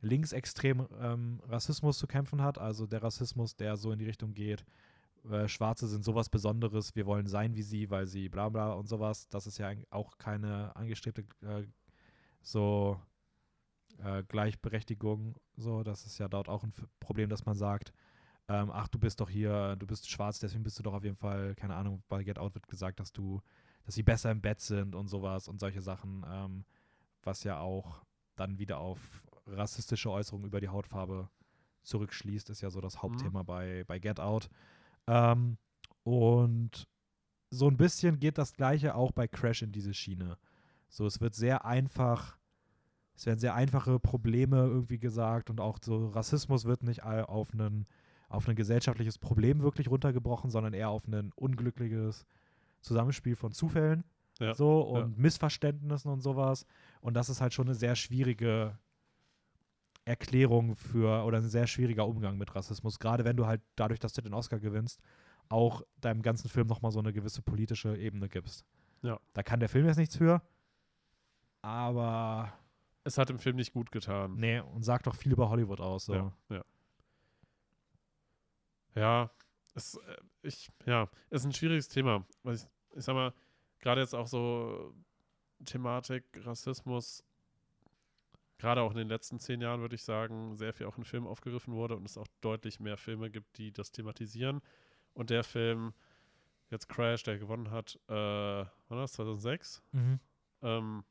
[0.00, 2.58] linksextremen ähm, Rassismus zu kämpfen hat.
[2.58, 4.64] Also der Rassismus, der so in die Richtung geht,
[5.30, 8.88] äh, Schwarze sind sowas Besonderes, wir wollen sein wie sie, weil sie bla bla und
[8.88, 9.28] sowas.
[9.28, 11.64] Das ist ja auch keine angestrebte äh,
[12.42, 13.00] so
[13.98, 15.36] äh, Gleichberechtigung.
[15.56, 17.92] So, das ist ja dort auch ein Problem, dass man sagt,
[18.48, 21.16] ähm, ach, du bist doch hier, du bist schwarz, deswegen bist du doch auf jeden
[21.16, 23.40] Fall, keine Ahnung, bei Get Out wird gesagt, dass du,
[23.84, 26.64] dass sie besser im Bett sind und sowas und solche Sachen, ähm,
[27.22, 28.04] was ja auch
[28.36, 31.28] dann wieder auf rassistische Äußerungen über die Hautfarbe
[31.82, 34.48] zurückschließt, ist ja so das Hauptthema bei, bei Get Out.
[35.06, 35.58] Ähm,
[36.02, 36.86] und
[37.50, 40.36] so ein bisschen geht das Gleiche auch bei Crash in diese Schiene.
[40.88, 42.38] So, es wird sehr einfach,
[43.16, 47.52] es werden sehr einfache Probleme irgendwie gesagt und auch so Rassismus wird nicht all- auf
[47.52, 47.86] einen
[48.28, 52.26] auf ein gesellschaftliches Problem wirklich runtergebrochen, sondern eher auf ein unglückliches
[52.80, 54.02] Zusammenspiel von Zufällen
[54.40, 56.66] Ja, so und Missverständnissen und sowas.
[57.00, 58.76] Und das ist halt schon eine sehr schwierige
[60.06, 64.12] Erklärung für oder ein sehr schwieriger Umgang mit Rassismus, gerade wenn du halt dadurch, dass
[64.12, 65.00] du den Oscar gewinnst,
[65.48, 68.64] auch deinem ganzen Film nochmal so eine gewisse politische Ebene gibst.
[69.02, 69.20] Ja.
[69.34, 70.40] Da kann der Film jetzt nichts für,
[71.60, 72.52] aber
[73.02, 74.36] es hat dem Film nicht gut getan.
[74.36, 76.06] nee, und sagt doch viel über Hollywood aus.
[76.06, 76.14] So.
[76.14, 76.64] Ja, ja.
[78.94, 79.30] Ja,
[79.74, 82.24] es, äh, ich, ja, ist ein schwieriges Thema.
[82.44, 83.34] Ich, ich sag mal,
[83.80, 84.94] gerade jetzt auch so
[85.64, 87.24] Thematik Rassismus,
[88.58, 91.26] gerade auch in den letzten zehn Jahren, würde ich sagen, sehr viel auch in Filmen
[91.26, 94.60] aufgegriffen wurde und es auch deutlich mehr Filme gibt, die das thematisieren.
[95.14, 95.92] Und der Film,
[96.70, 99.82] jetzt Crash, der gewonnen hat, äh, wann war das, 2006?
[99.92, 100.20] Mhm.
[100.62, 101.04] ähm,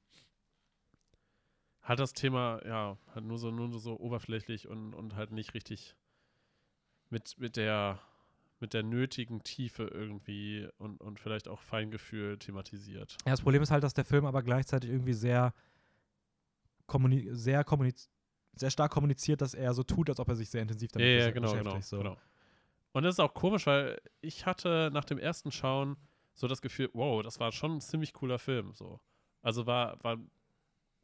[1.81, 5.95] hat das Thema, ja, halt nur so, nur so oberflächlich und, und halt nicht richtig
[7.09, 8.01] mit, mit der
[8.59, 13.17] mit der nötigen Tiefe irgendwie und, und vielleicht auch Feingefühl thematisiert.
[13.25, 15.53] Ja, das Problem ist halt, dass der Film aber gleichzeitig irgendwie sehr,
[16.87, 18.09] kommuni sehr, kommuniz
[18.57, 21.13] sehr stark kommuniziert, dass er so tut, als ob er sich sehr intensiv damit Ja,
[21.15, 21.73] ja, besch- genau, beschäftigt.
[21.73, 21.97] genau, so.
[21.97, 22.17] genau.
[22.93, 25.97] Und das ist auch komisch, weil ich hatte nach dem ersten Schauen
[26.33, 28.71] so das Gefühl, wow, das war schon ein ziemlich cooler Film.
[28.73, 29.01] So.
[29.41, 30.17] Also war, war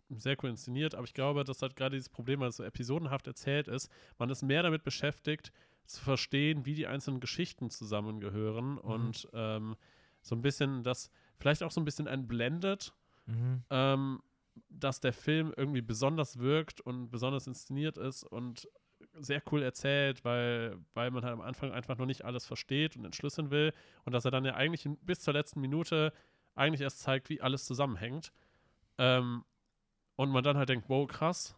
[0.09, 3.27] sehr cool inszeniert, aber ich glaube, das hat gerade dieses Problem, weil es so episodenhaft
[3.27, 3.89] erzählt ist.
[4.17, 5.51] Man ist mehr damit beschäftigt,
[5.85, 9.75] zu verstehen, wie die einzelnen Geschichten zusammengehören und ähm,
[10.21, 12.93] so ein bisschen das, vielleicht auch so ein bisschen entblendet,
[13.25, 13.63] Mhm.
[13.69, 14.21] ähm,
[14.69, 18.67] dass der Film irgendwie besonders wirkt und besonders inszeniert ist und
[19.13, 23.05] sehr cool erzählt, weil, weil man halt am Anfang einfach noch nicht alles versteht und
[23.05, 23.73] entschlüsseln will
[24.05, 26.13] und dass er dann ja eigentlich bis zur letzten Minute
[26.55, 28.31] eigentlich erst zeigt, wie alles zusammenhängt.
[28.97, 29.43] Ähm,
[30.15, 31.55] und man dann halt denkt, wow, krass.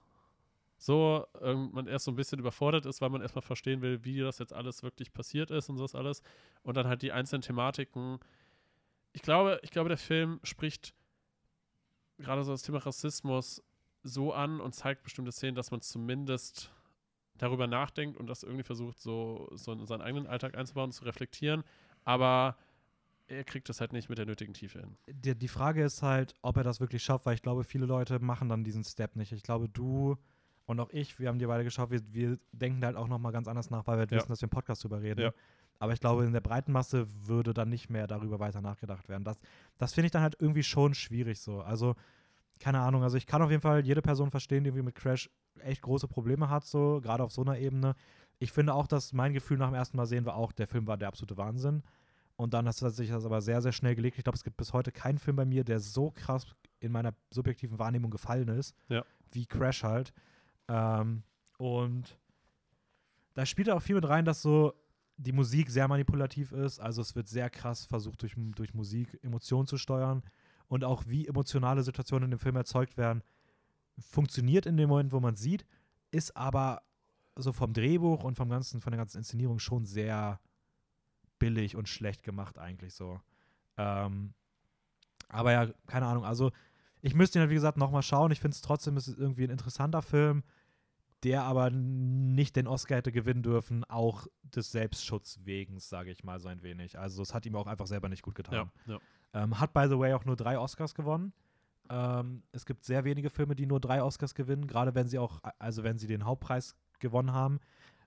[0.78, 4.20] So, ähm, man erst so ein bisschen überfordert ist, weil man erstmal verstehen will, wie
[4.20, 6.22] das jetzt alles wirklich passiert ist und so alles.
[6.62, 8.20] Und dann halt die einzelnen Thematiken.
[9.14, 10.94] Ich glaube, ich glaube, der Film spricht
[12.24, 13.62] gerade so das Thema Rassismus
[14.04, 16.72] so an und zeigt bestimmte Szenen, dass man zumindest
[17.38, 21.04] darüber nachdenkt und das irgendwie versucht, so, so in seinen eigenen Alltag einzubauen und zu
[21.06, 21.64] reflektieren.
[22.04, 22.58] Aber
[23.28, 24.98] er kriegt das halt nicht mit der nötigen Tiefe hin.
[25.08, 28.20] Die, die Frage ist halt, ob er das wirklich schafft, weil ich glaube, viele Leute
[28.20, 29.32] machen dann diesen Step nicht.
[29.32, 30.18] Ich glaube, du
[30.66, 33.48] und auch ich, wir haben dir beide geschaut, wir, wir denken halt auch nochmal ganz
[33.48, 34.18] anders nach, weil wir halt Ja.
[34.18, 35.20] wissen, dass wir im Podcast drüber reden.
[35.22, 35.34] Ja.
[35.80, 39.24] Aber ich glaube, in der breiten Masse würde dann nicht mehr darüber weiter nachgedacht werden.
[39.24, 39.38] Das,
[39.78, 41.62] das finde ich dann halt irgendwie schon schwierig so.
[41.62, 41.96] Also,
[42.60, 45.30] keine Ahnung, also ich kann auf jeden Fall jede Person verstehen, die irgendwie mit Crash
[45.60, 47.96] echt große Probleme hat, so, gerade auf so einer Ebene.
[48.40, 50.88] Ich finde auch, dass mein Gefühl nach dem ersten Mal sehen war auch, der Film
[50.88, 51.84] war der absolute Wahnsinn.
[52.36, 54.18] Und dann hat sich das aber sehr, sehr schnell gelegt.
[54.18, 56.48] Ich glaube, es gibt bis heute keinen Film bei mir, der so krass
[56.80, 59.04] in meiner subjektiven Wahrnehmung gefallen ist, Ja.
[59.32, 60.14] wie Crash halt.
[60.68, 61.24] Ähm,
[61.58, 62.18] und
[63.36, 64.74] da spielt auch viel mit rein, dass so
[65.18, 66.80] die Musik sehr manipulativ ist.
[66.80, 70.24] Also es wird sehr krass versucht, durch, durch Musik Emotionen zu steuern.
[70.68, 73.22] Und auch wie emotionale Situationen in dem Film erzeugt werden,
[74.00, 75.66] funktioniert in dem Moment, wo man sieht,
[76.12, 76.82] ist aber
[77.36, 80.40] so vom Drehbuch und vom ganzen, von der ganzen Inszenierung schon sehr
[81.40, 83.20] billig und schlecht gemacht eigentlich so.
[83.78, 84.34] Ähm,
[85.30, 86.26] aber ja, keine Ahnung.
[86.26, 86.52] Also
[87.02, 88.32] ich müsste ihn halt, wie gesagt, nochmal schauen.
[88.32, 90.44] Ich finde es trotzdem, ist irgendwie ein interessanter Film,
[91.24, 96.40] der aber nicht den Oscar hätte gewinnen dürfen, auch des Selbstschutzes wegen, sage ich mal
[96.40, 97.00] so ein wenig.
[97.00, 98.72] Also es hat ihm auch einfach selber nicht gut getan.
[98.86, 99.44] Ja, ja.
[99.44, 101.34] Ähm, hat, by the way, auch nur drei Oscars gewonnen.
[101.90, 105.40] Ähm, es gibt sehr wenige Filme, die nur drei Oscars gewinnen, gerade wenn sie auch,
[105.60, 107.60] also wenn sie den Hauptpreis gewonnen haben.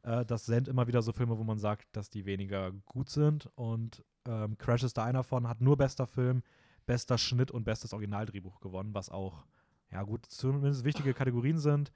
[0.02, 3.50] Äh, das sind immer wieder so Filme, wo man sagt, dass die weniger gut sind.
[3.54, 6.42] Und ähm, Crash ist da einer von, hat nur bester Film,
[6.86, 9.44] bester Schnitt und bestes Originaldrehbuch gewonnen, was auch,
[9.90, 11.92] ja gut, zumindest wichtige Kategorien sind,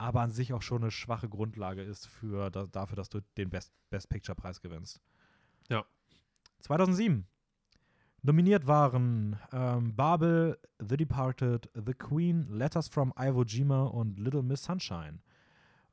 [0.00, 3.50] aber an sich auch schon eine schwache Grundlage ist für da, dafür, dass du den
[3.50, 4.98] Best, Best Picture Preis gewinnst.
[5.68, 5.84] Ja.
[6.60, 7.26] 2007.
[8.22, 14.64] Nominiert waren ähm, Babel, The Departed, The Queen, Letters from Iwo Jima und Little Miss
[14.64, 15.18] Sunshine.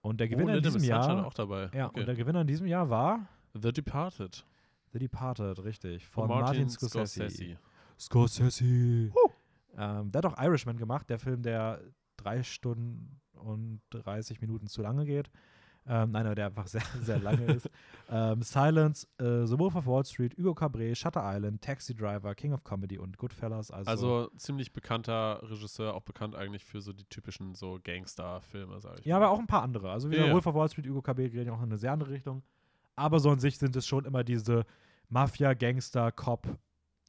[0.01, 1.69] Und der Gewinner oh, in diesem Miss Jahr, auch dabei.
[1.73, 1.99] ja, okay.
[1.99, 4.45] und der Gewinner in diesem Jahr war The Departed.
[4.93, 7.29] The Departed, richtig, von, Von Martin, Martin Scorsese.
[7.29, 7.57] Scorsese.
[7.99, 9.11] Scorsese.
[9.77, 11.81] Ähm, der hat auch Irishman gemacht, der Film, der
[12.15, 15.29] drei Stunden und 30 Minuten zu lange geht.
[15.89, 17.69] Ähm, nein, aber der einfach sehr, sehr lange ist.
[18.09, 22.51] Ähm, Silence, äh, The Wolf of Wall Street, Hugo Cabret, Shutter Island, Taxi Driver, King
[22.51, 23.71] of Comedy und Goodfellas.
[23.71, 28.99] Also, Also ziemlich bekannter Regisseur, auch bekannt eigentlich für so die typischen so Gangster-Filme, sag
[28.99, 29.25] ich ja, mal.
[29.27, 29.89] aber auch ein paar andere.
[29.89, 30.33] Also wieder Ja.
[30.33, 32.43] Wolf of Wall Street, Hugo Cabret gehen ja auch in eine sehr andere Richtung.
[32.97, 34.65] Aber so an sich sind es schon immer diese
[35.07, 36.47] Mafia, Gangster, Cop.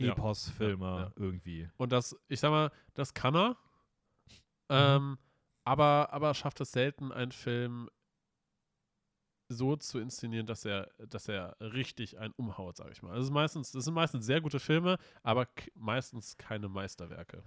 [0.01, 1.12] Epos-Filme Ja, ja.
[1.16, 1.68] irgendwie.
[1.76, 3.49] Und das, ich sag mal, das kann er.
[3.51, 3.57] Mhm.
[4.70, 5.18] Ähm,
[5.69, 7.91] aber, aber schafft es selten, einen Film
[9.51, 13.12] so zu inszenieren, dass er, dass er richtig einen umhaut, sag ich mal.
[13.12, 17.43] Also meistens, das sind meistens sehr gute Filme, aber meistens keine Meisterwerke.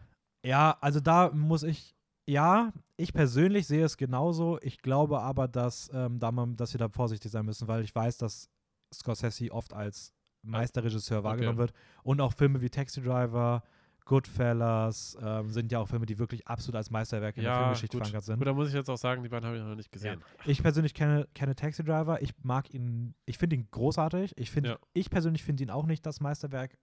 [0.45, 1.95] Ja, also da muss ich,
[2.28, 4.59] ja, ich persönlich sehe es genauso.
[4.61, 7.93] Ich glaube aber, dass, ähm, da man, dass wir da vorsichtig sein müssen, weil ich
[7.93, 8.49] weiß, dass
[8.93, 10.13] Scorsese oft als
[10.43, 11.74] Meisterregisseur wahrgenommen wird.
[12.03, 13.63] Und auch Filme wie Taxi Driver,
[14.12, 18.05] Goodfellas ähm, sind ja auch Filme, die wirklich absolut als Meisterwerke in der Filmgeschichte gut.
[18.07, 18.38] verankert sind.
[18.39, 20.22] Gut, da muss ich jetzt auch sagen, die beiden habe ich noch nicht gesehen.
[20.45, 22.22] Ich persönlich kenne, kenne Taxi Driver.
[22.22, 24.34] Ich mag ihn, ich finde ihn großartig.
[24.38, 24.78] Ich, finde, Ja.
[24.93, 26.78] ich persönlich finde ihn auch nicht das Meisterwerk,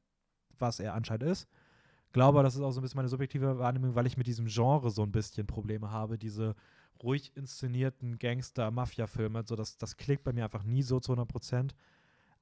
[0.59, 1.47] was er anscheinend ist.
[2.13, 4.91] Glaube, das ist auch so ein bisschen meine subjektive Wahrnehmung, weil ich mit diesem Genre
[4.91, 6.17] so ein bisschen Probleme habe.
[6.17, 6.55] Diese
[7.03, 11.75] ruhig inszenierten Gangster-Mafia-Filme, so das, das klickt bei mir einfach nie so zu 100 Prozent.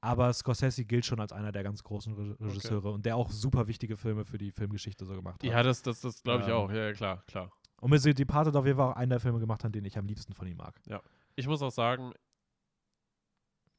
[0.00, 3.66] Aber Scorsese gilt schon als einer der ganz großen Re Regisseure und der auch super
[3.66, 5.50] wichtige Filme für die Filmgeschichte so gemacht hat.
[5.50, 6.70] Ja, das, das, das glaube ich Ähm, auch.
[6.70, 7.50] Ja, ja, klar, klar.
[7.80, 9.98] Und mit The Departed auf jeden Fall auch einen der Filme gemacht hat, den ich
[9.98, 10.80] am liebsten von ihm mag.
[11.34, 12.12] Ich muss auch sagen,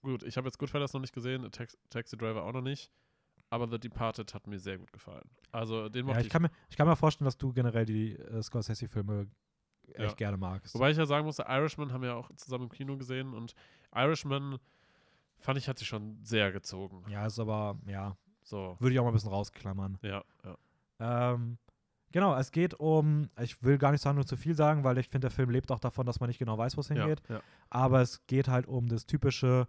[0.02, 2.92] gut, ich habe jetzt Goodfellas noch nicht gesehen, Tax Taxi Driver auch noch nicht,
[3.50, 5.30] aber The Departed hat mir sehr gut gefallen.
[5.52, 8.14] Also den Ja, mochte ich, kann mir, ich kann mir vorstellen, dass du generell die
[8.18, 9.28] äh, Scorsese-Filme
[9.94, 10.14] echt Ja.
[10.14, 10.74] gerne magst.
[10.76, 13.54] Wobei ich ja sagen musste, Irishman haben wir ja auch zusammen im Kino gesehen und
[13.96, 14.60] Irishman
[15.40, 17.04] fand ich, hat sich schon sehr gezogen.
[17.10, 19.98] ja, ist aber, ja, So, würde ich auch mal ein bisschen rausklammern.
[20.02, 20.58] ja, ja.
[21.34, 21.58] Ähm,
[22.12, 25.08] genau, es geht um, ich will gar nicht sagen nur zu viel sagen, weil ich
[25.10, 27.22] finde, der Film lebt auch davon, dass man nicht genau weiß, wo es ja, hingeht.
[27.30, 27.40] ja.
[27.70, 29.68] Aber es geht halt um das typische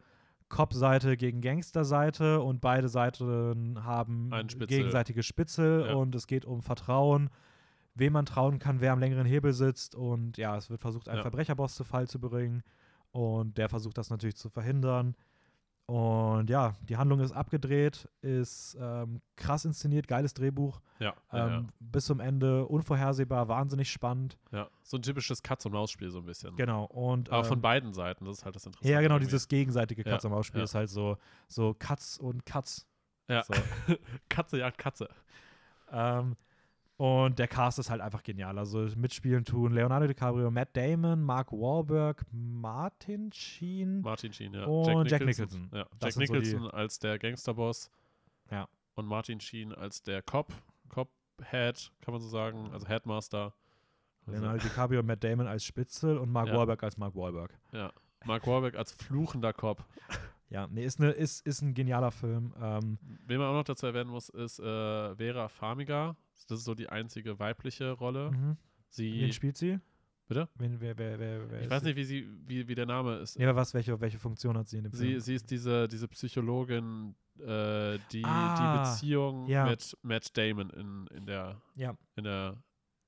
[0.49, 4.67] Cop-Seite gegen Gangster-Seite und beide Seiten haben Spitzel.
[4.67, 5.95] gegenseitige Spitzel Ja.
[5.95, 7.29] und es geht um Vertrauen,
[7.95, 11.19] wem man trauen kann, wer am längeren Hebel sitzt und ja, es wird versucht, einen
[11.19, 11.23] Ja.
[11.23, 12.63] Verbrecherboss zu Fall zu bringen
[13.11, 15.15] und der versucht das natürlich zu verhindern.
[15.91, 21.65] Und ja, die Handlung ist abgedreht, ist ähm, krass inszeniert, geiles Drehbuch, Ja, ähm, ja,
[21.81, 24.37] bis zum Ende unvorhersehbar, wahnsinnig spannend.
[24.53, 24.69] ja.
[24.83, 26.55] So ein typisches Katz-und-Maus-Spiel so ein bisschen.
[26.57, 26.85] Genau.
[26.85, 28.93] Und, Aber von ähm, beiden Seiten, das ist halt das Interessante.
[28.93, 29.29] Ja, genau, irgendwie.
[29.29, 30.65] dieses gegenseitige Ja, Katz am Maus-Spiel ja.
[30.65, 31.17] ist halt so,
[31.49, 32.87] so Katz und Katz.
[33.27, 33.43] Ja.
[33.45, 33.55] So.
[34.29, 35.09] Katze jagt Katze.
[35.91, 36.37] ähm,
[36.99, 38.59] und der Cast ist halt einfach genial.
[38.59, 44.01] Also mitspielen tun Leonardo DiCaprio, Matt Damon, Mark Wahlberg, Martin Sheen.
[44.03, 44.65] Martin Sheen, ja.
[44.67, 45.71] Und Jack Nicholson.
[45.73, 47.91] Ja, Jack sind so die- Nicholson als der Gangsterboss.
[48.51, 48.69] Ja.
[48.95, 50.53] Und Martin Sheen als der Cop.
[50.89, 52.69] Cop-Head, kann man so sagen.
[52.73, 53.55] Also Headmaster.
[54.27, 56.57] Also, Leonardo DiCaprio und Matt Damon als Spitzel und Mark Ja.
[56.57, 57.57] Wahlberg als Mark Wahlberg.
[57.73, 57.93] ja.
[58.25, 59.85] Mark Wahlberg als fluchender Cop.
[60.51, 62.55] Ja, nee, ist, ne, ist, ist ein genialer Film.
[62.59, 66.17] Ähm, Wen man auch noch dazu erwähnen muss, ist äh, Vera Farmiga.
[66.47, 68.31] Das ist so die einzige weibliche Rolle.
[68.31, 68.57] mhm.
[68.91, 69.79] Sie, Wen spielt sie?
[70.29, 70.49] Bitte?
[70.57, 73.39] Wen, wer, wer, wer, wer ich weiß nicht, wie sie, wie, wie der Name ist.
[73.39, 75.21] Nee, aber was, welche, welche Funktion hat sie in dem Sie, Film?
[75.21, 79.65] sie ist diese, diese Psychologin, äh, die Ah, die Beziehung ja.
[79.67, 81.97] mit Matt Damon in, in der, Ja.
[82.17, 82.63] in der,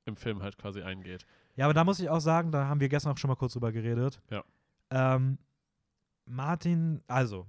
[0.06, 1.26] im Film halt quasi eingeht.
[1.56, 3.52] Ja, aber da muss ich auch sagen, da haben wir gestern auch schon mal kurz
[3.52, 4.20] drüber geredet.
[4.30, 4.42] Ja.
[4.90, 5.36] Ähm,
[6.24, 7.46] Martin, also,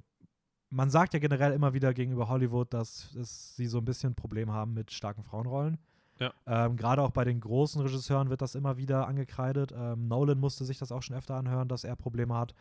[0.71, 4.15] man sagt ja generell immer wieder gegenüber Hollywood, dass es, sie so ein bisschen ein
[4.15, 5.77] Problem haben mit starken Frauenrollen.
[6.17, 6.33] Ja.
[6.45, 9.73] Ähm, Gerade auch bei den großen Regisseuren wird das immer wieder angekreidet.
[9.75, 12.53] Ähm, Nolan musste sich das auch schon öfter anhören, dass er Probleme hat,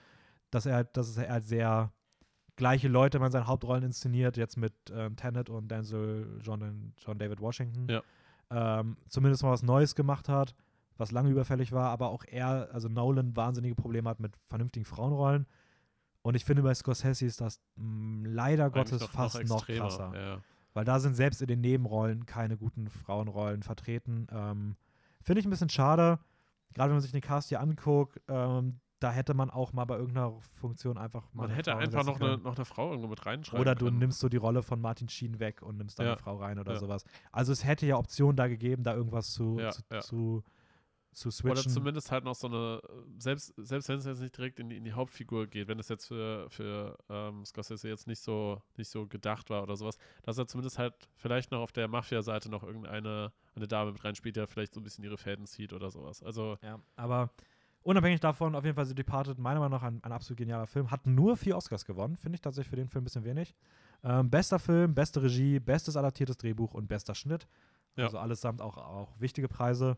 [0.50, 1.92] dass er halt, dass er halt sehr
[2.56, 7.40] gleiche Leute man seine Hauptrollen inszeniert, jetzt mit ähm, Tenet und Denzel John, John David
[7.40, 7.88] Washington.
[7.88, 8.02] Ja.
[8.50, 10.54] Ähm, zumindest mal was Neues gemacht hat,
[10.96, 15.46] was lange überfällig war, aber auch er, also Nolan, wahnsinnige Probleme hat mit vernünftigen Frauenrollen.
[16.22, 20.12] Und ich finde, bei Scorsese ist das mh, leider Eigentlich Gottes fast noch, extremer, krasser.
[20.14, 20.38] Ja.
[20.74, 24.26] Weil da sind selbst in den Nebenrollen keine guten Frauenrollen vertreten.
[24.30, 24.76] Ähm,
[25.22, 26.18] Finde ich ein bisschen schade.
[26.74, 29.96] Gerade wenn man sich den Cast hier anguckt, ähm, da hätte man auch mal bei
[29.96, 31.48] irgendeiner Funktion einfach mal.
[31.48, 33.98] Man hätte Frau einfach noch eine, noch eine Frau irgendwo mit reinschreiben Oder du können.
[33.98, 36.10] nimmst so die Rolle von Martin Sheen weg und nimmst da Ja.
[36.10, 36.78] eine Frau rein oder Ja.
[36.78, 37.04] sowas.
[37.32, 40.52] Also es hätte ja Optionen da gegeben, da irgendwas zu, zu, ja.
[41.12, 41.72] Zu, zu Oder switchen.
[41.72, 42.80] zumindest halt noch so eine,
[43.18, 45.88] selbst, selbst wenn es jetzt nicht direkt in die, in die Hauptfigur geht, wenn es
[45.88, 50.38] jetzt für, für ähm, Scorsese jetzt nicht so, nicht so gedacht war oder sowas, dass
[50.38, 54.40] er zumindest halt vielleicht noch auf der Mafia-Seite noch irgendeine eine Dame mit reinspielt, die
[54.40, 56.22] ja vielleicht so ein bisschen ihre Fäden zieht oder sowas.
[56.22, 57.30] Also, Ja, aber
[57.82, 60.90] unabhängig davon, auf jeden Fall The Departed, meiner Meinung nach ein, ein absolut genialer Film.
[60.90, 62.16] Hat nur vier Oscars gewonnen.
[62.16, 63.54] Finde ich tatsächlich für den Film ein bisschen wenig.
[64.02, 67.46] Ähm, bester Film, beste Regie, bestes adaptiertes Drehbuch und bester Schnitt.
[67.96, 68.04] Ja.
[68.04, 69.96] Also allesamt auch, auch wichtige Preise.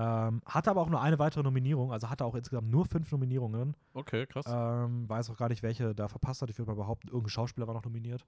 [0.00, 3.76] Ähm, hatte aber auch nur eine weitere Nominierung, also hatte auch insgesamt nur fünf Nominierungen.
[3.94, 4.44] okay, krass.
[4.48, 6.50] Ähm, weiß auch gar nicht, welche da verpasst hat.
[6.50, 8.24] Ich würde mal behaupten, irgendein Schauspieler war noch nominiert.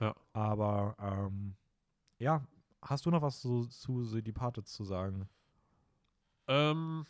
[0.00, 0.14] Ja.
[0.32, 1.56] Aber ähm,
[2.18, 2.42] ja,
[2.80, 5.28] hast du noch was zu, zu The Departed zu sagen?
[6.48, 7.04] Ähm,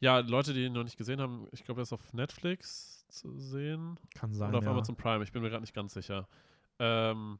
[0.00, 3.38] ja, Leute, die ihn noch nicht gesehen haben, ich glaube, er ist auf Netflix zu
[3.38, 3.96] sehen.
[4.16, 4.48] Kann sein.
[4.48, 4.70] Oder auf ja.
[4.72, 6.26] Amazon Prime, ich bin mir gerade nicht ganz sicher.
[6.80, 7.38] Ähm,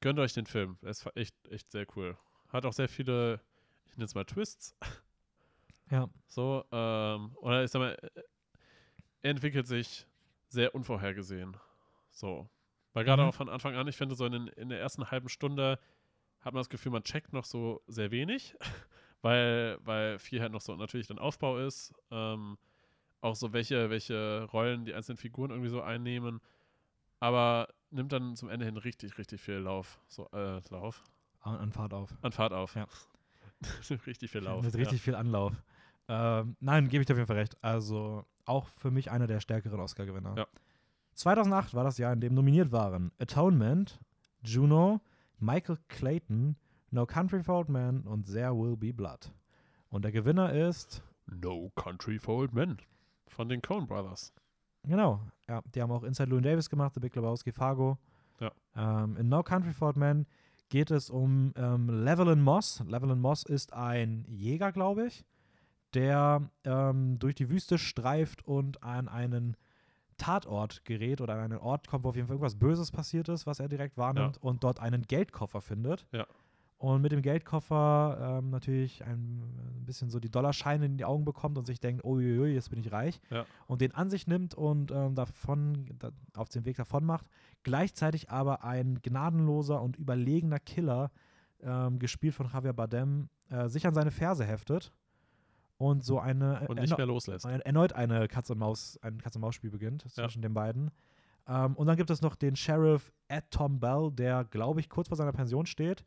[0.00, 0.76] gönnt euch den Film.
[0.82, 2.18] Er ist echt, echt sehr cool.
[2.50, 3.40] Hat auch sehr viele,
[3.90, 4.76] ich nenne es mal Twists.
[5.90, 6.06] Ja.
[6.26, 7.96] So, ähm, oder ich sag mal,
[9.22, 10.06] er entwickelt sich
[10.48, 11.56] sehr unvorhergesehen.
[12.10, 12.46] So.
[12.92, 13.28] Weil gerade Mhm.
[13.30, 15.78] auch von Anfang an, ich finde, so in, in der ersten halben Stunde
[16.40, 18.54] hat man das Gefühl, man checkt noch so sehr wenig,
[19.22, 21.94] weil, weil viel halt noch so natürlich dann Aufbau ist.
[22.10, 22.58] Ähm,
[23.22, 26.42] auch so, welche, welche Rollen die einzelnen Figuren irgendwie so einnehmen.
[27.18, 29.98] Aber nimmt dann zum Ende hin richtig, richtig viel Lauf.
[30.06, 31.02] So, äh, Lauf?
[31.40, 32.14] An, an Fahrt auf.
[32.20, 32.74] An Fahrt auf.
[32.74, 32.86] Ja.
[34.06, 34.64] richtig viel Lauf.
[34.64, 35.52] Mit richtig viel Anlauf.
[36.08, 37.56] Ähm, nein, gebe ich dir auf jeden Fall recht.
[37.62, 40.34] Also auch für mich einer der stärkeren Oscar-Gewinner.
[40.36, 40.46] Ja.
[41.14, 44.00] 2008 war das Jahr, in dem nominiert waren Atonement,
[44.42, 45.00] Juno,
[45.38, 46.56] Michael Clayton,
[46.90, 49.32] No Country for Old Men und There Will Be Blood.
[49.90, 52.78] Und der Gewinner ist, No Country for Old Men
[53.26, 54.32] von den Coen Brothers.
[54.84, 57.98] genau, ja, die haben auch Inside Llewyn Davis gemacht, The Big Lebowski, Fargo.
[58.40, 58.52] Ja.
[58.76, 60.26] Ähm, in No Country for Old Men
[60.68, 62.82] geht es um ähm, Levelin Moss.
[62.86, 65.24] Levelin Moss ist ein Jäger, glaube ich,
[65.94, 69.56] der ähm, durch die Wüste streift und an einen
[70.18, 73.46] Tatort gerät oder an einen Ort kommt, wo auf jeden Fall irgendwas Böses passiert ist,
[73.46, 76.06] was er direkt wahrnimmt und dort einen Geldkoffer findet.
[76.12, 76.26] Ja.
[76.78, 79.42] Und mit dem Geldkoffer ähm, natürlich ein,
[79.84, 82.92] bisschen so die Dollarscheine in die Augen bekommt und sich denkt, uiuiui, jetzt bin ich
[82.92, 83.20] reich.
[83.30, 83.46] Ja.
[83.66, 87.26] Und den an sich nimmt und ähm, davon, da, auf den Weg davon macht.
[87.64, 91.10] Gleichzeitig aber ein gnadenloser und überlegener Killer,
[91.60, 94.92] ähm, gespielt von Javier Bardem, äh, sich an seine Ferse heftet
[95.78, 97.44] und so eine Und erno- nicht mehr loslässt.
[97.46, 100.90] erneut eine Katz und Maus, ein Katz und Maus Spiel beginnt zwischen den beiden.
[101.48, 105.08] Ähm, und dann gibt es noch den Sheriff Ed Tom Bell, der, glaube ich, kurz
[105.08, 106.04] vor seiner Pension steht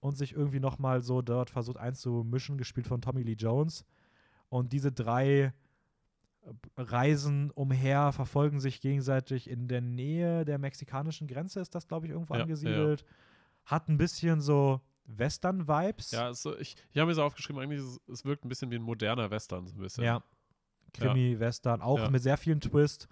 [0.00, 3.84] und sich irgendwie noch mal so dort versucht einzumischen, gespielt von Tommy Lee Jones.
[4.48, 5.52] Und diese drei
[6.42, 12.06] äh, reisen umher, verfolgen sich gegenseitig in der Nähe der mexikanischen Grenze, ist das, glaube
[12.06, 12.44] ich, irgendwo Ja, ja, ja.
[12.44, 13.04] angesiedelt.
[13.64, 16.12] Hat ein bisschen so Western-Vibes.
[16.12, 18.76] Ja, so- ich, ich habe mir so aufgeschrieben, eigentlich es es wirkt ein bisschen wie
[18.76, 20.04] ein moderner Western, so ein bisschen.
[20.04, 20.22] Ja.
[20.92, 22.10] Krimi-Western, auch Ja.
[22.10, 23.08] mit sehr vielen Twist.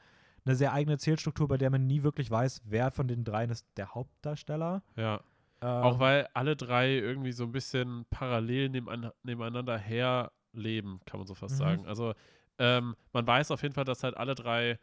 [0.46, 3.66] Eine sehr eigene Erzählstruktur, bei der man nie wirklich weiß, wer von den dreien ist
[3.76, 4.82] der Hauptdarsteller.
[4.96, 5.20] ja.
[5.64, 11.26] Ähm, Auch weil alle drei irgendwie so ein bisschen parallel nebeneinander her leben, kann man
[11.26, 11.58] so fast Mhm.
[11.58, 11.86] sagen.
[11.86, 12.14] Also
[12.58, 14.78] ähm, man weiß auf jeden Fall, dass halt alle drei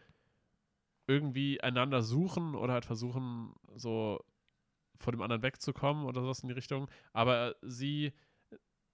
[1.08, 4.20] irgendwie einander suchen oder halt versuchen, so
[4.98, 6.90] vor dem anderen wegzukommen oder sowas in die Richtung.
[7.14, 8.14] Aber sie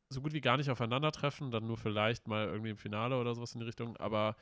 [0.09, 3.53] so gut wie gar nicht aufeinandertreffen, dann nur vielleicht mal irgendwie im Finale oder sowas
[3.53, 3.97] in die Richtung.
[3.97, 4.35] Aber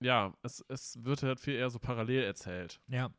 [0.00, 2.80] ja, es, es wird halt viel eher so parallel erzählt.
[2.88, 3.10] Ja.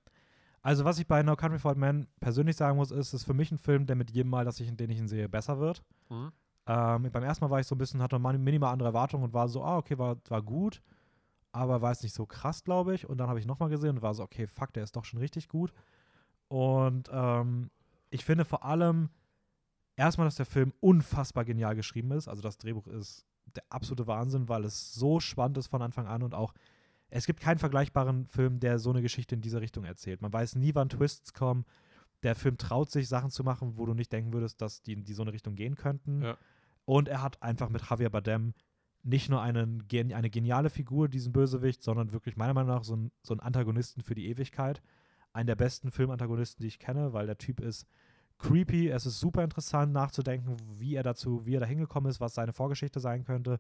[0.64, 3.23] Also, was ich bei No Country for Old Men persönlich sagen muss, ist, es ist
[3.26, 5.60] für mich ein Film, der mit jedem Mal, dass ich, den ich ihn sehe, besser
[5.60, 5.84] wird.
[6.10, 6.31] Mhm.
[6.65, 9.49] Ähm, beim ersten Mal war ich so ein bisschen, hatte minimal andere Erwartungen und war
[9.49, 10.81] so, ah, okay, war, war gut,
[11.52, 13.07] aber war es nicht so krass, glaube ich.
[13.07, 15.19] Und dann habe ich nochmal gesehen und war so, okay, fuck, der ist doch schon
[15.19, 15.73] richtig gut.
[16.48, 17.69] Und ähm,
[18.10, 19.10] ich finde vor allem
[19.98, 22.30] erstmal, dass der Film unfassbar genial geschrieben ist.
[22.30, 26.23] Also das Drehbuch ist der absolute Wahnsinn, weil es so spannend ist von Anfang an
[26.23, 26.53] und auch
[27.15, 30.22] es gibt keinen vergleichbaren Film, der so eine Geschichte in dieser Richtung erzählt.
[30.22, 31.64] Man weiß nie, wann Twists kommen.
[32.23, 35.03] Der Film traut sich, Sachen zu machen, wo du nicht denken würdest, dass die in
[35.03, 36.23] die so eine Richtung gehen könnten.
[36.23, 36.38] Ja.
[36.85, 38.56] Und er hat einfach mit Javier Bardem
[39.03, 43.11] nicht nur einen, eine geniale Figur, diesen Bösewicht, sondern wirklich meiner Meinung nach so, ein,
[43.22, 44.81] so einen Antagonisten für die Ewigkeit.
[45.34, 47.85] Einen der besten Filmantagonisten, die ich kenne, weil der Typ ist
[48.40, 48.90] creepy.
[48.90, 52.53] Es ist super interessant nachzudenken, wie er dazu, wie er da hingekommen ist, was seine
[52.53, 53.60] Vorgeschichte sein könnte.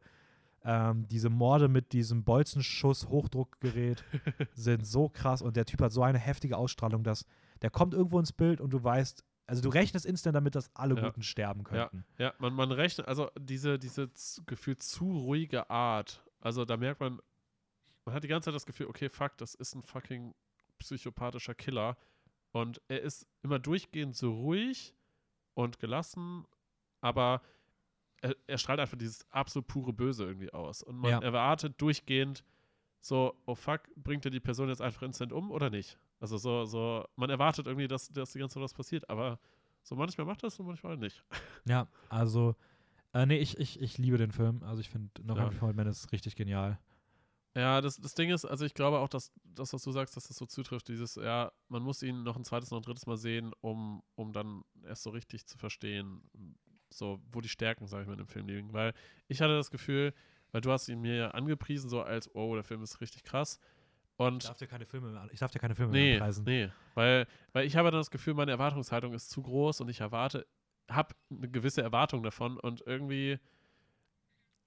[0.65, 4.03] Ähm, diese Morde mit diesem Bolzenschuss Hochdruckgerät
[4.53, 7.25] sind so krass und der Typ hat so eine heftige Ausstrahlung, dass
[7.61, 10.95] der kommt irgendwo ins Bild und du weißt, also du rechnest instant damit, dass alle
[10.95, 11.01] Ja.
[11.07, 12.05] Guten sterben könnten.
[12.17, 14.09] Ja, man, man rechnet, also diese, diese
[14.45, 17.19] gefühlt zu ruhige Art, also da merkt man,
[18.05, 20.33] man hat die ganze Zeit das Gefühl, okay, fuck, das ist ein fucking
[20.79, 21.97] psychopathischer Killer.
[22.51, 24.93] Und er ist immer durchgehend so ruhig
[25.55, 26.45] und gelassen,
[27.01, 27.41] aber
[28.23, 30.81] er, er strahlt einfach dieses absolut pure Böse irgendwie aus.
[30.81, 31.19] Und man Ja.
[31.19, 32.43] erwartet durchgehend
[33.01, 35.99] so, oh fuck, bringt er die Person jetzt einfach instant um oder nicht?
[36.21, 39.39] Also so, so, man erwartet irgendwie, dass, dass die ganze Zeit was passiert, aber
[39.83, 41.23] so manchmal macht das und manchmal nicht.
[41.65, 42.55] Ja, also,
[43.13, 44.63] äh, nee, ich, ich, ich liebe den Film.
[44.63, 45.73] Also ich finde, No Ja.
[45.73, 46.79] Men ist richtig genial.
[47.55, 50.27] Ja, das, das Ding ist, also ich glaube auch, dass das, was du sagst, dass
[50.27, 53.17] das so zutrifft, dieses, ja, man muss ihn noch ein zweites, noch ein drittes Mal
[53.17, 56.23] sehen, um, um dann erst so richtig zu verstehen,
[56.97, 58.73] so, wo die Stärken, sag ich mal, dem Film liegen.
[58.73, 58.93] Weil
[59.27, 60.13] ich hatte das Gefühl,
[60.51, 63.59] weil du hast ihn mir ja angepriesen, so als, oh, der Film ist richtig krass.
[64.15, 67.75] Und dir keine Filme mehr, ich darf dir keine Filme nee, nee, weil, weil ich
[67.75, 70.45] habe dann das Gefühl, meine Erwartungshaltung ist zu groß und ich erwarte,
[70.89, 73.39] habe eine gewisse Erwartung davon und irgendwie,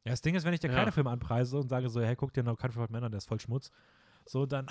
[0.05, 0.75] Ja, das Ding ist, wenn ich dir Ja.
[0.75, 3.29] keine Filme anpreise und sage so, hey, guck dir No Country for an, der ist
[3.29, 3.71] voll Schmutz,
[4.25, 4.67] so, dann,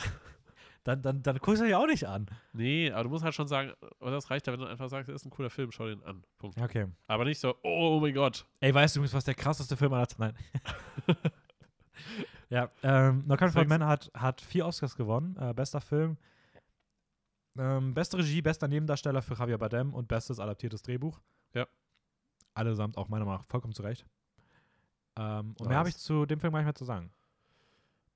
[0.85, 2.27] dann, dann, dann guckst du dir auch nicht an.
[2.53, 5.15] nee, aber du musst halt schon sagen, das reicht ja, wenn du einfach sagst, das
[5.21, 6.23] ist ein cooler Film, schau den an.
[6.37, 6.61] Punkt.
[6.61, 6.85] Okay.
[7.07, 8.45] Aber nicht so, oh mein Gott.
[8.59, 10.35] Ey, weißt du übrigens, was der krasseste Film aller Zeiten
[11.07, 11.17] Nein.
[12.49, 13.67] ja, ähm, No Country for.
[13.67, 15.35] Men hat, hat vier Oscars gewonnen.
[15.39, 16.17] Äh, bester Film,
[17.57, 21.19] ähm, beste Regie, bester Nebendarsteller für Javier Bardem und bestes adaptiertes Drehbuch.
[21.55, 21.65] Ja.
[22.53, 24.05] Allesamt auch meiner Meinung nach vollkommen zurecht.
[25.17, 27.09] Ähm, und mehr habe ich zu dem Film gar nicht mehr zu sagen.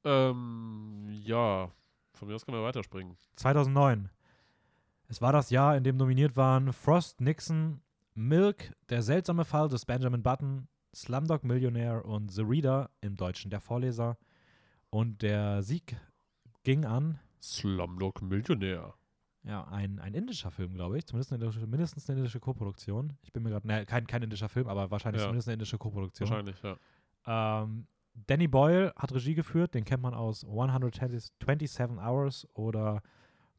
[0.03, 1.71] Ähm, ja,
[2.19, 3.15] von mir aus können wir weiterspringen.
[3.37, 4.09] 2009.
[5.07, 7.81] Es war das Jahr, in dem nominiert waren Frost, Nixon,
[8.13, 13.59] Milk, Der seltsame Fall des Benjamin Button, Slumdog Millionaire und The Reader im Deutschen der
[13.59, 14.17] Vorleser.
[14.91, 15.95] Und der Sieg
[16.63, 18.93] ging an Slumdog Millionär.
[19.43, 21.05] ja, ein, ein indischer Film, glaube ich.
[21.05, 23.13] Zumindest eine indische, mindestens eine indische Koproduktion.
[23.23, 25.27] Ich bin mir gerade, ne, kein, kein indischer Film, aber wahrscheinlich Ja.
[25.27, 26.29] zumindest eine indische Koproduktion.
[26.29, 26.77] Wahrscheinlich, ja.
[27.63, 27.87] Ähm,
[28.27, 33.01] Danny Boyle hat Regie geführt, den kennt man aus 127 Hours oder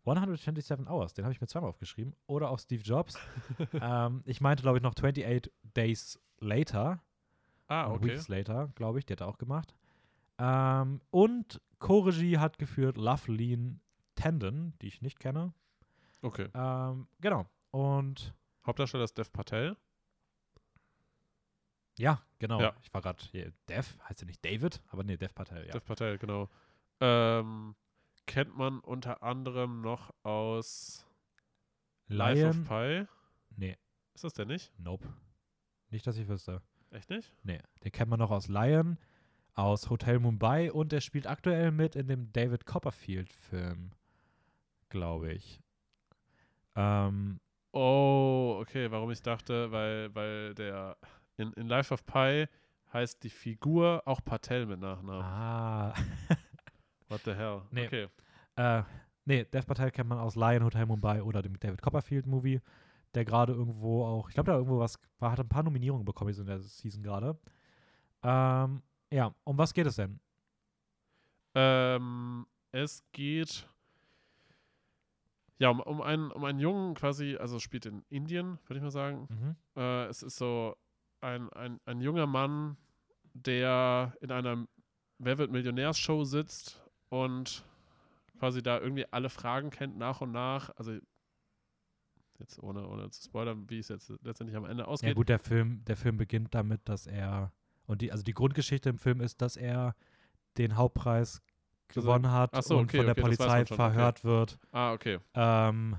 [0.05, 2.15] 127 Hours, den habe ich mir zweimal aufgeschrieben.
[2.27, 3.19] Oder auch Steve Jobs.
[3.81, 7.03] ähm, ich meinte, glaube ich, noch 28 Days Later.
[7.69, 8.07] Ah, okay.
[8.07, 9.75] Weeks Later, glaube ich, der hat er auch gemacht.
[10.39, 13.79] Ähm, und Co-Regie hat geführt Loveline
[14.15, 15.53] Tandon, die ich nicht kenne.
[16.23, 16.49] Okay.
[16.55, 17.47] Ähm, genau.
[17.71, 18.35] Und
[18.67, 19.77] Hauptdarsteller ist Dev Patel.
[22.01, 22.61] Ja, genau.
[22.61, 22.75] Ja.
[22.83, 23.53] Ich war gerade hier.
[23.69, 24.81] Dev, heißt er nicht David?
[24.89, 25.73] Aber nee, Dev Patel, ja.
[25.73, 26.49] Dev Patel, genau.
[27.01, 27.75] Ähm,
[28.27, 31.07] kennt man unter anderem noch aus
[32.09, 32.65] Life of Lion.
[33.07, 33.09] Pi.
[33.57, 33.77] Nee,
[34.15, 34.73] Ist das der nicht?
[34.79, 35.07] nope.
[35.91, 36.63] Nicht, dass ich wüsste.
[36.91, 37.33] Echt nicht?
[37.43, 38.99] Nee, den kennt man noch aus Lion,
[39.55, 43.93] aus Hotel Mumbai und der spielt aktuell mit in dem David Copperfield-Film,
[44.89, 45.61] glaube ich.
[46.77, 47.41] Ähm,
[47.73, 50.97] Oh, okay, warum ich dachte, weil, weil der
[51.41, 52.47] in, in Life of Pi
[52.93, 55.23] heißt die Figur auch Patel mit Nachnamen.
[55.23, 55.95] ah.
[57.09, 57.63] What the hell?
[57.71, 57.87] Nee.
[57.87, 58.09] Okay.
[58.57, 58.83] äh,
[59.25, 62.61] nee, Dev Patel kennt man aus Lion, Hotel Mumbai oder dem David Copperfield-Movie,
[63.15, 66.33] der gerade irgendwo auch, ich glaube, da irgendwo was, war, hat ein paar Nominierungen bekommen
[66.33, 67.37] in der Season gerade.
[68.23, 70.21] Ähm, ja, um was geht es denn?
[71.57, 73.67] Ähm, es geht
[75.59, 78.91] ja um, um, einen, um einen Jungen quasi, also spielt in Indien, würde ich mal
[78.91, 79.27] sagen.
[79.29, 79.57] Mhm.
[79.77, 80.77] Äh, es ist so
[81.21, 82.77] ein, ein, ein junger Mann,
[83.35, 84.67] der in einer
[85.23, 87.63] Wer wird Millionärs-Show sitzt und
[88.39, 90.71] quasi da irgendwie alle Fragen kennt nach und nach.
[90.77, 90.97] Also
[92.39, 95.15] jetzt ohne, ohne zu spoilern, wie es jetzt letztendlich am Ende Ja ausgeht.
[95.15, 97.53] gut, der Film, der Film beginnt damit, dass er
[97.91, 99.95] und die, also die Grundgeschichte im Film ist, dass er
[100.57, 101.43] den Hauptpreis
[101.89, 103.75] gewonnen hat so, und okay, von der okay, Polizei schon, okay.
[103.75, 104.59] verhört wird.
[104.71, 105.19] Ah, okay.
[105.35, 105.97] Ähm,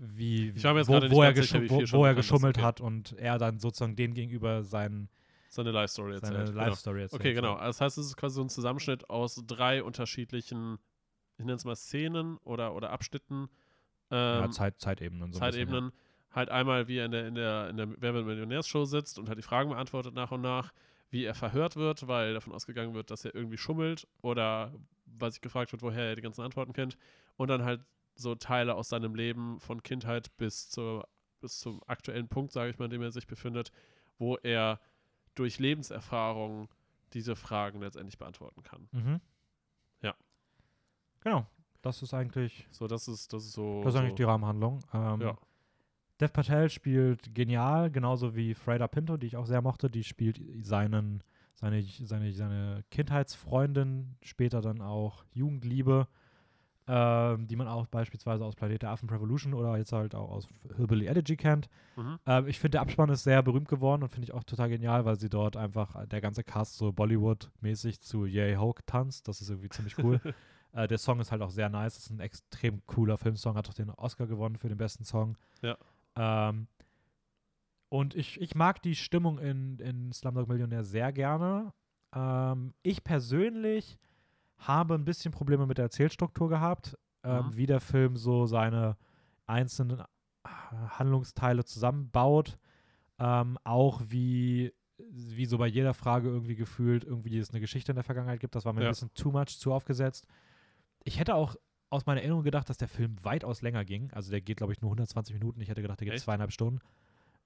[0.00, 2.66] wie, wo, wo, er sicher, wo, wo er geschummelt okay.
[2.66, 5.08] hat und er dann sozusagen denen gegenüber sein,
[5.48, 6.34] Seine Life-Story erzählt.
[6.34, 6.58] seine genau.
[6.58, 7.20] Life-Story erzählt.
[7.20, 7.58] Okay, genau.
[7.58, 10.78] Das heißt, es ist quasi so ein Zusammenschnitt aus drei unterschiedlichen,
[11.38, 13.48] ich nenne es mal Szenen oder, oder Abschnitten.
[14.10, 15.32] Ja, Ähm, Zeit, Zeitebenen.
[15.32, 15.92] So ein bisschen, Zeitebenen.
[16.30, 19.28] Halt einmal, wie er in der, in der, in der Wer wird Millionärs-Show sitzt und
[19.28, 20.72] halt die Fragen beantwortet nach und nach,
[21.10, 24.72] wie er verhört wird, weil davon ausgegangen wird, dass er irgendwie schummelt oder
[25.06, 26.98] weil sich gefragt wird, woher er die ganzen Antworten kennt.
[27.36, 27.80] Und dann halt
[28.18, 31.08] so Teile aus seinem Leben von Kindheit bis, zur,
[31.40, 33.72] bis zum aktuellen Punkt, sage ich mal, in dem er sich befindet,
[34.18, 34.80] wo er
[35.34, 36.68] durch Lebenserfahrung
[37.12, 38.88] diese Fragen letztendlich beantworten kann.
[38.92, 38.98] Ja.
[39.00, 39.20] Mhm.
[40.02, 40.14] Ja.
[41.20, 41.46] Genau.
[41.80, 43.82] Das ist eigentlich, So, das ist, das ist so.
[43.84, 44.80] das ist eigentlich so die Rahmenhandlung.
[44.92, 45.38] Ähm, Ja.
[46.20, 49.88] Dev Patel spielt genial, genauso wie Freda Pinto, die ich auch sehr mochte.
[49.88, 51.22] Die spielt seinen,
[51.54, 56.08] seine, seine, seine Kindheitsfreundin, später dann auch Jugendliebe,
[56.88, 60.48] ähm, die man auch beispielsweise aus Planet der Affen Revolution oder jetzt halt auch aus
[60.76, 61.68] Hillbilly Elegy kennt.
[61.96, 62.18] Mhm.
[62.26, 65.04] Ähm, ich finde, der Abspann ist sehr berühmt geworden und finde ich auch total genial,
[65.04, 69.28] weil sie dort einfach äh, der ganze Cast so Bollywood-mäßig zu Yay Hoke tanzt.
[69.28, 70.18] Das ist irgendwie ziemlich cool.
[70.72, 71.94] äh, der Song ist halt auch sehr nice.
[71.94, 73.54] Das ist ein extrem cooler Filmsong.
[73.56, 75.36] Hat auch den Oscar gewonnen für den besten Song.
[75.60, 75.76] Ja.
[76.16, 76.68] Ähm,
[77.90, 81.72] und ich, ich mag die Stimmung in, in Slumdog Millionär sehr gerne.
[82.14, 83.98] Ähm, ich persönlich
[84.58, 87.56] habe ein bisschen Probleme mit der Erzählstruktur gehabt, ähm, Mhm.
[87.56, 88.96] wie der Film so seine
[89.46, 90.48] einzelnen äh,
[90.90, 92.58] Handlungsteile zusammenbaut.
[93.18, 97.96] Ähm, auch wie, wie so bei jeder Frage irgendwie gefühlt irgendwie es eine Geschichte in
[97.96, 98.54] der Vergangenheit gibt.
[98.54, 98.88] Das war mir Ja.
[98.88, 100.26] ein bisschen too much, zu aufgesetzt.
[101.04, 101.56] Ich hätte auch
[101.90, 104.10] aus meiner Erinnerung gedacht, dass der Film weitaus länger ging.
[104.12, 105.60] Also der geht, glaube ich, nur 120 Minuten.
[105.60, 106.24] Ich hätte gedacht, der geht Echt?
[106.24, 106.80] zweieinhalb Stunden.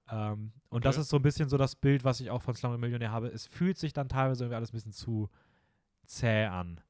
[0.09, 1.01] Ähm, und das Okay.
[1.01, 3.27] ist so ein bisschen so das Bild, was ich auch von Slumdog Millionär habe.
[3.29, 5.29] Es fühlt sich dann teilweise irgendwie alles ein bisschen zu
[6.05, 6.81] zäh an.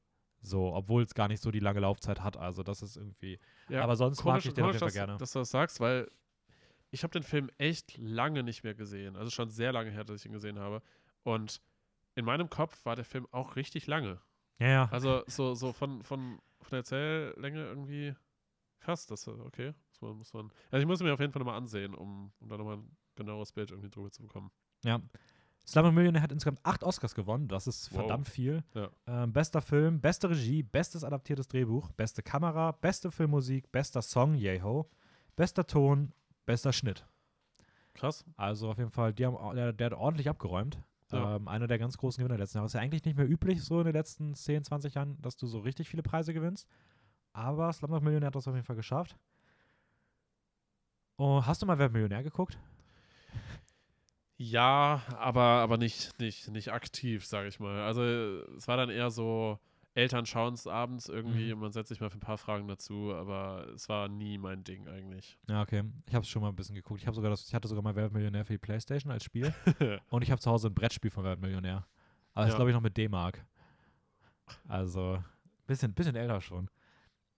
[0.44, 2.36] So, obwohl es gar nicht so die lange Laufzeit hat.
[2.36, 3.38] Also das ist irgendwie.
[3.68, 5.16] Ja, aber sonst mag komisch, ich den auf komisch, jeden Fall dass, gerne.
[5.16, 6.08] dass du das sagst, weil
[6.90, 9.16] ich habe den Film echt lange nicht mehr gesehen.
[9.16, 10.82] Also schon sehr lange her, dass ich ihn gesehen habe.
[11.22, 11.60] Und
[12.14, 14.20] in meinem Kopf war der Film auch richtig lange.
[14.58, 14.88] Ja, ja.
[14.92, 18.14] Also so, so von, von, von der Erzähllänge irgendwie
[18.80, 19.06] krass.
[19.06, 20.52] Das, okay, muss man, muss man.
[20.70, 23.52] Also ich muss mir auf jeden Fall nochmal ansehen, um, um da nochmal ein genaueres
[23.52, 24.50] Bild irgendwie drüber zu bekommen.
[24.84, 25.00] Ja.
[25.66, 27.48] Slumdog Millionär hat insgesamt acht Oscars gewonnen.
[27.48, 28.00] Das ist Wow.
[28.00, 28.62] verdammt viel.
[28.74, 28.90] Ja.
[29.06, 34.90] Ähm, bester Film, beste Regie, bestes adaptiertes Drehbuch, beste Kamera, beste Filmmusik, bester Song, Yeho,
[35.36, 36.12] bester Ton,
[36.44, 37.06] bester Schnitt.
[37.94, 38.24] Krass.
[38.36, 40.82] Also auf jeden Fall, die haben, der, der hat ordentlich abgeräumt.
[41.12, 41.36] Ja.
[41.36, 42.66] Ähm, einer der ganz großen Gewinner letzten Jahre.
[42.66, 45.46] Ist ja eigentlich nicht mehr üblich, so in den letzten 10, 20 Jahren, dass du
[45.46, 46.68] so richtig viele Preise gewinnst.
[47.32, 49.16] Aber Slumdog Millionär hat das auf jeden Fall geschafft.
[51.16, 52.58] Oh, hast du mal Wer Millionär geguckt?
[54.36, 57.82] Ja, aber, aber nicht, nicht, nicht aktiv, sage ich mal.
[57.82, 58.02] Also
[58.56, 59.58] es war dann eher so,
[59.94, 61.52] Eltern schauen es abends irgendwie Mhm.
[61.54, 64.64] und man setzt sich mal für ein paar Fragen dazu, aber es war nie mein
[64.64, 65.38] Ding eigentlich.
[65.48, 65.84] Ja, okay.
[66.08, 67.00] Ich habe es schon mal ein bisschen geguckt.
[67.00, 69.54] Ich, sogar das, ich hatte sogar mal Wer wird Millionär für die Playstation als Spiel.
[70.10, 71.86] Und ich habe zu Hause ein Brettspiel von Wer wird Millionär.
[72.32, 72.56] Aber das Ja.
[72.56, 73.44] glaube ich noch mit D-Mark.
[74.68, 75.22] Also,
[75.66, 76.68] bisschen, bisschen älter schon.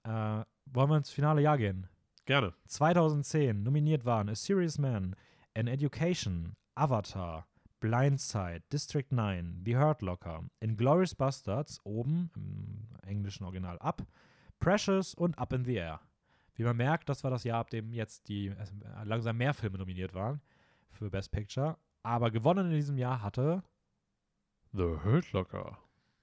[0.04, 1.88] Äh, wollen wir ins finale Jahr gehen?
[2.24, 2.54] Gerne.
[2.66, 5.14] 2010 nominiert waren A Serious Man,
[5.54, 7.46] An Education, Avatar,
[7.80, 14.06] Blindside, District 9, The Hurt Locker, Inglourious Bastards, oben im englischen Original Up,
[14.60, 16.00] Precious und Up in the Air.
[16.54, 18.54] Wie man merkt, das war das Jahr, ab dem jetzt die äh,
[19.04, 20.40] langsam mehr Filme nominiert waren
[20.90, 21.76] für Best Picture.
[22.02, 23.62] Aber gewonnen in diesem Jahr hatte
[24.72, 25.78] The Hurt Locker.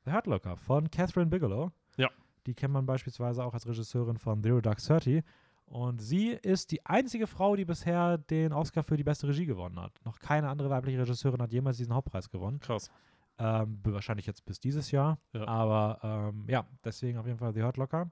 [0.05, 1.71] The Hurt Locker von Catherine Bigelow.
[1.97, 2.09] Ja.
[2.45, 5.23] Die kennt man beispielsweise auch als Regisseurin von Zero Dark Thirty.
[5.65, 9.79] Und sie ist die einzige Frau, die bisher den Oscar für die beste Regie gewonnen
[9.79, 9.99] hat.
[10.05, 12.59] Noch keine andere weibliche Regisseurin hat jemals diesen Hauptpreis gewonnen.
[12.59, 12.91] Krass.
[13.39, 15.17] Ähm, wahrscheinlich jetzt bis dieses Jahr.
[15.33, 15.47] Ja.
[15.47, 18.11] Aber ähm, ja, deswegen auf jeden Fall The Hurt Locker.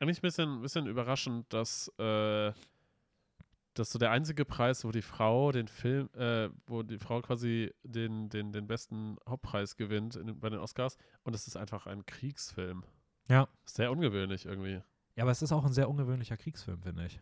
[0.00, 2.52] Eigentlich ein bisschen, bisschen überraschend, dass, äh,
[3.74, 7.72] dass so der einzige Preis, wo die Frau den Film, äh, wo die Frau quasi
[7.84, 12.06] den, den, den besten Hauptpreis gewinnt in, bei den Oscars und es ist einfach ein
[12.06, 12.84] Kriegsfilm.
[13.28, 13.48] Ja.
[13.64, 14.82] Sehr ungewöhnlich irgendwie.
[15.18, 17.20] Ja, aber es ist auch ein sehr ungewöhnlicher Kriegsfilm, finde ich.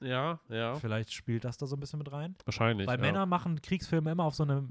[0.00, 0.74] Ja, ja.
[0.74, 2.34] Vielleicht spielt das da so ein bisschen mit rein.
[2.44, 2.88] Wahrscheinlich.
[2.88, 3.00] Weil ja.
[3.02, 4.68] Männer machen Kriegsfilme immer auf so eine,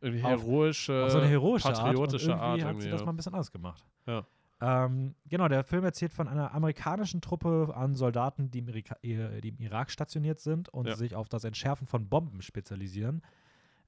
[0.00, 2.40] irgendwie auf- heroische, auf so eine heroische patriotische Art.
[2.40, 2.58] Und Art.
[2.58, 3.04] irgendwie hat irgendwie, sie das ja.
[3.06, 3.84] mal ein bisschen anders gemacht.
[4.06, 4.26] Ja.
[4.58, 9.42] Ähm, genau, der Film erzählt von einer amerikanischen Truppe an Soldaten, die im, Irika äh,
[9.42, 10.96] die im Irak stationiert sind und Ja.
[10.96, 13.20] sich auf das Entschärfen von Bomben spezialisieren.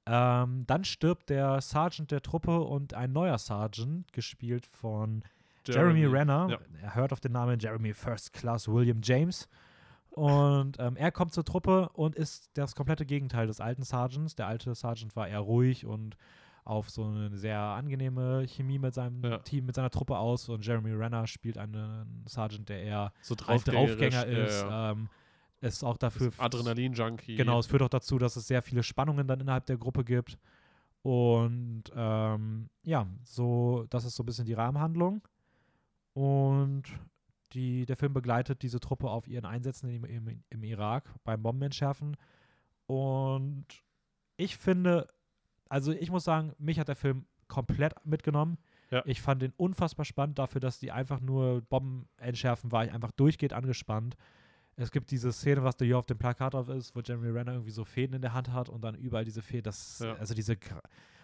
[0.05, 5.23] Ähm, dann stirbt der Sergeant der Truppe und ein neuer Sergeant, gespielt von
[5.67, 6.47] Jeremy, Renner.
[6.49, 6.57] ja.
[6.81, 9.47] Er hört auf den Namen Jeremy First Class William James.
[10.11, 14.35] Und ähm, er kommt zur Truppe und ist das komplette Gegenteil des alten Sergeants.
[14.35, 16.17] Der alte Sergeant war eher ruhig und
[16.65, 19.37] auf so eine sehr angenehme Chemie mit seinem Ja.
[19.39, 20.49] Team, mit seiner Truppe aus.
[20.49, 24.61] Und Jeremy Renner spielt einen Sergeant, der eher So Draufgänger ist.
[24.61, 24.91] ja.
[24.91, 25.09] Ähm,
[25.61, 27.35] ist auch dafür Adrenalin-Junkie.
[27.35, 30.37] Genau, es führt auch dazu, dass es sehr viele Spannungen dann innerhalb der Gruppe gibt.
[31.01, 35.21] Und ähm, ja, so, das ist so ein bisschen die Rahmenhandlung.
[36.13, 36.83] Und
[37.53, 42.15] die, der Film begleitet diese Truppe auf ihren Einsätzen im, im, im Irak beim Bombenentschärfen.
[42.85, 43.65] Und
[44.37, 45.07] ich finde,
[45.67, 48.57] also ich muss sagen, mich hat der Film komplett mitgenommen.
[48.91, 49.03] Ja.
[49.05, 53.11] Ich fand den unfassbar spannend dafür, dass die einfach nur Bomben entschärfen, war ich einfach
[53.11, 54.15] durchgehend angespannt.
[54.75, 57.53] Es gibt diese Szene, was da hier auf dem Plakat drauf ist, wo Jeremy Renner
[57.53, 60.13] irgendwie so Fäden in der Hand hat und dann überall diese Fäden, das, Ja.
[60.13, 60.57] also diese,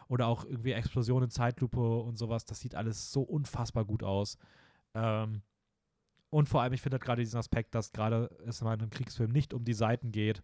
[0.07, 4.37] oder auch irgendwie Explosionen Zeitlupe und sowas, das sieht alles so unfassbar gut aus.
[4.95, 5.41] Ähm,
[6.29, 9.31] und vor allem, ich finde halt gerade diesen Aspekt, dass gerade es in einem Kriegsfilm
[9.31, 10.41] nicht um die Seiten geht,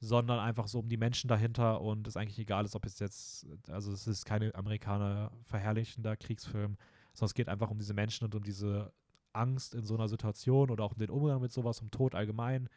[0.00, 3.46] sondern einfach so um die Menschen dahinter und es eigentlich egal ist, ob es jetzt,
[3.68, 6.76] also es ist keine Amerikaner verherrlichender Kriegsfilm,
[7.14, 8.92] sondern es geht einfach um diese Menschen und um diese
[9.32, 12.68] Angst in so einer Situation oder auch um den Umgang mit sowas, um Tod allgemein,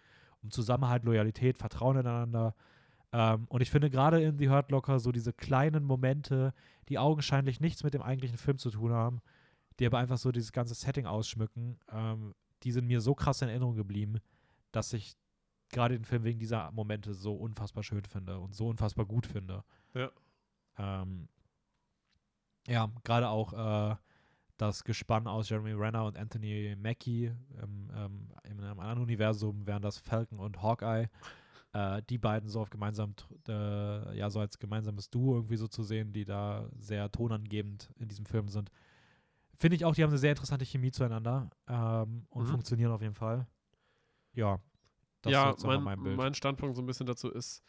[0.41, 2.55] um Zusammenhalt, Loyalität, Vertrauen ineinander.
[3.11, 6.53] Ähm, und ich finde gerade in The Hurt Locker so diese kleinen Momente,
[6.89, 9.21] die augenscheinlich nichts mit dem eigentlichen Film zu tun haben,
[9.79, 12.33] die aber einfach so dieses ganze Setting ausschmücken, ähm,
[12.63, 14.19] die sind mir so krass in Erinnerung geblieben,
[14.71, 15.15] dass ich
[15.69, 19.63] gerade den Film wegen dieser Momente so unfassbar schön finde und so unfassbar gut finde.
[19.93, 20.11] Ja.
[20.77, 21.27] Ähm,
[22.67, 23.95] ja, gerade auch äh,
[24.57, 27.31] das Gespann aus Jeremy Renner und Anthony Mackie
[27.61, 31.09] ähm, ähm, in einem anderen Universum wären das Falcon und Hawkeye.
[31.73, 33.13] Äh, die beiden so auf gemeinsam,
[33.47, 38.07] äh, ja, so als gemeinsames Duo irgendwie so zu sehen, die da sehr tonangebend in
[38.07, 38.71] diesem Film sind.
[39.59, 42.49] Finde ich auch, die haben eine sehr interessante Chemie zueinander ähm, und Mhm.
[42.51, 43.47] funktionieren auf jeden Fall.
[44.33, 44.59] Ja,
[45.21, 46.17] das ja, ist mein, mein Bild.
[46.17, 47.63] mein Standpunkt so ein bisschen dazu ist,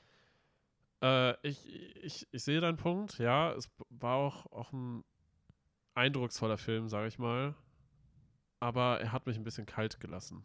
[1.03, 1.67] äh, ich,
[2.03, 5.03] ich, ich sehe deinen Punkt, ja, es war auch, auch ein
[5.95, 7.55] eindrucksvoller Film, sage ich mal,
[8.61, 10.45] aber er hat mich ein bisschen kalt gelassen.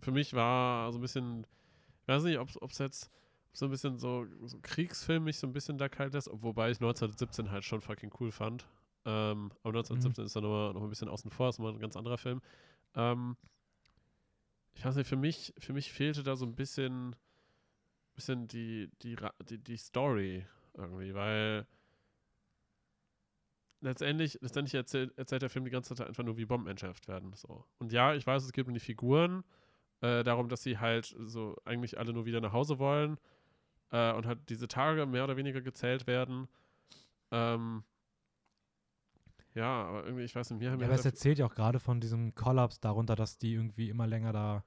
[0.00, 1.46] Für mich war so ein bisschen,
[2.02, 3.10] ich weiß nicht, ob es jetzt
[3.52, 6.78] so ein bisschen so, so Kriegsfilm mich so ein bisschen da kalt lässt, wobei ich
[6.78, 8.66] 1917 halt schon fucking cool fand.
[9.04, 11.96] Ähm, aber 1917 ist dann noch, noch ein bisschen außen vor, ist mal ein ganz
[11.96, 12.40] anderer Film.
[12.94, 13.36] Ähm,
[14.74, 17.14] ich weiß nicht, für mich, für mich fehlte da so ein bisschen,
[18.14, 19.16] bisschen die, die,
[19.48, 21.66] die, die Story irgendwie, weil
[23.80, 27.32] letztendlich, letztendlich erzählt, erzählt der Film die ganze Zeit einfach nur, wie Bomben entschärft werden.
[27.34, 27.64] So.
[27.78, 29.44] Und ja, ich weiß, es geht um die Figuren,
[30.00, 33.18] äh, darum, dass sie halt so eigentlich alle nur wieder nach Hause wollen
[33.90, 36.48] äh, und halt diese Tage mehr oder weniger gezählt werden.
[37.30, 37.84] Ähm,
[39.54, 41.80] ja, aber irgendwie, ich weiß nicht, mir haben Ja, aber es erzählt ja auch gerade
[41.80, 44.64] von diesem Kollaps darunter, dass die irgendwie immer länger da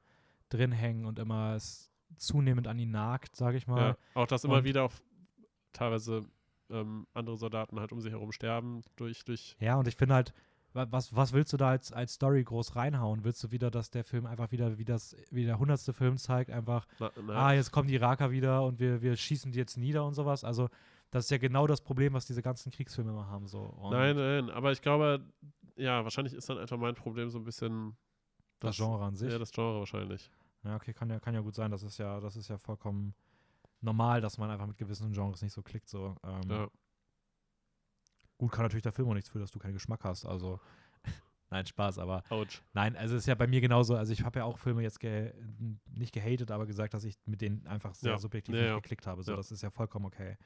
[0.49, 3.80] drin hängen und immer es zunehmend an ihn nagt, sage ich mal.
[3.89, 4.93] Ja, auch dass immer Und- wieder auch
[5.73, 6.26] teilweise
[6.69, 10.34] ähm, andere Soldaten halt um sich herum sterben durch, durch Ja, und ich finde halt,
[10.73, 13.23] was, was willst du da als, als Story groß reinhauen?
[13.23, 16.52] Willst du wieder, dass der Film einfach wieder, wie das, wie der hundertste Film zeigt,
[16.52, 19.77] einfach, na, na, ah, jetzt kommen die Iraker wieder und wir, wir schießen die jetzt
[19.77, 20.44] nieder und sowas?
[20.44, 20.69] Also,
[21.11, 23.48] das ist ja genau das Problem, was diese ganzen Kriegsfilme immer haben.
[23.48, 23.60] So.
[23.60, 25.23] Und nein, nein, aber ich glaube,
[25.77, 27.95] ja, wahrscheinlich ist dann einfach mein Problem so ein bisschen
[28.60, 29.31] Das Genre an sich.
[29.31, 30.30] Ja, das Genre wahrscheinlich.
[30.64, 31.72] Ja, okay, kann ja, kann ja gut sein.
[31.72, 33.14] Das ist ja, das ist ja vollkommen
[33.81, 35.88] normal, dass man einfach mit gewissen Genres nicht so klickt.
[35.88, 36.15] So.
[36.23, 36.68] Ähm, Ja.
[38.38, 40.26] Gut, kann natürlich der Film auch nichts für, dass du keinen Geschmack hast.
[40.26, 40.59] Also,
[41.49, 42.61] nein, Spaß, aber Autsch.
[42.73, 43.95] nein, also es ist ja bei mir genauso.
[43.95, 45.34] Also, ich habe ja auch Filme jetzt ge
[45.93, 48.18] nicht gehatet, aber gesagt, dass ich mit denen einfach sehr Ja.
[48.19, 48.76] subjektiv Ja, nicht ja.
[48.76, 49.23] geklickt habe.
[49.23, 49.38] So, Ja.
[49.38, 50.38] das ist ja vollkommen okay.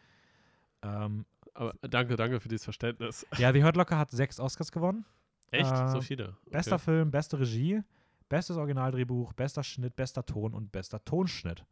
[0.83, 3.25] Ähm, Aber danke, danke für dieses Verständnis.
[3.37, 5.05] ja, The Hurt Locker hat sechs Oscars gewonnen.
[5.51, 5.69] Echt?
[5.71, 6.29] Äh, so viele?
[6.29, 6.49] Okay.
[6.51, 7.81] Bester Film, beste Regie,
[8.29, 11.65] bestes Originaldrehbuch, bester Schnitt, bester Ton und bester Tonschnitt.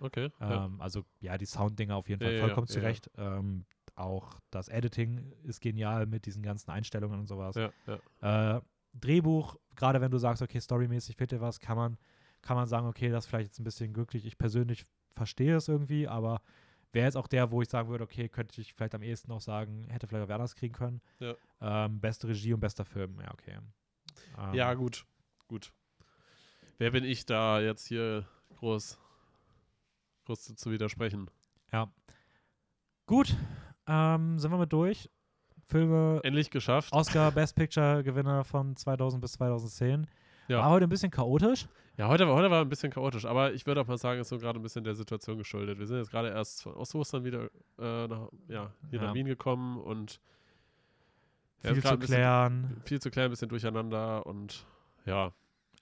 [0.00, 0.30] Okay.
[0.40, 0.64] ja.
[0.66, 2.80] Ähm, also ja, die Sounddinger auf jeden Ja, Fall ja, vollkommen ja, ja.
[2.80, 3.10] zurecht.
[3.16, 3.64] Ähm,
[3.96, 7.56] auch das Editing ist genial mit diesen ganzen Einstellungen und sowas.
[7.56, 8.56] ja, ja.
[8.56, 8.60] Äh,
[8.92, 11.98] Drehbuch, gerade wenn du sagst, okay, storymäßig fehlt dir was, kann man,
[12.42, 14.26] kann man sagen, okay, das ist vielleicht jetzt ein bisschen glücklich.
[14.26, 14.84] Ich persönlich
[15.14, 16.42] verstehe es irgendwie, aber
[16.92, 19.40] wäre jetzt auch der, wo ich sagen würde, okay, könnte ich vielleicht am ehesten auch
[19.40, 21.00] sagen, hätte vielleicht auch wer anders kriegen können.
[21.18, 21.34] Ja.
[21.60, 23.58] Ähm, beste Regie und bester Film, ja, okay.
[24.38, 25.06] Ähm, ja, gut.
[25.46, 25.72] Gut.
[26.78, 28.26] Wer bin ich da jetzt hier
[28.56, 28.98] groß,
[30.24, 31.30] groß zu widersprechen?
[31.72, 31.92] Ja.
[33.06, 33.36] Gut,
[33.90, 35.10] ähm, sind wir mit durch.
[35.68, 36.92] Filme, Endlich geschafft.
[36.92, 40.06] Oscar Best Picture Gewinner von 2000 bis 2010.
[40.48, 40.58] Ja.
[40.60, 41.68] War heute ein bisschen chaotisch.
[41.96, 44.26] Ja, heute, war- heute war ein bisschen chaotisch, aber ich würde auch mal sagen, es
[44.26, 45.78] ist so gerade ein bisschen der Situation geschuldet.
[45.78, 49.06] Wir sind jetzt gerade erst von- aus Ostern wieder äh, nach, ja, hier Ja.
[49.06, 50.20] nach Wien gekommen und
[51.62, 52.82] ja, Viel zu ein bisschen- klären.
[52.84, 54.64] viel zu klären, ein bisschen durcheinander und
[55.04, 55.32] ja.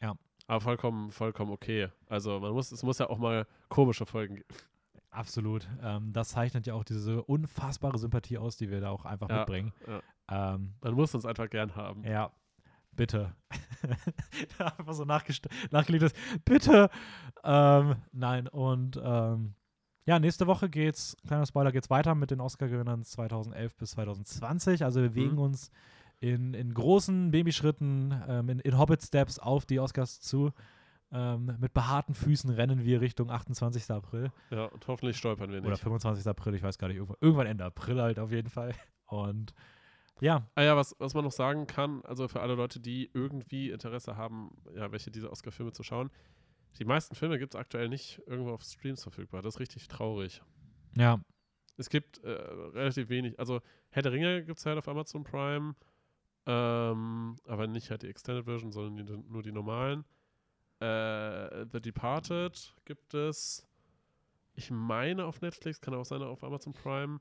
[0.03, 0.15] Ja.
[0.49, 1.89] Aber vollkommen, vollkommen okay.
[2.09, 4.49] Also man muss, es muss ja auch mal komische Folgen geben.
[5.11, 5.67] Absolut.
[5.83, 9.39] Ähm, das zeichnet ja auch diese unfassbare Sympathie aus, die wir da auch einfach Ja,
[9.39, 9.73] mitbringen.
[9.87, 10.55] ja.
[10.55, 12.05] Ähm, Man muss uns einfach gern haben.
[12.05, 12.31] ja,
[12.93, 13.35] bitte.
[14.59, 16.17] einfach so nachgelegt ist.
[16.45, 16.91] Bitte.
[17.43, 19.55] Ähm, nein, und ähm,
[20.05, 24.85] ja, nächste Woche geht's, kleiner Spoiler, geht's weiter mit den Oscar-Gewinnern 2011 bis 2020.
[24.85, 25.39] Also wir bewegen Mhm.
[25.43, 25.71] uns
[26.21, 30.53] in, in großen Babyschritten, ähm, in, in Hobbit-Steps auf die Oscars zu.
[31.11, 33.91] Ähm, mit behaarten Füßen rennen wir Richtung 28.
[33.91, 34.31] April.
[34.51, 35.83] Ja, und hoffentlich stolpern wir Oder nicht.
[35.83, 36.27] 25.
[36.27, 38.75] April, ich weiß gar nicht, irgendwann, irgendwann Ende April halt auf jeden Fall.
[39.07, 39.55] Und
[40.21, 43.71] ja, Ah ja, was, was man noch sagen kann, also für alle Leute, die irgendwie
[43.71, 46.11] Interesse haben, ja, welche dieser Oscar-Filme zu schauen,
[46.79, 49.41] die meisten Filme gibt es aktuell nicht irgendwo auf Streams verfügbar.
[49.43, 50.43] Das ist richtig traurig.
[50.97, 51.21] ja,
[51.79, 53.61] Es gibt äh, relativ wenig, also
[53.91, 55.75] Herr der Ringe gibt es halt auf Amazon Prime,
[56.47, 60.05] ähm, aber nicht halt die Extended Version, sondern die, nur die normalen.
[60.81, 63.67] Äh, The Departed gibt es,
[64.55, 67.21] ich meine auf Netflix, kann auch sein auf Amazon Prime.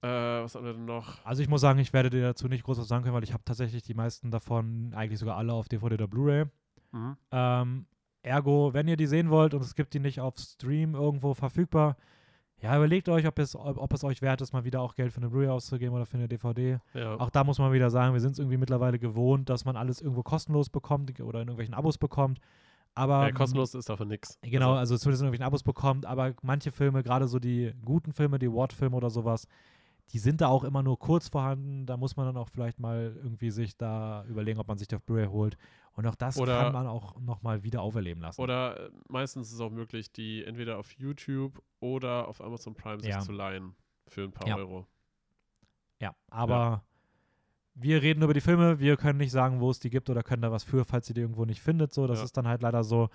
[0.00, 1.24] Äh, was haben wir denn noch?
[1.24, 3.32] also ich muss sagen, ich werde dir dazu nicht groß was sagen können, weil ich
[3.32, 6.44] habe tatsächlich die meisten davon, eigentlich sogar alle auf DVD oder Blu-ray.
[6.92, 7.16] Mhm.
[7.32, 7.86] Ähm,
[8.22, 11.96] ergo, wenn ihr die sehen wollt und es gibt die nicht auf Stream irgendwo verfügbar,
[12.60, 15.18] ja, überlegt euch, ob es, ob, es euch wert ist, mal wieder auch Geld für
[15.18, 16.80] eine Blu-ray auszugeben oder für eine DVD.
[16.92, 17.18] Ja.
[17.18, 20.00] Auch da muss man wieder sagen, wir sind es irgendwie mittlerweile gewohnt, dass man alles
[20.00, 22.40] irgendwo kostenlos bekommt oder in irgendwelchen Abos bekommt.
[22.94, 24.38] Aber ja, kostenlos ist davon nix.
[24.42, 28.12] Genau, Also, also zumindest in irgendwelchen Abos bekommt, aber manche Filme, gerade so die guten
[28.12, 29.46] Filme, die Award-Filme oder sowas,
[30.12, 31.86] die sind da auch immer nur kurz vorhanden.
[31.86, 34.96] Da muss man dann auch vielleicht mal irgendwie sich da überlegen, ob man sich die
[34.96, 35.56] auf Blu-ray holt.
[35.98, 38.40] Und auch das Oder- kann man auch nochmal wieder auferleben lassen.
[38.40, 43.00] oder äh, meistens ist es auch möglich, die entweder auf YouTube oder auf Amazon Prime
[43.00, 43.18] sich Ja.
[43.18, 43.74] zu leihen
[44.06, 44.56] für ein paar Ja.
[44.56, 44.86] Euro.
[46.00, 46.84] ja, aber
[47.74, 50.42] wir reden über die Filme, wir können nicht sagen, wo es die gibt oder können
[50.42, 51.92] da was für, falls ihr die irgendwo nicht findet.
[51.92, 52.24] So, das Ja.
[52.26, 53.08] ist dann halt leider so.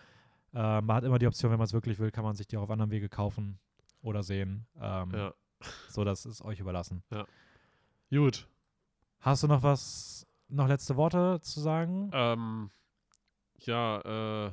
[0.54, 2.58] Äh, man hat immer die Option, wenn man es wirklich will, kann man sich die
[2.58, 3.60] auch auf anderem Wege kaufen
[4.02, 4.68] oder sehen.
[4.80, 5.34] Ähm, Ja.
[5.88, 7.02] So, das ist euch überlassen.
[8.10, 8.48] Gut.
[9.22, 12.10] Hast du noch was, noch letzte Worte zu sagen?
[12.14, 12.70] Ähm,
[13.60, 14.52] ja, äh,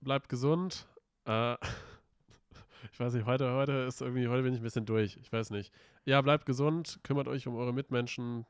[0.00, 0.86] bleibt gesund.
[1.26, 1.56] Äh,
[2.92, 5.16] ich weiß nicht, heute, heute ist irgendwie, heute bin ich ein bisschen durch.
[5.18, 5.72] Ich weiß nicht.
[6.04, 8.46] Ja, bleibt gesund, kümmert euch um eure Mitmenschen,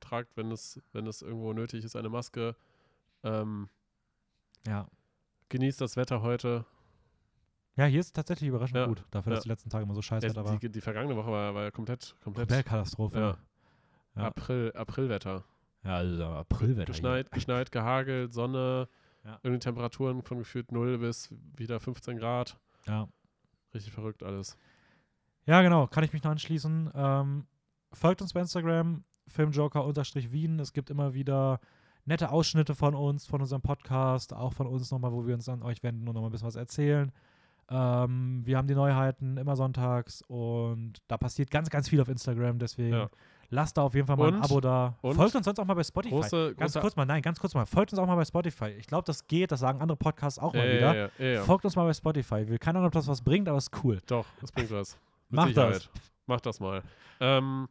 [0.00, 2.56] tragt, wenn es, wenn es irgendwo nötig ist, eine Maske.
[3.22, 3.68] Ähm,
[4.66, 4.88] Ja.
[5.48, 6.64] genießt das Wetter heute.
[7.76, 9.36] Ja, hier ist es tatsächlich überraschend Ja, gut, dafür, ja.
[9.36, 10.58] dass die letzten Tage immer so scheiße Ja, war.
[10.58, 13.18] die, die vergangene Woche war, war ja komplett, komplett, Komplett Katastrophe.
[13.18, 13.38] Ja.
[14.20, 14.26] Ja.
[14.28, 15.44] April, Aprilwetter.
[15.84, 16.86] Ja, also Aprilwetter.
[16.92, 18.88] Geschneit, geschneit, gehagelt, Sonne,
[19.24, 19.38] Ja.
[19.42, 22.58] irgendwie Temperaturen von gefühlt 0 bis wieder 15 Grad.
[22.86, 23.08] Ja.
[23.74, 24.56] Richtig verrückt alles.
[25.46, 26.90] ja, genau, kann ich mich noch anschließen.
[26.94, 27.46] Ähm,
[27.92, 30.58] folgt uns bei Instagram, filmjoker-wien.
[30.60, 31.60] Es gibt immer wieder
[32.04, 35.62] nette Ausschnitte von uns, von unserem Podcast, auch von uns nochmal, wo wir uns an
[35.62, 37.12] euch wenden und nochmal ein bisschen was erzählen.
[37.68, 42.58] Ähm, wir haben die Neuheiten immer sonntags und da passiert ganz, ganz viel auf Instagram,
[42.58, 43.10] deswegen Ja.
[43.50, 44.94] Lasst da auf jeden Fall mal ein Und- Abo da.
[45.02, 46.14] Folgt uns sonst auch mal bei Spotify.
[46.14, 47.66] Große, Ganz kurz mal, nein, ganz kurz mal.
[47.66, 48.68] Folgt uns auch mal bei Spotify.
[48.78, 51.42] Ich glaube, das geht, das sagen andere Podcasts auch mal wieder.
[51.44, 52.48] Folgt uns mal bei Spotify.
[52.48, 54.00] Wir keine Ahnung, ob das was bringt, aber es ist cool.
[54.06, 54.98] Doch, das bringt was.
[55.28, 55.90] Macht das.
[56.26, 56.82] Macht das mal.
[57.20, 57.68] Ähm,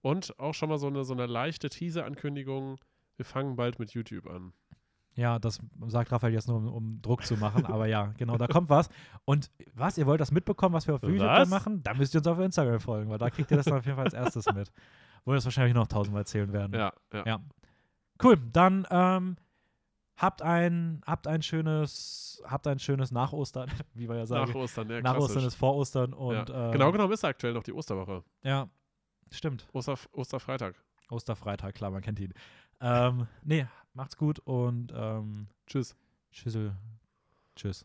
[0.00, 2.78] und auch schon mal so eine, so eine leichte Teaser-Ankündigung.
[3.16, 4.52] Wir fangen bald mit YouTube an.
[5.14, 7.66] Ja, das sagt Raphael jetzt nur, um, um Druck zu machen.
[7.66, 8.88] aber ja, genau, da kommt was.
[9.26, 11.38] Und was, ihr wollt das mitbekommen, was wir auf YouTube Was?
[11.40, 11.82] dann machen?
[11.82, 13.96] Dann müsst ihr uns auf Instagram folgen, weil da kriegt ihr das dann auf jeden
[13.96, 14.72] Fall als erstes mit.
[15.24, 16.74] Wo wir das wahrscheinlich noch tausendmal erzählen werden.
[16.74, 17.24] Ja, ja.
[17.26, 17.40] Ja.
[18.22, 19.36] Cool, dann ähm,
[20.16, 24.50] habt ein, habt ein schönes, habt ein schönes Nach-Ostern, wie wir ja sagen.
[24.50, 25.30] Nach Ostern, ja, Nach klassisch.
[25.30, 26.66] Ostern ist vor Ostern und ja.
[26.66, 28.24] ähm, Genau genommen ist aktuell noch die Osterwoche.
[28.42, 28.68] Ja,
[29.30, 29.66] stimmt.
[29.72, 30.74] Oster, Osterfreitag.
[31.10, 32.32] Osterfreitag, klar, man kennt ihn.
[32.80, 35.96] Ähm, nee, macht's gut und ähm, Tschüss.
[36.32, 36.76] Tschüssel.
[37.54, 37.84] Tschüss.